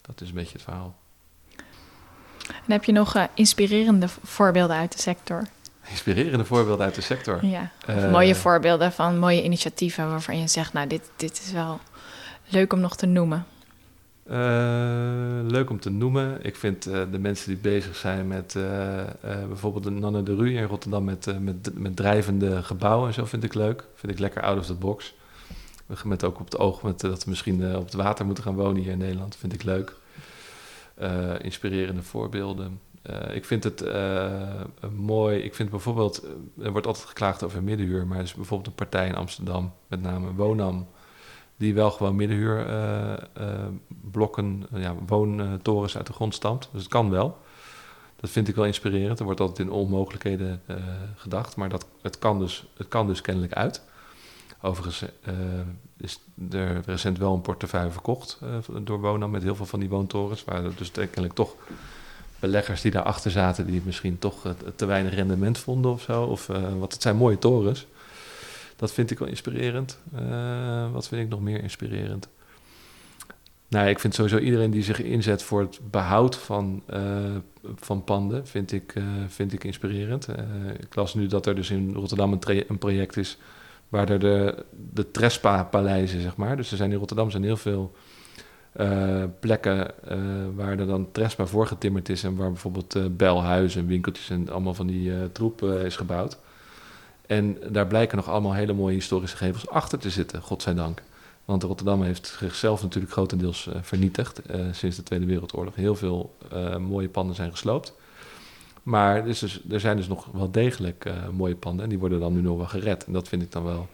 dat 0.00 0.20
is 0.20 0.28
een 0.28 0.34
beetje 0.34 0.52
het 0.52 0.62
verhaal. 0.62 0.99
En 2.50 2.72
heb 2.72 2.84
je 2.84 2.92
nog 2.92 3.16
uh, 3.16 3.24
inspirerende 3.34 4.08
voorbeelden 4.22 4.76
uit 4.76 4.92
de 4.92 4.98
sector? 4.98 5.42
Inspirerende 5.88 6.44
voorbeelden 6.44 6.84
uit 6.84 6.94
de 6.94 7.00
sector? 7.00 7.46
Ja, 7.46 7.70
uh, 7.90 8.10
mooie 8.10 8.34
voorbeelden 8.34 8.92
van 8.92 9.18
mooie 9.18 9.42
initiatieven 9.42 10.10
waarvan 10.10 10.38
je 10.38 10.48
zegt, 10.48 10.72
nou, 10.72 10.86
dit, 10.86 11.10
dit 11.16 11.42
is 11.46 11.52
wel 11.52 11.80
leuk 12.48 12.72
om 12.72 12.80
nog 12.80 12.96
te 12.96 13.06
noemen. 13.06 13.46
Uh, 14.26 14.36
leuk 15.42 15.70
om 15.70 15.80
te 15.80 15.90
noemen. 15.90 16.38
Ik 16.44 16.56
vind 16.56 16.82
de 16.82 17.18
mensen 17.18 17.48
die 17.48 17.56
bezig 17.56 17.96
zijn 17.96 18.28
met 18.28 18.56
bijvoorbeeld 19.48 19.84
de 19.84 19.90
Nanne 19.90 20.22
de 20.22 20.34
Rue 20.34 20.52
in 20.52 20.64
Rotterdam 20.64 21.04
met, 21.04 21.40
met, 21.40 21.70
met 21.74 21.96
drijvende 21.96 22.62
gebouwen 22.62 23.08
en 23.08 23.14
zo 23.14 23.24
vind 23.24 23.44
ik 23.44 23.54
leuk. 23.54 23.84
Vind 23.94 24.12
ik 24.12 24.18
lekker 24.18 24.42
out 24.42 24.58
of 24.58 24.66
the 24.66 24.74
box. 24.74 25.14
Met 26.04 26.24
ook 26.24 26.38
op 26.40 26.44
het 26.44 26.58
oog 26.58 26.82
met, 26.82 27.00
dat 27.00 27.24
we 27.24 27.30
misschien 27.30 27.76
op 27.76 27.84
het 27.84 27.94
water 27.94 28.26
moeten 28.26 28.44
gaan 28.44 28.54
wonen 28.54 28.82
hier 28.82 28.92
in 28.92 28.98
Nederland. 28.98 29.36
Vind 29.36 29.52
ik 29.52 29.62
leuk. 29.62 29.94
Eh, 31.00 31.34
inspirerende 31.38 32.02
voorbeelden. 32.02 32.80
Uh, 33.10 33.34
ik 33.34 33.44
vind 33.44 33.64
het 33.64 33.82
uh, 33.82 34.62
mooi. 34.96 35.38
Ik 35.38 35.54
vind 35.54 35.70
bijvoorbeeld, 35.70 36.26
er 36.62 36.72
wordt 36.72 36.86
altijd 36.86 37.06
geklaagd 37.06 37.42
over 37.42 37.62
middenhuur, 37.62 38.06
maar 38.06 38.18
er 38.18 38.24
is 38.24 38.34
bijvoorbeeld 38.34 38.68
een 38.68 38.74
partij 38.74 39.06
in 39.06 39.14
Amsterdam, 39.14 39.72
met 39.86 40.02
name 40.02 40.34
Wonam, 40.34 40.88
die 41.56 41.74
wel 41.74 41.90
gewoon 41.90 42.16
middenhuurblokken, 42.16 44.66
ja, 44.74 44.94
woontorens 45.06 45.96
uit 45.96 46.06
de 46.06 46.12
grond 46.12 46.34
stampt. 46.34 46.68
Dus 46.72 46.82
het 46.82 46.90
kan 46.90 47.10
wel. 47.10 47.38
Dat 48.16 48.30
vind 48.30 48.48
ik 48.48 48.54
wel 48.54 48.64
inspirerend. 48.64 49.18
Er 49.18 49.24
wordt 49.24 49.40
altijd 49.40 49.68
in 49.68 49.74
onmogelijkheden 49.74 50.62
gedacht, 51.16 51.56
maar 51.56 51.68
dat, 51.68 51.86
het, 52.02 52.18
kan 52.18 52.38
dus, 52.38 52.66
het 52.76 52.88
kan 52.88 53.06
dus 53.06 53.20
kennelijk 53.20 53.52
uit. 53.52 53.84
Overigens 54.62 55.04
is 56.00 56.20
er 56.50 56.80
recent 56.86 57.18
wel 57.18 57.34
een 57.34 57.40
portefeuille 57.40 57.90
verkocht 57.90 58.38
uh, 58.42 58.76
door 58.82 59.00
Wonam 59.00 59.30
met 59.30 59.42
heel 59.42 59.54
veel 59.54 59.66
van 59.66 59.80
die 59.80 59.88
woontorens. 59.88 60.44
Waar 60.44 60.64
er 60.64 60.76
dus 60.76 60.90
kennelijk 60.90 61.34
toch 61.34 61.54
beleggers 62.38 62.80
die 62.80 62.90
daarachter 62.90 63.30
zaten, 63.30 63.66
die 63.66 63.82
misschien 63.84 64.18
toch 64.18 64.46
uh, 64.46 64.52
te 64.76 64.86
weinig 64.86 65.14
rendement 65.14 65.58
vonden 65.58 65.90
of 65.90 66.02
zo. 66.02 66.22
Of, 66.22 66.46
wat 66.78 66.92
het 66.92 67.02
zijn 67.02 67.16
mooie 67.16 67.38
torens. 67.38 67.86
Dat 68.76 68.92
vind 68.92 69.10
ik 69.10 69.18
wel 69.18 69.28
inspirerend. 69.28 69.98
wat 70.92 71.08
vind 71.08 71.22
ik 71.22 71.28
nog 71.28 71.40
meer 71.40 71.62
inspirerend? 71.62 72.28
Nou, 73.68 73.88
ik 73.88 73.98
vind 73.98 74.14
sowieso 74.14 74.38
iedereen 74.38 74.70
die 74.70 74.82
zich 74.82 75.02
inzet 75.02 75.42
voor 75.42 75.60
het 75.60 75.80
behoud 75.90 76.36
van, 76.36 76.82
van 77.76 78.04
panden, 78.04 78.46
vind 78.46 78.72
ik, 78.72 78.94
vind 79.28 79.52
ik 79.52 79.64
inspirerend. 79.64 80.28
ik 80.78 80.94
las 80.94 81.14
nu 81.14 81.26
dat 81.26 81.46
er 81.46 81.54
dus 81.54 81.70
in 81.70 81.94
Rotterdam 81.94 82.32
een, 82.32 82.64
een 82.68 82.78
project 82.78 83.16
is 83.16 83.38
waar 83.90 84.08
er 84.08 84.18
de, 84.18 84.64
de 84.92 85.10
Trespa-paleizen, 85.10 86.20
zeg 86.20 86.36
maar. 86.36 86.56
Dus 86.56 86.70
er 86.70 86.76
zijn 86.76 86.92
in 86.92 86.98
Rotterdam 86.98 87.30
zijn 87.30 87.42
heel 87.42 87.56
veel 87.56 87.94
uh, 88.76 89.24
plekken 89.40 89.90
uh, 90.10 90.18
waar 90.54 90.78
er 90.78 90.86
dan 90.86 91.12
Trespa 91.12 91.46
voor 91.46 91.66
getimmerd 91.66 92.08
is... 92.08 92.24
en 92.24 92.36
waar 92.36 92.50
bijvoorbeeld 92.50 92.96
uh, 92.96 93.04
belhuizen, 93.10 93.86
winkeltjes 93.86 94.30
en 94.30 94.48
allemaal 94.48 94.74
van 94.74 94.86
die 94.86 95.32
troep 95.32 95.62
is 95.62 95.96
gebouwd. 95.96 96.38
En 97.26 97.58
daar 97.70 97.86
blijken 97.86 98.16
nog 98.16 98.28
allemaal 98.28 98.54
hele 98.54 98.72
mooie 98.72 98.94
historische 98.94 99.36
gevels 99.36 99.68
achter 99.68 99.98
te 99.98 100.10
zitten, 100.10 100.42
godzijdank. 100.42 101.02
Want 101.44 101.62
Rotterdam 101.62 102.02
heeft 102.02 102.26
zichzelf 102.38 102.82
natuurlijk 102.82 103.12
grotendeels 103.12 103.68
vernietigd 103.80 104.40
sinds 104.70 104.96
de 104.96 105.02
Tweede 105.02 105.26
Wereldoorlog. 105.26 105.74
Heel 105.74 105.94
veel 105.94 106.36
mooie 106.78 107.08
panden 107.08 107.34
zijn 107.34 107.50
gesloopt. 107.50 107.94
Maar 108.90 109.16
er, 109.16 109.24
dus, 109.24 109.60
er 109.70 109.80
zijn 109.80 109.96
dus 109.96 110.08
nog 110.08 110.26
wel 110.32 110.50
degelijk 110.50 111.04
uh, 111.04 111.28
mooie 111.28 111.54
panden 111.54 111.82
en 111.82 111.88
die 111.88 111.98
worden 111.98 112.20
dan 112.20 112.32
nu 112.32 112.40
nog 112.40 112.56
wel 112.56 112.66
gered. 112.66 113.04
En 113.04 113.12
dat 113.12 113.28
vind 113.28 113.42
ik 113.42 113.52
dan 113.52 113.64
wel 113.64 113.88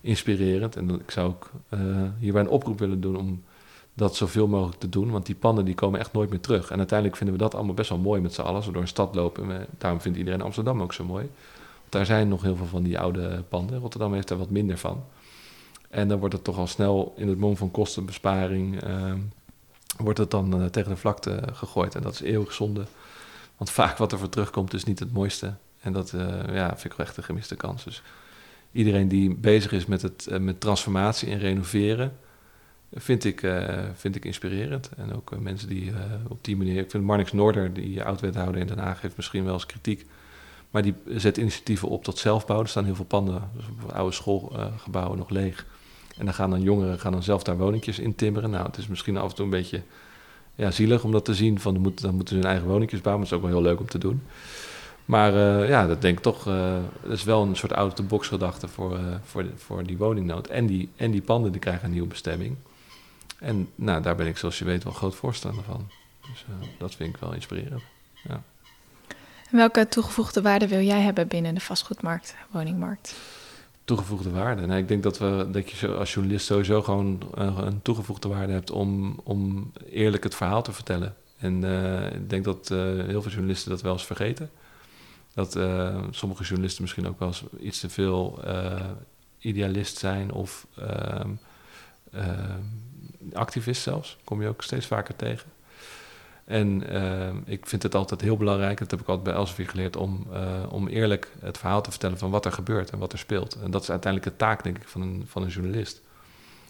inspirerend. 0.00 0.76
En 0.76 0.90
ik 0.90 1.10
zou 1.10 1.28
ook 1.28 1.50
uh, 1.70 1.80
hierbij 2.18 2.40
een 2.40 2.48
oproep 2.48 2.78
willen 2.78 3.00
doen 3.00 3.16
om 3.16 3.42
dat 3.94 4.16
zoveel 4.16 4.46
mogelijk 4.46 4.80
te 4.80 4.88
doen. 4.88 5.10
Want 5.10 5.26
die 5.26 5.34
panden 5.34 5.64
die 5.64 5.74
komen 5.74 6.00
echt 6.00 6.12
nooit 6.12 6.30
meer 6.30 6.40
terug. 6.40 6.70
En 6.70 6.78
uiteindelijk 6.78 7.18
vinden 7.18 7.36
we 7.36 7.42
dat 7.42 7.54
allemaal 7.54 7.74
best 7.74 7.88
wel 7.88 7.98
mooi 7.98 8.20
met 8.20 8.34
z'n 8.34 8.40
allen. 8.40 8.62
We 8.62 8.72
door 8.72 8.82
een 8.82 8.88
stad 8.88 9.14
lopen. 9.14 9.50
En 9.50 9.66
daarom 9.78 10.00
vindt 10.00 10.18
iedereen 10.18 10.42
Amsterdam 10.42 10.82
ook 10.82 10.92
zo 10.92 11.04
mooi. 11.04 11.24
Want 11.80 11.88
daar 11.88 12.06
zijn 12.06 12.28
nog 12.28 12.42
heel 12.42 12.56
veel 12.56 12.66
van 12.66 12.82
die 12.82 12.98
oude 12.98 13.42
panden. 13.48 13.78
Rotterdam 13.78 14.14
heeft 14.14 14.28
daar 14.28 14.38
wat 14.38 14.50
minder 14.50 14.78
van. 14.78 15.04
En 15.90 16.08
dan 16.08 16.18
wordt 16.18 16.34
het 16.34 16.44
toch 16.44 16.58
al 16.58 16.66
snel 16.66 17.14
in 17.16 17.28
het 17.28 17.38
mom 17.38 17.56
van 17.56 17.70
kostenbesparing... 17.70 18.84
Uh, 18.84 19.12
wordt 19.96 20.18
het 20.18 20.30
dan 20.30 20.60
uh, 20.60 20.66
tegen 20.66 20.90
de 20.90 20.96
vlakte 20.96 21.42
gegooid. 21.52 21.94
En 21.94 22.02
dat 22.02 22.12
is 22.12 22.20
eeuwig 22.20 22.52
zonde 22.52 22.84
want 23.62 23.74
vaak 23.74 23.96
wat 23.96 24.12
er 24.12 24.18
voor 24.18 24.28
terugkomt 24.28 24.74
is 24.74 24.84
niet 24.84 24.98
het 24.98 25.12
mooiste. 25.12 25.54
En 25.80 25.92
dat 25.92 26.10
ja, 26.52 26.68
vind 26.68 26.84
ik 26.84 26.92
wel 26.92 27.06
echt 27.06 27.16
een 27.16 27.22
gemiste 27.22 27.56
kans. 27.56 27.84
Dus 27.84 28.02
iedereen 28.72 29.08
die 29.08 29.34
bezig 29.34 29.72
is 29.72 29.86
met, 29.86 30.02
het, 30.02 30.38
met 30.40 30.60
transformatie 30.60 31.30
en 31.30 31.38
renoveren, 31.38 32.16
vind 32.92 33.24
ik, 33.24 33.52
vind 33.94 34.16
ik 34.16 34.24
inspirerend. 34.24 34.90
En 34.96 35.14
ook 35.14 35.38
mensen 35.38 35.68
die 35.68 35.92
op 36.28 36.44
die 36.44 36.56
manier... 36.56 36.82
Ik 36.82 36.90
vind 36.90 37.04
Marnix 37.04 37.32
Noorder, 37.32 37.72
die 37.72 38.02
oud-wethouder 38.02 38.60
in 38.60 38.66
Den 38.66 38.78
Haag, 38.78 39.00
heeft 39.00 39.16
misschien 39.16 39.44
wel 39.44 39.54
eens 39.54 39.66
kritiek 39.66 40.06
maar 40.72 40.82
die 40.82 40.94
zet 41.06 41.36
initiatieven 41.36 41.88
op 41.88 42.04
tot 42.04 42.18
zelfbouw. 42.18 42.60
Er 42.60 42.68
staan 42.68 42.84
heel 42.84 42.94
veel 42.94 43.04
panden, 43.04 43.50
dus 43.54 43.64
oude 43.92 44.14
schoolgebouwen 44.14 45.18
nog 45.18 45.30
leeg. 45.30 45.66
En 46.18 46.24
dan 46.24 46.34
gaan 46.34 46.50
dan 46.50 46.62
jongeren 46.62 47.00
gaan 47.00 47.12
dan 47.12 47.22
zelf 47.22 47.42
daar 47.42 47.56
woningjes 47.56 47.98
in 47.98 48.14
timmeren. 48.14 48.50
Nou, 48.50 48.66
het 48.66 48.76
is 48.76 48.86
misschien 48.86 49.16
af 49.16 49.30
en 49.30 49.34
toe 49.34 49.44
een 49.44 49.50
beetje 49.50 49.82
ja, 50.54 50.70
zielig 50.70 51.04
om 51.04 51.12
dat 51.12 51.24
te 51.24 51.34
zien. 51.34 51.60
Van, 51.60 51.94
dan, 51.94 52.14
moeten 52.14 52.28
ze 52.28 52.34
hun 52.34 52.50
eigen 52.50 52.68
woningjes 52.68 53.00
bouwen, 53.00 53.22
maar 53.22 53.32
het 53.32 53.40
is 53.40 53.44
ook 53.44 53.52
wel 53.52 53.60
heel 53.60 53.70
leuk 53.70 53.80
om 53.80 53.88
te 53.88 53.98
doen. 53.98 54.22
Maar 55.04 55.34
uh, 55.34 55.68
ja, 55.68 55.86
dat 55.86 56.00
denk 56.00 56.16
ik 56.16 56.22
toch, 56.22 56.48
uh, 56.48 56.76
dat 57.02 57.12
is 57.12 57.24
wel 57.24 57.42
een 57.42 57.56
soort 57.56 57.72
out-of-the-box 57.72 58.28
gedachte 58.28 58.68
voor, 58.68 58.98
uh, 58.98 59.14
voor, 59.24 59.44
voor 59.56 59.84
die 59.84 59.96
woningnood. 59.96 60.46
En 60.46 60.66
die, 60.66 60.88
en 60.96 61.10
die 61.10 61.22
panden 61.22 61.52
die 61.52 61.60
krijgen 61.60 61.84
een 61.84 61.90
nieuwe 61.90 62.08
bestemming. 62.08 62.56
En 63.38 63.68
nou, 63.74 64.02
daar 64.02 64.16
ben 64.16 64.26
ik 64.26 64.36
zoals 64.36 64.58
je 64.58 64.64
weet 64.64 64.84
wel 64.84 64.92
groot 64.92 65.14
voorstander 65.14 65.64
van. 65.64 65.88
Dus 66.20 66.44
dat 66.78 66.94
vind 66.94 67.14
ik 67.14 67.20
wel 67.20 67.32
inspirerend. 67.32 67.82
Ja. 68.28 68.42
Welke 69.50 69.88
toegevoegde 69.88 70.42
waarde 70.42 70.68
wil 70.68 70.80
jij 70.80 71.00
hebben 71.00 71.28
binnen 71.28 71.54
de 71.54 71.60
vastgoedmarkt, 71.60 72.34
woningmarkt? 72.50 73.14
Toegevoegde 73.84 74.30
waarde. 74.30 74.66
Nou, 74.66 74.78
ik 74.78 74.88
denk 74.88 75.02
dat, 75.02 75.18
we, 75.18 75.48
dat 75.50 75.70
je 75.70 75.94
als 75.94 76.14
journalist 76.14 76.46
sowieso 76.46 76.82
gewoon 76.82 77.22
uh, 77.38 77.58
een 77.60 77.82
toegevoegde 77.82 78.28
waarde 78.28 78.52
hebt 78.52 78.70
om, 78.70 79.20
om 79.22 79.72
eerlijk 79.90 80.24
het 80.24 80.34
verhaal 80.34 80.62
te 80.62 80.72
vertellen. 80.72 81.14
En 81.38 81.62
uh, 81.62 82.12
ik 82.12 82.30
denk 82.30 82.44
dat 82.44 82.70
uh, 82.70 82.78
heel 82.78 83.22
veel 83.22 83.30
journalisten 83.30 83.70
dat 83.70 83.82
wel 83.82 83.92
eens 83.92 84.06
vergeten. 84.06 84.50
Dat 85.34 85.52
sommige 86.10 86.42
journalisten 86.42 86.82
misschien 86.82 87.08
ook 87.08 87.18
wel 87.18 87.28
eens 87.28 87.44
iets 87.60 87.80
te 87.80 87.88
veel 87.88 88.40
idealist 89.38 89.98
zijn 89.98 90.32
of 90.32 90.66
ehm, 90.76 91.30
activist 93.32 93.82
zelfs. 93.82 94.18
Kom 94.24 94.42
je 94.42 94.48
ook 94.48 94.62
steeds 94.62 94.86
vaker 94.86 95.16
tegen. 95.16 95.51
En 96.44 96.92
uh, 96.92 97.28
ik 97.44 97.66
vind 97.66 97.82
het 97.82 97.94
altijd 97.94 98.20
heel 98.20 98.36
belangrijk, 98.36 98.78
dat 98.78 98.90
heb 98.90 99.00
ik 99.00 99.06
altijd 99.06 99.24
bij 99.24 99.34
Elsevier 99.34 99.68
geleerd, 99.68 99.96
om, 99.96 100.26
uh, 100.32 100.40
om 100.68 100.88
eerlijk 100.88 101.32
het 101.40 101.58
verhaal 101.58 101.82
te 101.82 101.90
vertellen 101.90 102.18
van 102.18 102.30
wat 102.30 102.44
er 102.44 102.52
gebeurt 102.52 102.90
en 102.90 102.98
wat 102.98 103.12
er 103.12 103.18
speelt. 103.18 103.56
En 103.62 103.70
dat 103.70 103.82
is 103.82 103.90
uiteindelijk 103.90 104.32
de 104.32 104.44
taak, 104.44 104.62
denk 104.62 104.76
ik, 104.76 104.88
van 104.88 105.00
een, 105.00 105.24
van 105.26 105.42
een 105.42 105.48
journalist. 105.48 106.00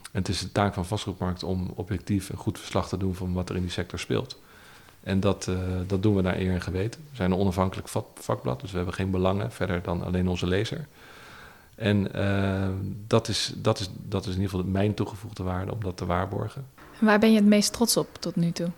En 0.02 0.18
het 0.18 0.28
is 0.28 0.40
de 0.40 0.52
taak 0.52 0.74
van 0.74 0.86
vastgoedmarkt 0.86 1.42
om 1.42 1.72
objectief 1.74 2.28
een 2.28 2.36
goed 2.36 2.58
verslag 2.58 2.88
te 2.88 2.96
doen 2.96 3.14
van 3.14 3.32
wat 3.32 3.48
er 3.48 3.56
in 3.56 3.62
die 3.62 3.70
sector 3.70 3.98
speelt. 3.98 4.38
En 5.02 5.20
dat, 5.20 5.46
uh, 5.46 5.56
dat 5.86 6.02
doen 6.02 6.14
we 6.14 6.22
naar 6.22 6.36
eer 6.36 6.52
en 6.52 6.62
geweten. 6.62 7.00
We 7.10 7.16
zijn 7.16 7.30
een 7.30 7.38
onafhankelijk 7.38 7.88
vakblad, 8.14 8.60
dus 8.60 8.70
we 8.70 8.76
hebben 8.76 8.94
geen 8.94 9.10
belangen 9.10 9.52
verder 9.52 9.82
dan 9.82 10.04
alleen 10.04 10.28
onze 10.28 10.46
lezer. 10.46 10.86
En 11.74 12.14
ehm, 12.14 12.74
dat, 13.06 13.28
is, 13.28 13.52
dat, 13.56 13.78
is, 13.78 13.90
dat 13.92 14.20
is 14.26 14.34
in 14.34 14.40
ieder 14.40 14.50
geval 14.50 14.66
mijn 14.66 14.94
toegevoegde 14.94 15.42
waarde 15.42 15.72
om 15.72 15.80
dat 15.80 15.96
te 15.96 16.06
waarborgen. 16.06 16.66
waar 16.98 17.18
ben 17.18 17.30
je 17.30 17.36
het 17.36 17.46
meest 17.46 17.72
trots 17.72 17.96
op 17.96 18.08
tot 18.20 18.36
nu 18.36 18.52
toe? 18.52 18.70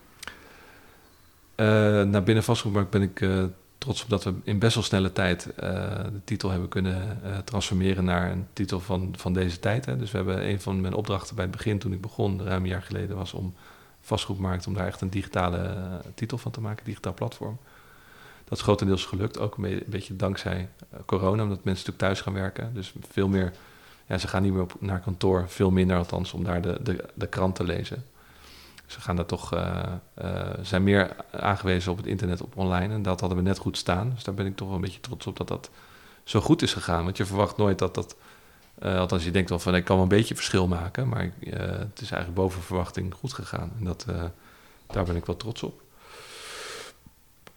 Uh, 1.56 1.66
naar 2.02 2.22
binnen 2.22 2.44
vastgoedmarkt 2.44 2.90
ben 2.90 3.02
ik 3.02 3.20
uh, 3.20 3.44
trots 3.78 4.02
op 4.02 4.08
dat 4.08 4.24
we 4.24 4.34
in 4.42 4.58
best 4.58 4.74
wel 4.74 4.84
snelle 4.84 5.12
tijd 5.12 5.46
uh, 5.46 5.62
de 6.02 6.20
titel 6.24 6.50
hebben 6.50 6.68
kunnen 6.68 7.20
transformeren 7.44 8.04
naar 8.04 8.30
een 8.30 8.46
titel 8.52 8.80
van, 8.80 9.14
van 9.16 9.32
deze 9.32 9.58
tijd. 9.60 9.86
Hè. 9.86 9.96
Dus 9.96 10.10
we 10.10 10.16
hebben 10.16 10.48
een 10.48 10.60
van 10.60 10.80
mijn 10.80 10.94
opdrachten 10.94 11.34
bij 11.34 11.44
het 11.44 11.56
begin, 11.56 11.78
toen 11.78 11.92
ik 11.92 12.00
begon, 12.00 12.42
ruim 12.42 12.62
een 12.62 12.68
jaar 12.68 12.82
geleden, 12.82 13.16
was 13.16 13.32
om 13.32 13.54
vastgoedmarkt, 14.00 14.66
om 14.66 14.74
daar 14.74 14.86
echt 14.86 15.00
een 15.00 15.10
digitale 15.10 15.76
titel 16.14 16.38
van 16.38 16.50
te 16.50 16.60
maken, 16.60 16.84
digitaal 16.84 17.14
platform. 17.14 17.58
Dat 18.44 18.58
is 18.58 18.64
grotendeels 18.64 19.04
gelukt, 19.04 19.38
ook 19.38 19.56
een 19.56 19.82
beetje 19.86 20.16
dankzij 20.16 20.68
corona, 21.06 21.42
omdat 21.42 21.64
mensen 21.64 21.86
natuurlijk 21.86 21.98
thuis 21.98 22.20
gaan 22.20 22.32
werken. 22.32 22.74
Dus 22.74 22.94
veel 23.10 23.28
meer, 23.28 23.52
ja, 24.06 24.18
ze 24.18 24.28
gaan 24.28 24.42
niet 24.42 24.52
meer 24.52 24.62
op, 24.62 24.74
naar 24.78 25.00
kantoor, 25.00 25.44
veel 25.48 25.70
minder 25.70 25.96
althans, 25.96 26.32
om 26.32 26.44
daar 26.44 26.62
de, 26.62 26.78
de, 26.82 27.04
de 27.14 27.26
krant 27.26 27.54
te 27.54 27.64
lezen. 27.64 28.04
Ze 28.86 29.00
gaan 29.00 29.16
daar 29.16 29.26
toch, 29.26 29.54
uh, 29.54 29.82
uh, 30.22 30.40
zijn 30.62 30.82
meer 30.82 31.16
aangewezen 31.30 31.92
op 31.92 31.96
het 31.96 32.06
internet, 32.06 32.42
op 32.42 32.56
online. 32.56 32.94
En 32.94 33.02
dat 33.02 33.20
hadden 33.20 33.38
we 33.38 33.44
net 33.44 33.58
goed 33.58 33.78
staan. 33.78 34.10
Dus 34.14 34.24
daar 34.24 34.34
ben 34.34 34.46
ik 34.46 34.56
toch 34.56 34.66
wel 34.66 34.76
een 34.76 34.82
beetje 34.82 35.00
trots 35.00 35.26
op 35.26 35.36
dat 35.36 35.48
dat 35.48 35.70
zo 36.24 36.40
goed 36.40 36.62
is 36.62 36.72
gegaan. 36.72 37.04
Want 37.04 37.16
je 37.16 37.24
verwacht 37.24 37.56
nooit 37.56 37.78
dat 37.78 37.94
dat, 37.94 38.16
uh, 38.82 38.98
althans 38.98 39.24
je 39.24 39.30
denkt 39.30 39.48
wel 39.48 39.58
van 39.58 39.74
ik 39.74 39.84
kan 39.84 39.94
wel 39.94 40.04
een 40.04 40.10
beetje 40.10 40.34
verschil 40.34 40.68
maken. 40.68 41.08
Maar 41.08 41.30
het 41.40 42.00
is 42.00 42.10
eigenlijk 42.10 42.34
boven 42.34 42.62
verwachting 42.62 43.14
goed 43.14 43.32
gegaan. 43.32 43.72
En 43.78 43.84
dat, 43.84 44.06
daar 44.86 45.04
ben 45.04 45.16
ik 45.16 45.26
wel 45.26 45.36
trots 45.36 45.62
op. 45.62 45.82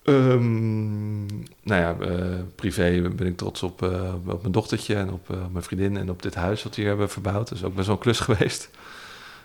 Um, 0.04 1.26
nou 1.64 1.82
ja, 1.82 1.96
privé 2.56 3.10
ben 3.16 3.28
ik 3.28 3.38
trots 3.38 3.64
op, 3.64 3.82
op 4.26 4.42
mijn 4.42 4.52
dochtertje 4.52 4.96
en 4.96 5.12
op 5.12 5.28
mijn 5.52 5.64
vriendin 5.64 5.98
en 5.98 6.10
op 6.10 6.22
dit 6.22 6.36
huis 6.36 6.64
wat 6.64 6.76
we 6.76 6.82
hier 6.82 6.90
hebben 6.90 7.10
verbouwd. 7.10 7.50
Dat 7.50 7.58
is 7.58 7.64
ook 7.64 7.76
best 7.76 7.88
wel 7.88 7.96
een 7.96 8.02
klus 8.02 8.20
geweest. 8.20 8.70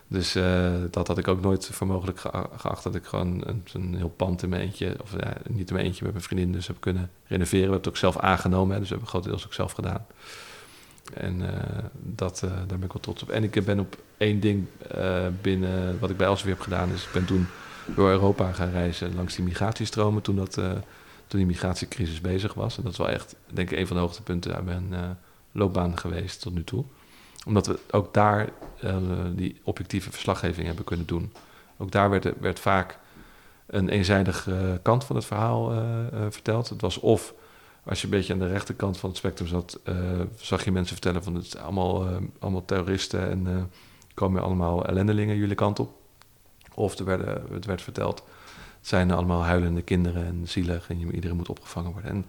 Dus 0.09 0.37
uh, 0.37 0.73
dat 0.91 1.07
had 1.07 1.19
ik 1.19 1.29
ook 1.29 1.41
nooit 1.41 1.67
voor 1.67 1.87
mogelijk 1.87 2.21
geacht 2.57 2.83
dat 2.83 2.95
ik 2.95 3.05
gewoon 3.05 3.43
een, 3.47 3.65
een, 3.73 3.95
heel 3.95 4.09
pand 4.09 4.43
in 4.43 4.49
mijn 4.49 4.63
eentje, 4.63 4.97
of 5.03 5.17
niet 5.49 5.69
in 5.69 5.75
mijn 5.75 5.87
eentje 5.87 6.05
met 6.05 6.13
mijn 6.13 6.25
vriendin, 6.25 6.53
dus 6.53 6.67
heb 6.67 6.77
kunnen 6.81 7.11
renoveren. 7.25 7.67
We 7.67 7.73
hebben 7.73 7.79
het 7.79 7.89
ook 7.89 7.97
zelf 7.97 8.19
aangenomen, 8.19 8.73
hè, 8.73 8.79
dus 8.79 8.89
we 8.89 8.95
hebben 8.95 9.11
grotendeels 9.13 9.47
ook 9.47 9.53
zelf 9.53 9.73
gedaan. 9.73 10.07
En 11.15 11.41
uh, 11.41 11.49
dat, 11.93 12.43
uh, 12.45 12.51
daar 12.51 12.67
ben 12.67 12.83
ik 12.83 12.93
wel 12.93 13.03
trots 13.03 13.23
op. 13.23 13.31
En 13.31 13.43
ik 13.43 13.65
ben 13.65 13.79
op 13.79 13.97
één 14.17 14.41
ding 14.41 14.67
binnen, 15.41 15.99
wat 15.99 16.11
ik 16.11 16.17
bij 16.17 16.27
Elsevier 16.27 16.55
heb 16.55 16.63
gedaan, 16.63 16.93
is 16.93 17.05
ik 17.05 17.13
ben 17.13 17.25
toen 17.25 17.47
door 17.95 18.11
Europa 18.11 18.53
gaan 18.53 18.71
reizen 18.71 19.15
langs 19.15 19.35
die 19.35 19.45
migratiestromen 19.45 20.23
toen, 20.23 20.37
dat, 20.37 20.55
toen 21.27 21.39
die 21.39 21.47
migratiecrisis 21.47 22.21
bezig 22.21 22.55
was. 22.55 22.77
En 22.77 22.83
dat 22.83 22.93
is 22.93 22.99
wel 22.99 23.09
echt, 23.09 23.35
denk 23.47 23.71
ik, 23.71 23.79
een 23.79 23.87
van 23.87 23.97
de 23.97 24.03
hoogtepunten 24.03 24.55
uit 24.55 24.65
mijn 24.65 25.17
loopbaan 25.53 25.99
geweest 25.99 26.41
tot 26.41 26.55
nu 26.55 26.65
toe 26.65 26.85
omdat 27.47 27.67
we 27.67 27.79
ook 27.91 28.15
daar 28.15 28.49
uh, 28.85 28.97
die 29.33 29.61
objectieve 29.65 30.11
verslaggeving 30.11 30.67
hebben 30.67 30.85
kunnen 30.85 31.07
doen. 31.07 31.33
Ook 31.77 31.91
daar 31.91 32.11
werd, 32.11 32.41
werd 32.41 32.61
vaak 32.61 32.99
een 33.67 33.89
eenzijdige 33.89 34.51
uh, 34.51 34.73
kant 34.83 35.05
van 35.05 35.17
het 35.17 35.25
verhaal 35.25 35.73
uh, 35.73 35.81
verteld. 36.29 36.69
Het 36.69 36.81
was 36.81 36.99
of 36.99 37.35
als 37.85 38.01
je 38.01 38.05
een 38.05 38.11
beetje 38.13 38.33
aan 38.33 38.39
de 38.39 38.47
rechterkant 38.47 38.99
van 38.99 39.09
het 39.09 39.19
spectrum 39.19 39.49
zat, 39.49 39.81
zag 40.37 40.65
je 40.65 40.73
mensen 40.73 40.93
vertellen 40.93 41.23
van 41.23 41.35
het 41.35 41.47
zijn 41.47 41.65
allemaal, 41.65 42.07
allemaal 42.39 42.65
terroristen 42.65 43.31
en 43.31 43.71
komen 44.15 44.43
allemaal 44.43 44.87
ellendelingen 44.87 45.37
jullie 45.37 45.55
kant 45.55 45.79
op. 45.79 45.93
Of 46.75 46.99
er 46.99 47.43
het 47.53 47.65
werd 47.65 47.83
verteld, 47.83 48.25
het 48.79 48.89
zijn 48.89 49.11
allemaal 49.11 49.45
huilende 49.45 49.83
kinderen 49.83 50.27
en 50.27 50.43
zielig 50.45 50.91
en 50.91 51.15
iedereen 51.15 51.37
moet 51.37 51.49
opgevangen 51.49 51.93
worden. 51.93 52.11
En 52.11 52.25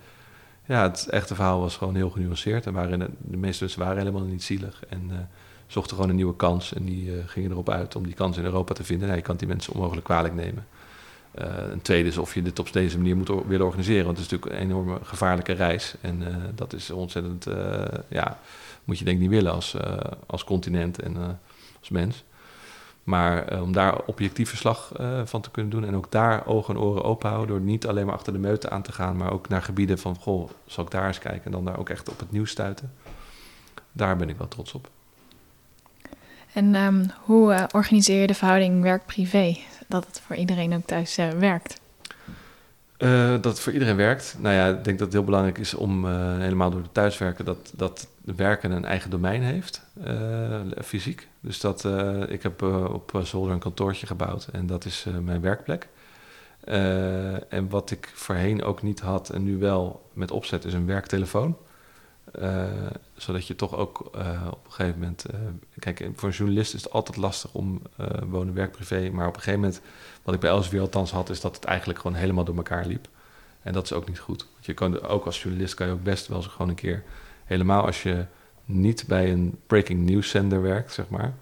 ja, 0.66 0.82
het 0.84 1.08
echte 1.10 1.36
verhaal 1.36 1.60
was 1.60 1.78
gewoon 1.78 1.96
heel 1.96 2.10
genuanceerd. 2.10 2.66
En 2.66 2.74
waren, 2.74 3.00
de 3.18 3.38
meeste 3.38 3.64
mensen 3.64 3.82
waren 3.82 3.98
helemaal 3.98 4.22
niet 4.22 4.44
zielig. 4.44 4.84
En 4.90 5.10
uh, 5.12 5.18
zochten 5.68 5.96
gewoon 5.96 6.10
een 6.10 6.16
nieuwe 6.16 6.36
kans. 6.36 6.74
En 6.74 6.86
die 6.86 7.06
uh, 7.06 7.14
gingen 7.26 7.52
erop 7.52 7.70
uit 7.70 7.96
om 7.96 8.04
die 8.04 8.14
kans 8.14 8.38
in 8.38 8.44
Europa 8.44 8.74
te 8.74 8.84
vinden. 8.84 9.08
Nou, 9.08 9.20
je 9.20 9.26
kan 9.26 9.36
die 9.36 9.48
mensen 9.48 9.74
onmogelijk 9.74 10.06
kwalijk 10.06 10.34
nemen. 10.34 10.68
Uh, 11.40 11.46
een 11.72 11.82
tweede 11.82 12.10
is 12.10 12.18
of 12.18 12.34
je 12.34 12.42
dit 12.42 12.60
op 12.60 12.74
deze 12.74 12.98
manier 12.98 13.18
moet 13.18 13.32
willen 13.48 13.66
organiseren. 13.66 14.06
Want 14.06 14.18
het 14.18 14.26
is 14.26 14.32
natuurlijk 14.32 14.62
een 14.62 14.68
enorme 14.70 15.00
gevaarlijke 15.04 15.54
reis. 15.54 15.96
En 16.02 16.24
dat 16.56 16.74
is 16.74 16.92
ontzettend, 16.92 17.46
ja, 18.08 18.40
moet 18.84 19.00
je 19.00 19.06
denk 19.06 19.16
ik 19.18 19.22
niet 19.22 19.32
willen 19.32 19.52
als, 19.52 19.76
als 20.26 20.44
continent 20.44 21.02
en 21.02 21.40
als 21.80 21.90
mens. 21.90 22.24
Maar 23.04 23.54
uh, 23.54 23.62
om 23.62 23.72
daar 23.72 24.02
objectief 24.06 24.50
verslag 24.50 24.92
uh, 25.00 25.22
van 25.26 25.42
te 25.42 25.52
kunnen 25.52 25.72
doen 25.72 25.86
en 25.86 25.96
ook 25.96 26.12
daar 26.12 26.46
ogen 26.46 26.76
en 26.76 26.82
oren 26.82 27.04
open 27.04 27.30
houden 27.30 27.56
door 27.56 27.66
niet 27.66 27.88
alleen 27.88 28.06
maar 28.06 28.16
achter 28.16 28.34
de 28.34 28.40
meute 28.40 28.70
aan 28.70 28.82
te 28.82 28.92
gaan, 28.92 29.18
maar 29.18 29.32
ook 29.32 29.48
naar 29.48 29.62
gebieden 29.62 30.00
van, 30.00 30.16
goh, 30.20 30.50
zal 30.66 30.84
ik 30.84 30.92
daar 30.92 31.08
eens 31.08 31.20
kijken 31.20 31.46
en 31.46 31.52
dan 31.52 31.66
daar 31.66 31.80
ook 31.80 31.90
echt 31.90 32.10
op 32.10 32.20
het 32.20 32.32
nieuws 32.32 32.52
stuiten. 32.52 32.94
Daar 33.92 34.18
ben 34.18 34.30
ik 34.30 34.38
wel 34.38 34.48
trots 34.48 34.74
op. 34.74 34.90
En 36.54 36.76
um, 36.76 37.06
hoe 37.20 37.54
uh, 37.54 37.64
organiseer 37.72 38.22
je 38.22 38.28
de 38.28 38.34
verhouding 38.34 38.82
werk-privé, 38.82 39.58
dat 39.88 40.06
het 40.06 40.20
voor 40.20 40.36
iedereen 40.36 40.74
ook 40.74 40.86
thuis 40.86 41.16
werkt? 41.16 41.82
Dat 42.98 43.46
het 43.46 43.60
voor 43.60 43.74
iedereen 43.74 43.96
werkt. 43.96 44.36
Nou 44.40 44.56
ja, 44.56 44.68
ik 44.68 44.84
denk 44.84 44.98
dat 44.98 45.08
het 45.08 45.16
heel 45.16 45.24
belangrijk 45.24 45.58
is 45.58 45.74
om 45.74 46.06
helemaal 46.40 46.70
door 46.70 46.82
het 46.82 46.94
thuiswerken 46.94 47.46
dat, 47.46 47.72
dat 47.76 48.08
werken 48.36 48.72
een 48.72 48.86
eigen 48.86 49.10
domein 49.10 49.42
heeft, 49.42 49.82
fysiek. 50.84 51.28
Dus 51.40 51.60
dat, 51.60 51.88
ik 52.28 52.44
heb 52.44 52.62
op 52.92 53.20
zolder 53.24 53.54
een 53.54 53.60
kantoortje 53.60 54.08
gebouwd 54.08 54.48
en 54.52 54.68
dat 54.68 54.86
is 54.86 55.06
mijn 55.22 55.42
werkplek. 55.42 55.88
en 57.50 57.70
wat 57.70 57.92
ik 57.92 58.12
voorheen 58.14 58.64
ook 58.64 58.82
niet 58.82 59.00
had 59.00 59.30
en 59.30 59.44
nu 59.44 59.58
wel 59.58 60.10
met 60.14 60.32
opzet 60.32 60.66
is 60.66 60.74
een 60.74 60.86
werktelefoon. 60.86 61.58
Zodat 63.16 63.48
je 63.48 63.56
toch 63.56 63.76
ook 63.76 64.00
op 64.00 64.66
een 64.66 64.72
gegeven 64.72 65.00
moment... 65.00 65.26
kijk, 65.80 66.10
voor 66.16 66.30
een 66.30 66.36
journalist 66.36 66.74
is 66.74 66.84
het 66.84 66.92
altijd 66.92 67.18
lastig 67.18 67.54
om 67.54 67.82
wonen, 68.26 68.54
werk, 68.54 68.72
privé. 68.72 69.10
Maar 69.10 69.28
op 69.28 69.36
een 69.36 69.42
gegeven 69.42 69.60
moment, 69.60 69.82
wat 70.24 70.36
ik 70.36 70.40
bij 70.40 70.50
Elsevier 70.50 70.82
althans 70.82 71.12
had... 71.12 71.30
is 71.30 71.42
dat 71.42 71.56
het 71.56 71.66
eigenlijk 71.66 72.00
gewoon 72.00 72.18
helemaal 72.18 72.44
door 72.44 72.56
elkaar 72.56 72.86
liep. 72.86 73.08
En 73.62 73.74
dat 73.74 73.84
is 73.84 73.94
ook 73.94 74.08
niet 74.08 74.20
goed. 74.20 74.48
Want 74.54 74.66
je 74.66 74.74
kan, 74.74 75.02
ook 75.02 75.26
als 75.26 75.42
journalist 75.42 75.74
kan 75.74 75.88
je 75.88 75.94
ook 75.94 76.04
best 76.04 76.28
wel 76.28 76.38
eens 76.38 76.48
gewoon 76.48 76.70
een 76.70 76.76
keer... 76.76 77.04
helemaal 77.46 77.86
als 77.86 78.04
je 78.04 78.26
niet 78.66 79.04
bij 79.08 79.32
een 79.32 79.60
breaking 79.68 80.10
news 80.10 80.30
zender 80.30 80.62
werkt, 80.62 80.94
zeg 80.94 81.10
maar. 81.10 81.34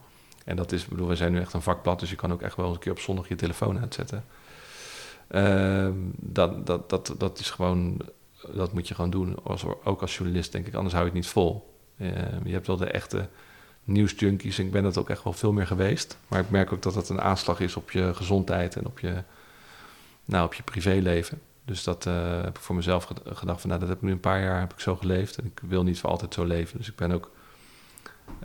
En 0.46 0.56
dat 0.56 0.72
is, 0.72 0.86
bedoel, 0.86 1.08
we 1.08 1.16
zijn 1.16 1.32
nu 1.32 1.40
echt 1.40 1.54
een 1.54 1.62
vakblad, 1.62 2.00
dus 2.00 2.10
je 2.10 2.16
kan 2.16 2.32
ook 2.32 2.42
echt 2.42 2.56
wel 2.56 2.66
eens 2.66 2.76
een 2.76 2.82
keer 2.82 2.92
op 2.92 3.00
zondag 3.00 3.28
je 3.28 3.36
telefoon 3.36 3.80
uitzetten. 3.80 4.26
Uh, 5.30 5.90
dat, 6.16 6.66
dat, 6.66 6.90
dat, 6.90 7.16
dat 7.18 7.40
is 7.40 7.50
gewoon 7.50 8.02
dat 8.54 8.74
moet 8.74 8.88
je 8.88 8.96
gewoon 8.96 9.10
doen, 9.10 9.36
als, 9.44 9.66
ook 9.84 10.02
als 10.02 10.18
journalist, 10.18 10.52
denk 10.52 10.68
ik. 10.68 10.74
Anders 10.74 10.94
hou 10.94 11.06
je 11.06 11.12
het 11.12 11.22
niet 11.22 11.32
vol. 11.32 11.76
Uh, 11.98 12.10
je 12.44 12.52
hebt 12.52 12.68
wel 12.68 12.78
de 12.78 12.86
echte 12.86 13.28
nieuwsjunkies. 13.84 14.60
Ik 14.60 14.72
ben 14.72 14.84
dat 14.84 14.98
ook 14.98 15.10
echt 15.10 15.24
wel 15.24 15.34
veel 15.34 15.52
meer 15.52 15.68
geweest. 15.68 16.18
Maar 16.28 16.40
ik 16.40 16.50
merk 16.50 16.74
ook 16.74 16.82
dat 16.82 16.94
dat 16.94 17.10
een 17.10 17.22
aanslag 17.22 17.60
is 17.60 17.76
op 17.76 17.92
je 17.92 18.14
gezondheid 18.14 18.76
en 18.76 18.86
op 18.86 19.00
je, 19.00 19.24
nou, 20.26 20.46
op 20.46 20.54
je 20.54 20.64
privéleven. 20.64 21.42
Dus 21.66 21.84
dat 21.84 22.06
uh, 22.06 22.42
heb 22.44 22.58
ik 22.58 22.64
voor 22.64 22.76
mezelf 22.76 23.08
gedacht 23.26 23.62
van, 23.62 23.70
nou, 23.70 23.80
dat 23.80 23.90
heb 23.90 23.98
ik 23.98 24.04
nu 24.04 24.12
een 24.12 24.20
paar 24.20 24.42
jaar 24.42 24.60
heb 24.60 24.74
ik 24.74 24.80
zo 24.80 24.96
geleefd. 24.96 25.38
En 25.38 25.46
ik 25.46 25.62
wil 25.68 25.84
niet 25.84 26.00
voor 26.00 26.10
altijd 26.10 26.34
zo 26.34 26.44
leven. 26.44 26.78
Dus 26.78 26.88
ik 26.88 26.96
ben 26.96 27.12
ook 27.12 27.32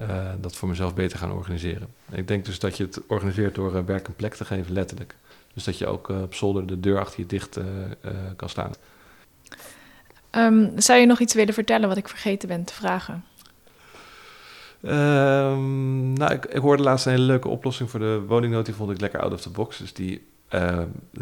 uh, 0.02 0.32
dat 0.40 0.56
voor 0.56 0.68
mezelf 0.68 0.94
beter 0.94 1.18
gaan 1.18 1.32
organiseren. 1.32 1.88
Ik 2.10 2.28
denk 2.28 2.44
dus 2.44 2.58
dat 2.58 2.76
je 2.76 2.84
het 2.84 3.00
organiseert 3.06 3.54
door 3.54 3.74
uh, 3.74 3.84
werk 3.84 4.06
en 4.06 4.14
plek 4.14 4.34
te 4.34 4.44
geven, 4.44 4.72
letterlijk. 4.72 5.14
Dus 5.54 5.64
dat 5.64 5.78
je 5.78 5.86
ook 5.86 6.08
op 6.08 6.34
zolder 6.34 6.66
de 6.66 6.80
deur 6.80 6.98
achter 6.98 7.20
je 7.20 7.26
dicht 7.26 7.58
kan 8.36 8.48
staan. 8.48 8.72
Um, 10.36 10.72
zou 10.76 10.98
je 10.98 11.06
nog 11.06 11.20
iets 11.20 11.34
willen 11.34 11.54
vertellen 11.54 11.88
wat 11.88 11.96
ik 11.96 12.08
vergeten 12.08 12.48
ben 12.48 12.64
te 12.64 12.74
vragen? 12.74 13.24
Um, 14.82 16.12
nou, 16.12 16.32
ik, 16.32 16.52
hoorde 16.52 16.82
laatst 16.82 17.06
een 17.06 17.12
hele 17.12 17.24
leuke 17.24 17.48
oplossing 17.48 17.90
voor 17.90 18.00
de 18.00 18.22
woningnood. 18.26 18.64
Die 18.64 18.74
vond 18.74 18.90
ik 18.90 19.00
lekker 19.00 19.20
out 19.20 19.32
of 19.32 19.40
the 19.40 19.50
box. 19.50 19.78
Dus 19.78 19.92
die 19.92 20.26
uh, 20.50 20.78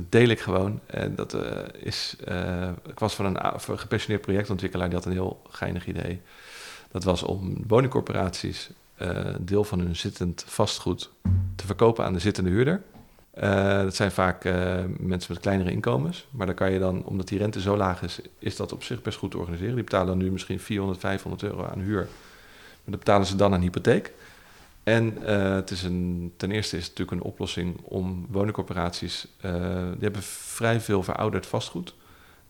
deel 0.08 0.28
ik 0.28 0.40
gewoon. 0.40 0.80
En 0.86 1.14
dat 1.14 1.34
uh, 1.34 1.40
is. 1.72 2.16
Uh, 2.28 2.68
ik 2.88 2.98
was 2.98 3.14
van 3.14 3.24
een 3.26 3.60
gepensioneerd 3.78 4.22
projectontwikkelaar 4.22 4.88
die 4.88 4.96
had 4.96 5.06
een 5.06 5.12
heel 5.12 5.42
geinig 5.48 5.86
idee. 5.86 6.20
Dat 6.90 7.04
was 7.04 7.22
om 7.22 7.64
woningcorporaties 7.66 8.70
een 8.96 9.36
deel 9.40 9.64
van 9.64 9.78
hun 9.80 9.96
zittend 9.96 10.44
vastgoed 10.46 11.10
te 11.56 11.66
verkopen 11.66 12.04
aan 12.04 12.12
de 12.12 12.18
zittende 12.18 12.50
huurder. 12.50 12.82
Dat 13.82 13.94
zijn 13.94 14.10
vaak 14.10 14.44
mensen 14.98 15.32
met 15.32 15.40
kleinere 15.40 15.70
inkomens. 15.70 16.26
Maar 16.30 16.46
dan 16.46 16.54
kan 16.54 16.72
je 16.72 16.78
dan, 16.78 17.04
omdat 17.04 17.28
die 17.28 17.38
rente 17.38 17.60
zo 17.60 17.76
laag 17.76 18.02
is, 18.02 18.20
is 18.38 18.56
dat 18.56 18.72
op 18.72 18.82
zich 18.82 19.02
best 19.02 19.18
goed 19.18 19.30
te 19.30 19.38
organiseren. 19.38 19.74
Die 19.74 19.84
betalen 19.84 20.06
dan 20.06 20.18
nu 20.18 20.30
misschien 20.30 20.60
400, 20.60 21.00
500 21.00 21.42
euro 21.42 21.64
aan 21.64 21.80
huur. 21.80 22.00
Maar 22.00 22.92
dan 22.92 22.98
betalen 22.98 23.26
ze 23.26 23.36
dan 23.36 23.52
een 23.52 23.60
hypotheek. 23.60 24.12
En 24.82 25.18
uh, 25.22 25.54
het 25.54 25.70
is 25.70 25.82
een, 25.82 26.32
ten 26.36 26.50
eerste 26.50 26.76
is 26.76 26.86
het 26.86 26.98
natuurlijk 26.98 27.20
een 27.20 27.32
oplossing 27.32 27.76
om 27.82 28.26
woningcorporaties... 28.30 29.28
Die 29.40 29.50
hebben 30.00 30.22
vrij 30.22 30.80
veel 30.80 31.02
verouderd 31.02 31.46
vastgoed. 31.46 31.94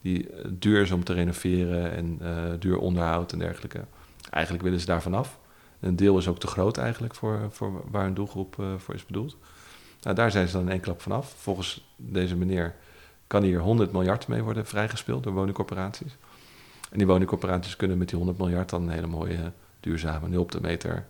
Die 0.01 0.29
duur 0.51 0.81
is 0.81 0.91
om 0.91 1.05
te 1.05 1.13
renoveren 1.13 1.93
en 1.93 2.19
duur 2.59 2.79
onderhoud 2.79 3.33
en 3.33 3.39
dergelijke. 3.39 3.85
Eigenlijk 4.31 4.65
willen 4.65 4.81
ze 4.81 4.87
daar 4.87 5.03
vanaf. 5.03 5.39
Een 5.81 5.97
deel 5.97 6.19
is 6.19 6.29
ook 6.29 6.39
te 6.39 6.47
groot 6.47 6.77
eigenlijk 6.77 7.15
voor, 7.15 7.49
voor 7.51 7.83
waar 7.91 8.07
een 8.07 8.15
doelgroep 8.15 8.57
voor 8.79 8.95
is 8.95 9.07
bedoeld. 9.07 9.37
Nou, 10.05 10.17
daar 10.17 10.31
zijn 10.31 10.47
ze 10.47 10.53
dan 10.53 10.63
in 10.63 10.71
één 10.71 10.81
klap 10.81 11.01
vanaf. 11.01 11.35
Volgens 11.37 11.89
deze 11.97 12.37
meneer 12.37 12.75
kan 13.27 13.43
hier 13.43 13.61
100 13.61 13.93
miljard 13.93 14.29
mee 14.29 14.43
worden 14.43 14.67
vrijgespeeld 14.67 15.23
door 15.23 15.33
woningcorporaties. 15.33 16.17
En 16.91 16.99
die 16.99 17.07
woningcorporaties 17.07 17.77
kunnen 17.77 17.99
met 17.99 18.09
die 18.09 18.17
100 18.17 18.39
miljard 18.39 18.71
dan 18.71 18.83
een 18.83 18.89
hele 18.89 19.07
mooie 19.07 19.53
duurzame 19.81 20.29
0 20.29 20.41
op 20.41 20.53
de 20.53 20.61
meter 20.61 21.07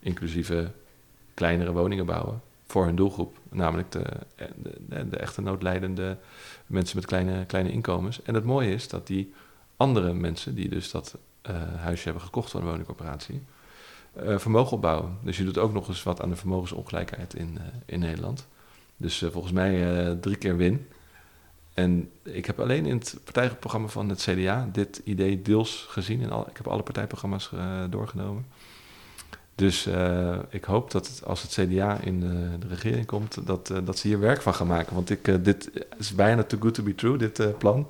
inclusieve 0.00 0.70
kleinere 1.34 1.72
woningen 1.72 2.06
bouwen 2.06 2.40
voor 2.66 2.84
hun 2.84 2.96
doelgroep, 2.96 3.38
namelijk 3.50 3.92
de, 3.92 4.04
de, 4.36 5.08
de, 5.08 5.16
echte 5.16 5.40
noodlijdende 5.40 6.16
mensen 6.66 6.96
met 6.96 7.06
kleine, 7.06 7.44
kleine 7.46 7.70
inkomens. 7.70 8.22
En 8.22 8.34
het 8.34 8.44
mooie 8.44 8.72
is 8.72 8.88
dat 8.88 9.06
die 9.06 9.32
andere 9.76 10.12
mensen 10.12 10.54
die 10.54 10.68
dus 10.68 10.90
dat 10.90 11.16
uh, 11.50 11.56
huisje 11.76 12.04
hebben 12.04 12.22
gekocht 12.22 12.50
van 12.50 12.60
een 12.60 12.66
woningcorporatie, 12.66 13.42
uh, 14.22 14.38
vermogen 14.38 14.72
opbouwen. 14.72 15.18
Dus 15.22 15.36
je 15.36 15.44
doet 15.44 15.58
ook 15.58 15.72
nog 15.72 15.88
eens 15.88 16.02
wat 16.02 16.22
aan 16.22 16.28
de 16.28 16.36
vermogensongelijkheid 16.36 17.34
in, 17.34 17.54
uh, 17.54 17.62
in 17.86 17.98
Nederland. 17.98 18.46
Dus 18.96 19.24
volgens 19.32 19.52
mij 19.52 20.16
drie 20.20 20.36
keer 20.36 20.56
win. 20.56 20.86
En 21.74 22.10
ik 22.22 22.46
heb 22.46 22.60
alleen 22.60 22.86
in 22.86 22.96
het 22.96 23.18
partijprogramma 23.24 23.88
van 23.88 24.08
het 24.08 24.20
CDA 24.20 24.68
dit 24.72 25.00
idee 25.04 25.42
deels 25.42 25.86
gezien. 25.88 26.22
En 26.22 26.30
al, 26.30 26.48
ik 26.48 26.56
heb 26.56 26.66
alle 26.66 26.82
partijprogramma's 26.82 27.50
doorgenomen. 27.90 28.44
Dus 29.58 29.86
uh, 29.86 30.38
ik 30.48 30.64
hoop 30.64 30.90
dat 30.90 31.08
het, 31.08 31.24
als 31.24 31.42
het 31.42 31.50
CDA 31.50 32.00
in 32.00 32.20
de, 32.20 32.58
de 32.58 32.66
regering 32.68 33.06
komt, 33.06 33.46
dat, 33.46 33.70
uh, 33.70 33.78
dat 33.84 33.98
ze 33.98 34.06
hier 34.06 34.20
werk 34.20 34.42
van 34.42 34.54
gaan 34.54 34.66
maken. 34.66 34.94
Want 34.94 35.10
ik, 35.10 35.28
uh, 35.28 35.36
dit 35.40 35.70
is 35.98 36.14
bijna 36.14 36.42
too 36.42 36.60
good 36.60 36.74
to 36.74 36.82
be 36.82 36.94
true, 36.94 37.18
dit 37.18 37.58
plan. 37.58 37.88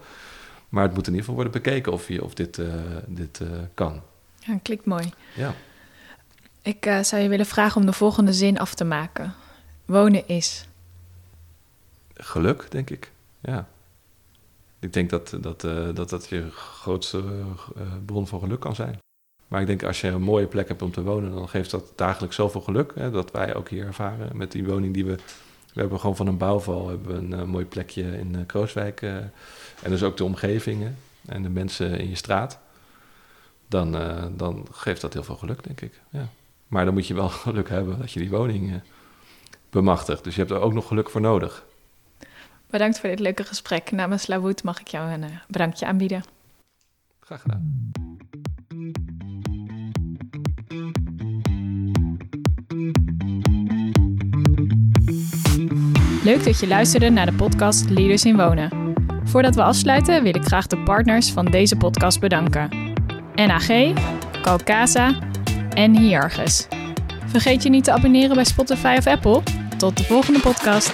Maar 0.69 0.83
het 0.83 0.95
moet 0.95 1.07
in 1.07 1.13
ieder 1.13 1.29
geval 1.29 1.35
worden 1.35 1.63
bekeken 1.63 1.93
of, 1.93 2.09
je, 2.09 2.25
of 2.25 2.35
dit, 2.35 2.61
dit 3.07 3.41
kan. 3.75 4.01
Ja, 4.39 4.59
klinkt 4.63 4.85
mooi. 4.85 5.13
Ja. 5.35 5.55
Ik 6.63 6.99
zou 7.03 7.23
je 7.23 7.29
willen 7.29 7.47
vragen 7.47 7.81
om 7.81 7.87
de 7.87 7.93
volgende 7.93 8.33
zin 8.33 8.59
af 8.59 8.75
te 8.75 8.85
maken. 8.85 9.35
Wonen 9.85 10.29
is. 10.29 10.67
Geluk, 12.15 12.71
denk 12.71 12.91
ik. 12.91 13.13
Ja. 13.41 13.69
Ik 14.79 14.93
denk 14.93 15.11
dat 15.11 15.37
dat, 15.41 15.61
dat, 15.95 16.09
dat 16.11 16.29
je 16.29 16.51
grootste 16.51 17.23
bron 18.05 18.27
van 18.27 18.41
geluk 18.41 18.61
kan 18.61 18.75
zijn. 18.75 18.99
Maar 19.49 19.61
ik 19.61 19.67
denk 19.67 19.83
als 19.83 20.01
je 20.01 20.09
een 20.09 20.23
mooie 20.23 20.47
plek 20.47 20.69
hebt 20.69 20.83
om 20.83 20.91
te 20.91 21.03
wonen, 21.03 21.33
dan 21.33 21.49
geeft 21.49 21.71
dat 21.71 21.93
dagelijks 21.97 22.37
zoveel 22.37 22.61
geluk. 22.61 22.93
Hè, 22.95 23.11
dat 23.11 23.31
wij 23.31 23.55
ook 23.55 23.69
hier 23.69 23.87
ervaren 23.87 24.37
met 24.37 24.53
die 24.53 24.65
woning 24.65 24.95
die 24.95 25.05
we. 25.05 25.19
We 25.73 25.81
hebben 25.81 26.01
gewoon 26.01 26.17
van 26.17 26.27
een 26.27 26.39
bouwval 26.39 26.89
hebben 26.89 27.33
een 27.33 27.49
mooi 27.49 27.65
plekje 27.65 28.19
in 28.19 28.47
Krooswijk. 28.47 29.03
En 29.03 29.33
dus 29.89 30.03
ook 30.03 30.17
de 30.17 30.25
omgevingen 30.25 30.97
en 31.27 31.43
de 31.43 31.49
mensen 31.49 31.99
in 31.99 32.09
je 32.09 32.15
straat. 32.15 32.59
Dan, 33.69 33.93
dan 34.37 34.67
geeft 34.71 35.01
dat 35.01 35.13
heel 35.13 35.25
veel 35.25 35.37
geluk, 35.37 35.65
denk 35.65 35.81
ik. 35.81 36.01
Ja. 36.11 36.29
Maar 36.69 36.85
dan 36.85 36.95
moet 36.95 37.07
je 37.07 37.15
wel 37.15 37.29
geluk 37.47 37.69
hebben 37.69 37.99
dat 37.99 38.13
je 38.13 38.21
die 38.21 38.31
woning 38.31 38.83
bemachtigt. 39.71 40.25
Dus 40.25 40.35
je 40.35 40.41
hebt 40.41 40.53
er 40.53 40.61
ook 40.61 40.73
nog 40.73 40.87
geluk 40.87 41.11
voor 41.11 41.21
nodig. 41.21 41.67
Bedankt 42.71 43.01
voor 43.01 43.09
dit 43.09 43.19
leuke 43.19 43.45
gesprek. 43.45 43.91
Namens 43.91 44.27
Lawood 44.27 44.63
mag 44.63 44.81
ik 44.81 44.89
jou 44.89 45.11
een 45.11 45.25
bedankje 45.49 45.87
aanbieden. 45.87 46.23
Graag 47.21 47.41
gedaan. 47.41 47.91
Leuk 56.25 56.45
dat 56.45 56.61
je 56.61 56.67
luisterde 56.67 57.11
naar 57.11 57.27
de 57.27 57.33
podcast 57.33 57.91
Leaders 57.91 58.25
in 58.25 58.37
Wonen. 58.37 58.95
Voordat 59.25 59.55
we 59.55 59.63
afsluiten 59.63 60.23
wil 60.23 60.35
ik 60.35 60.45
graag 60.45 60.67
de 60.67 60.83
partners 60.83 61.33
van 61.33 61.45
deze 61.45 61.77
podcast 61.77 62.21
bedanken. 62.21 62.93
NAG, 63.35 63.67
Calcasa 64.43 65.19
en 65.79 65.97
Hiargus. 65.97 66.67
Vergeet 67.27 67.63
je 67.63 67.69
niet 67.69 67.85
te 67.85 67.93
abonneren 67.93 68.35
bij 68.35 68.45
Spotify 68.45 68.95
of 68.99 69.07
Apple. 69.07 69.43
Tot 69.77 69.97
de 69.97 70.05
volgende 70.05 70.41
podcast. 70.41 70.93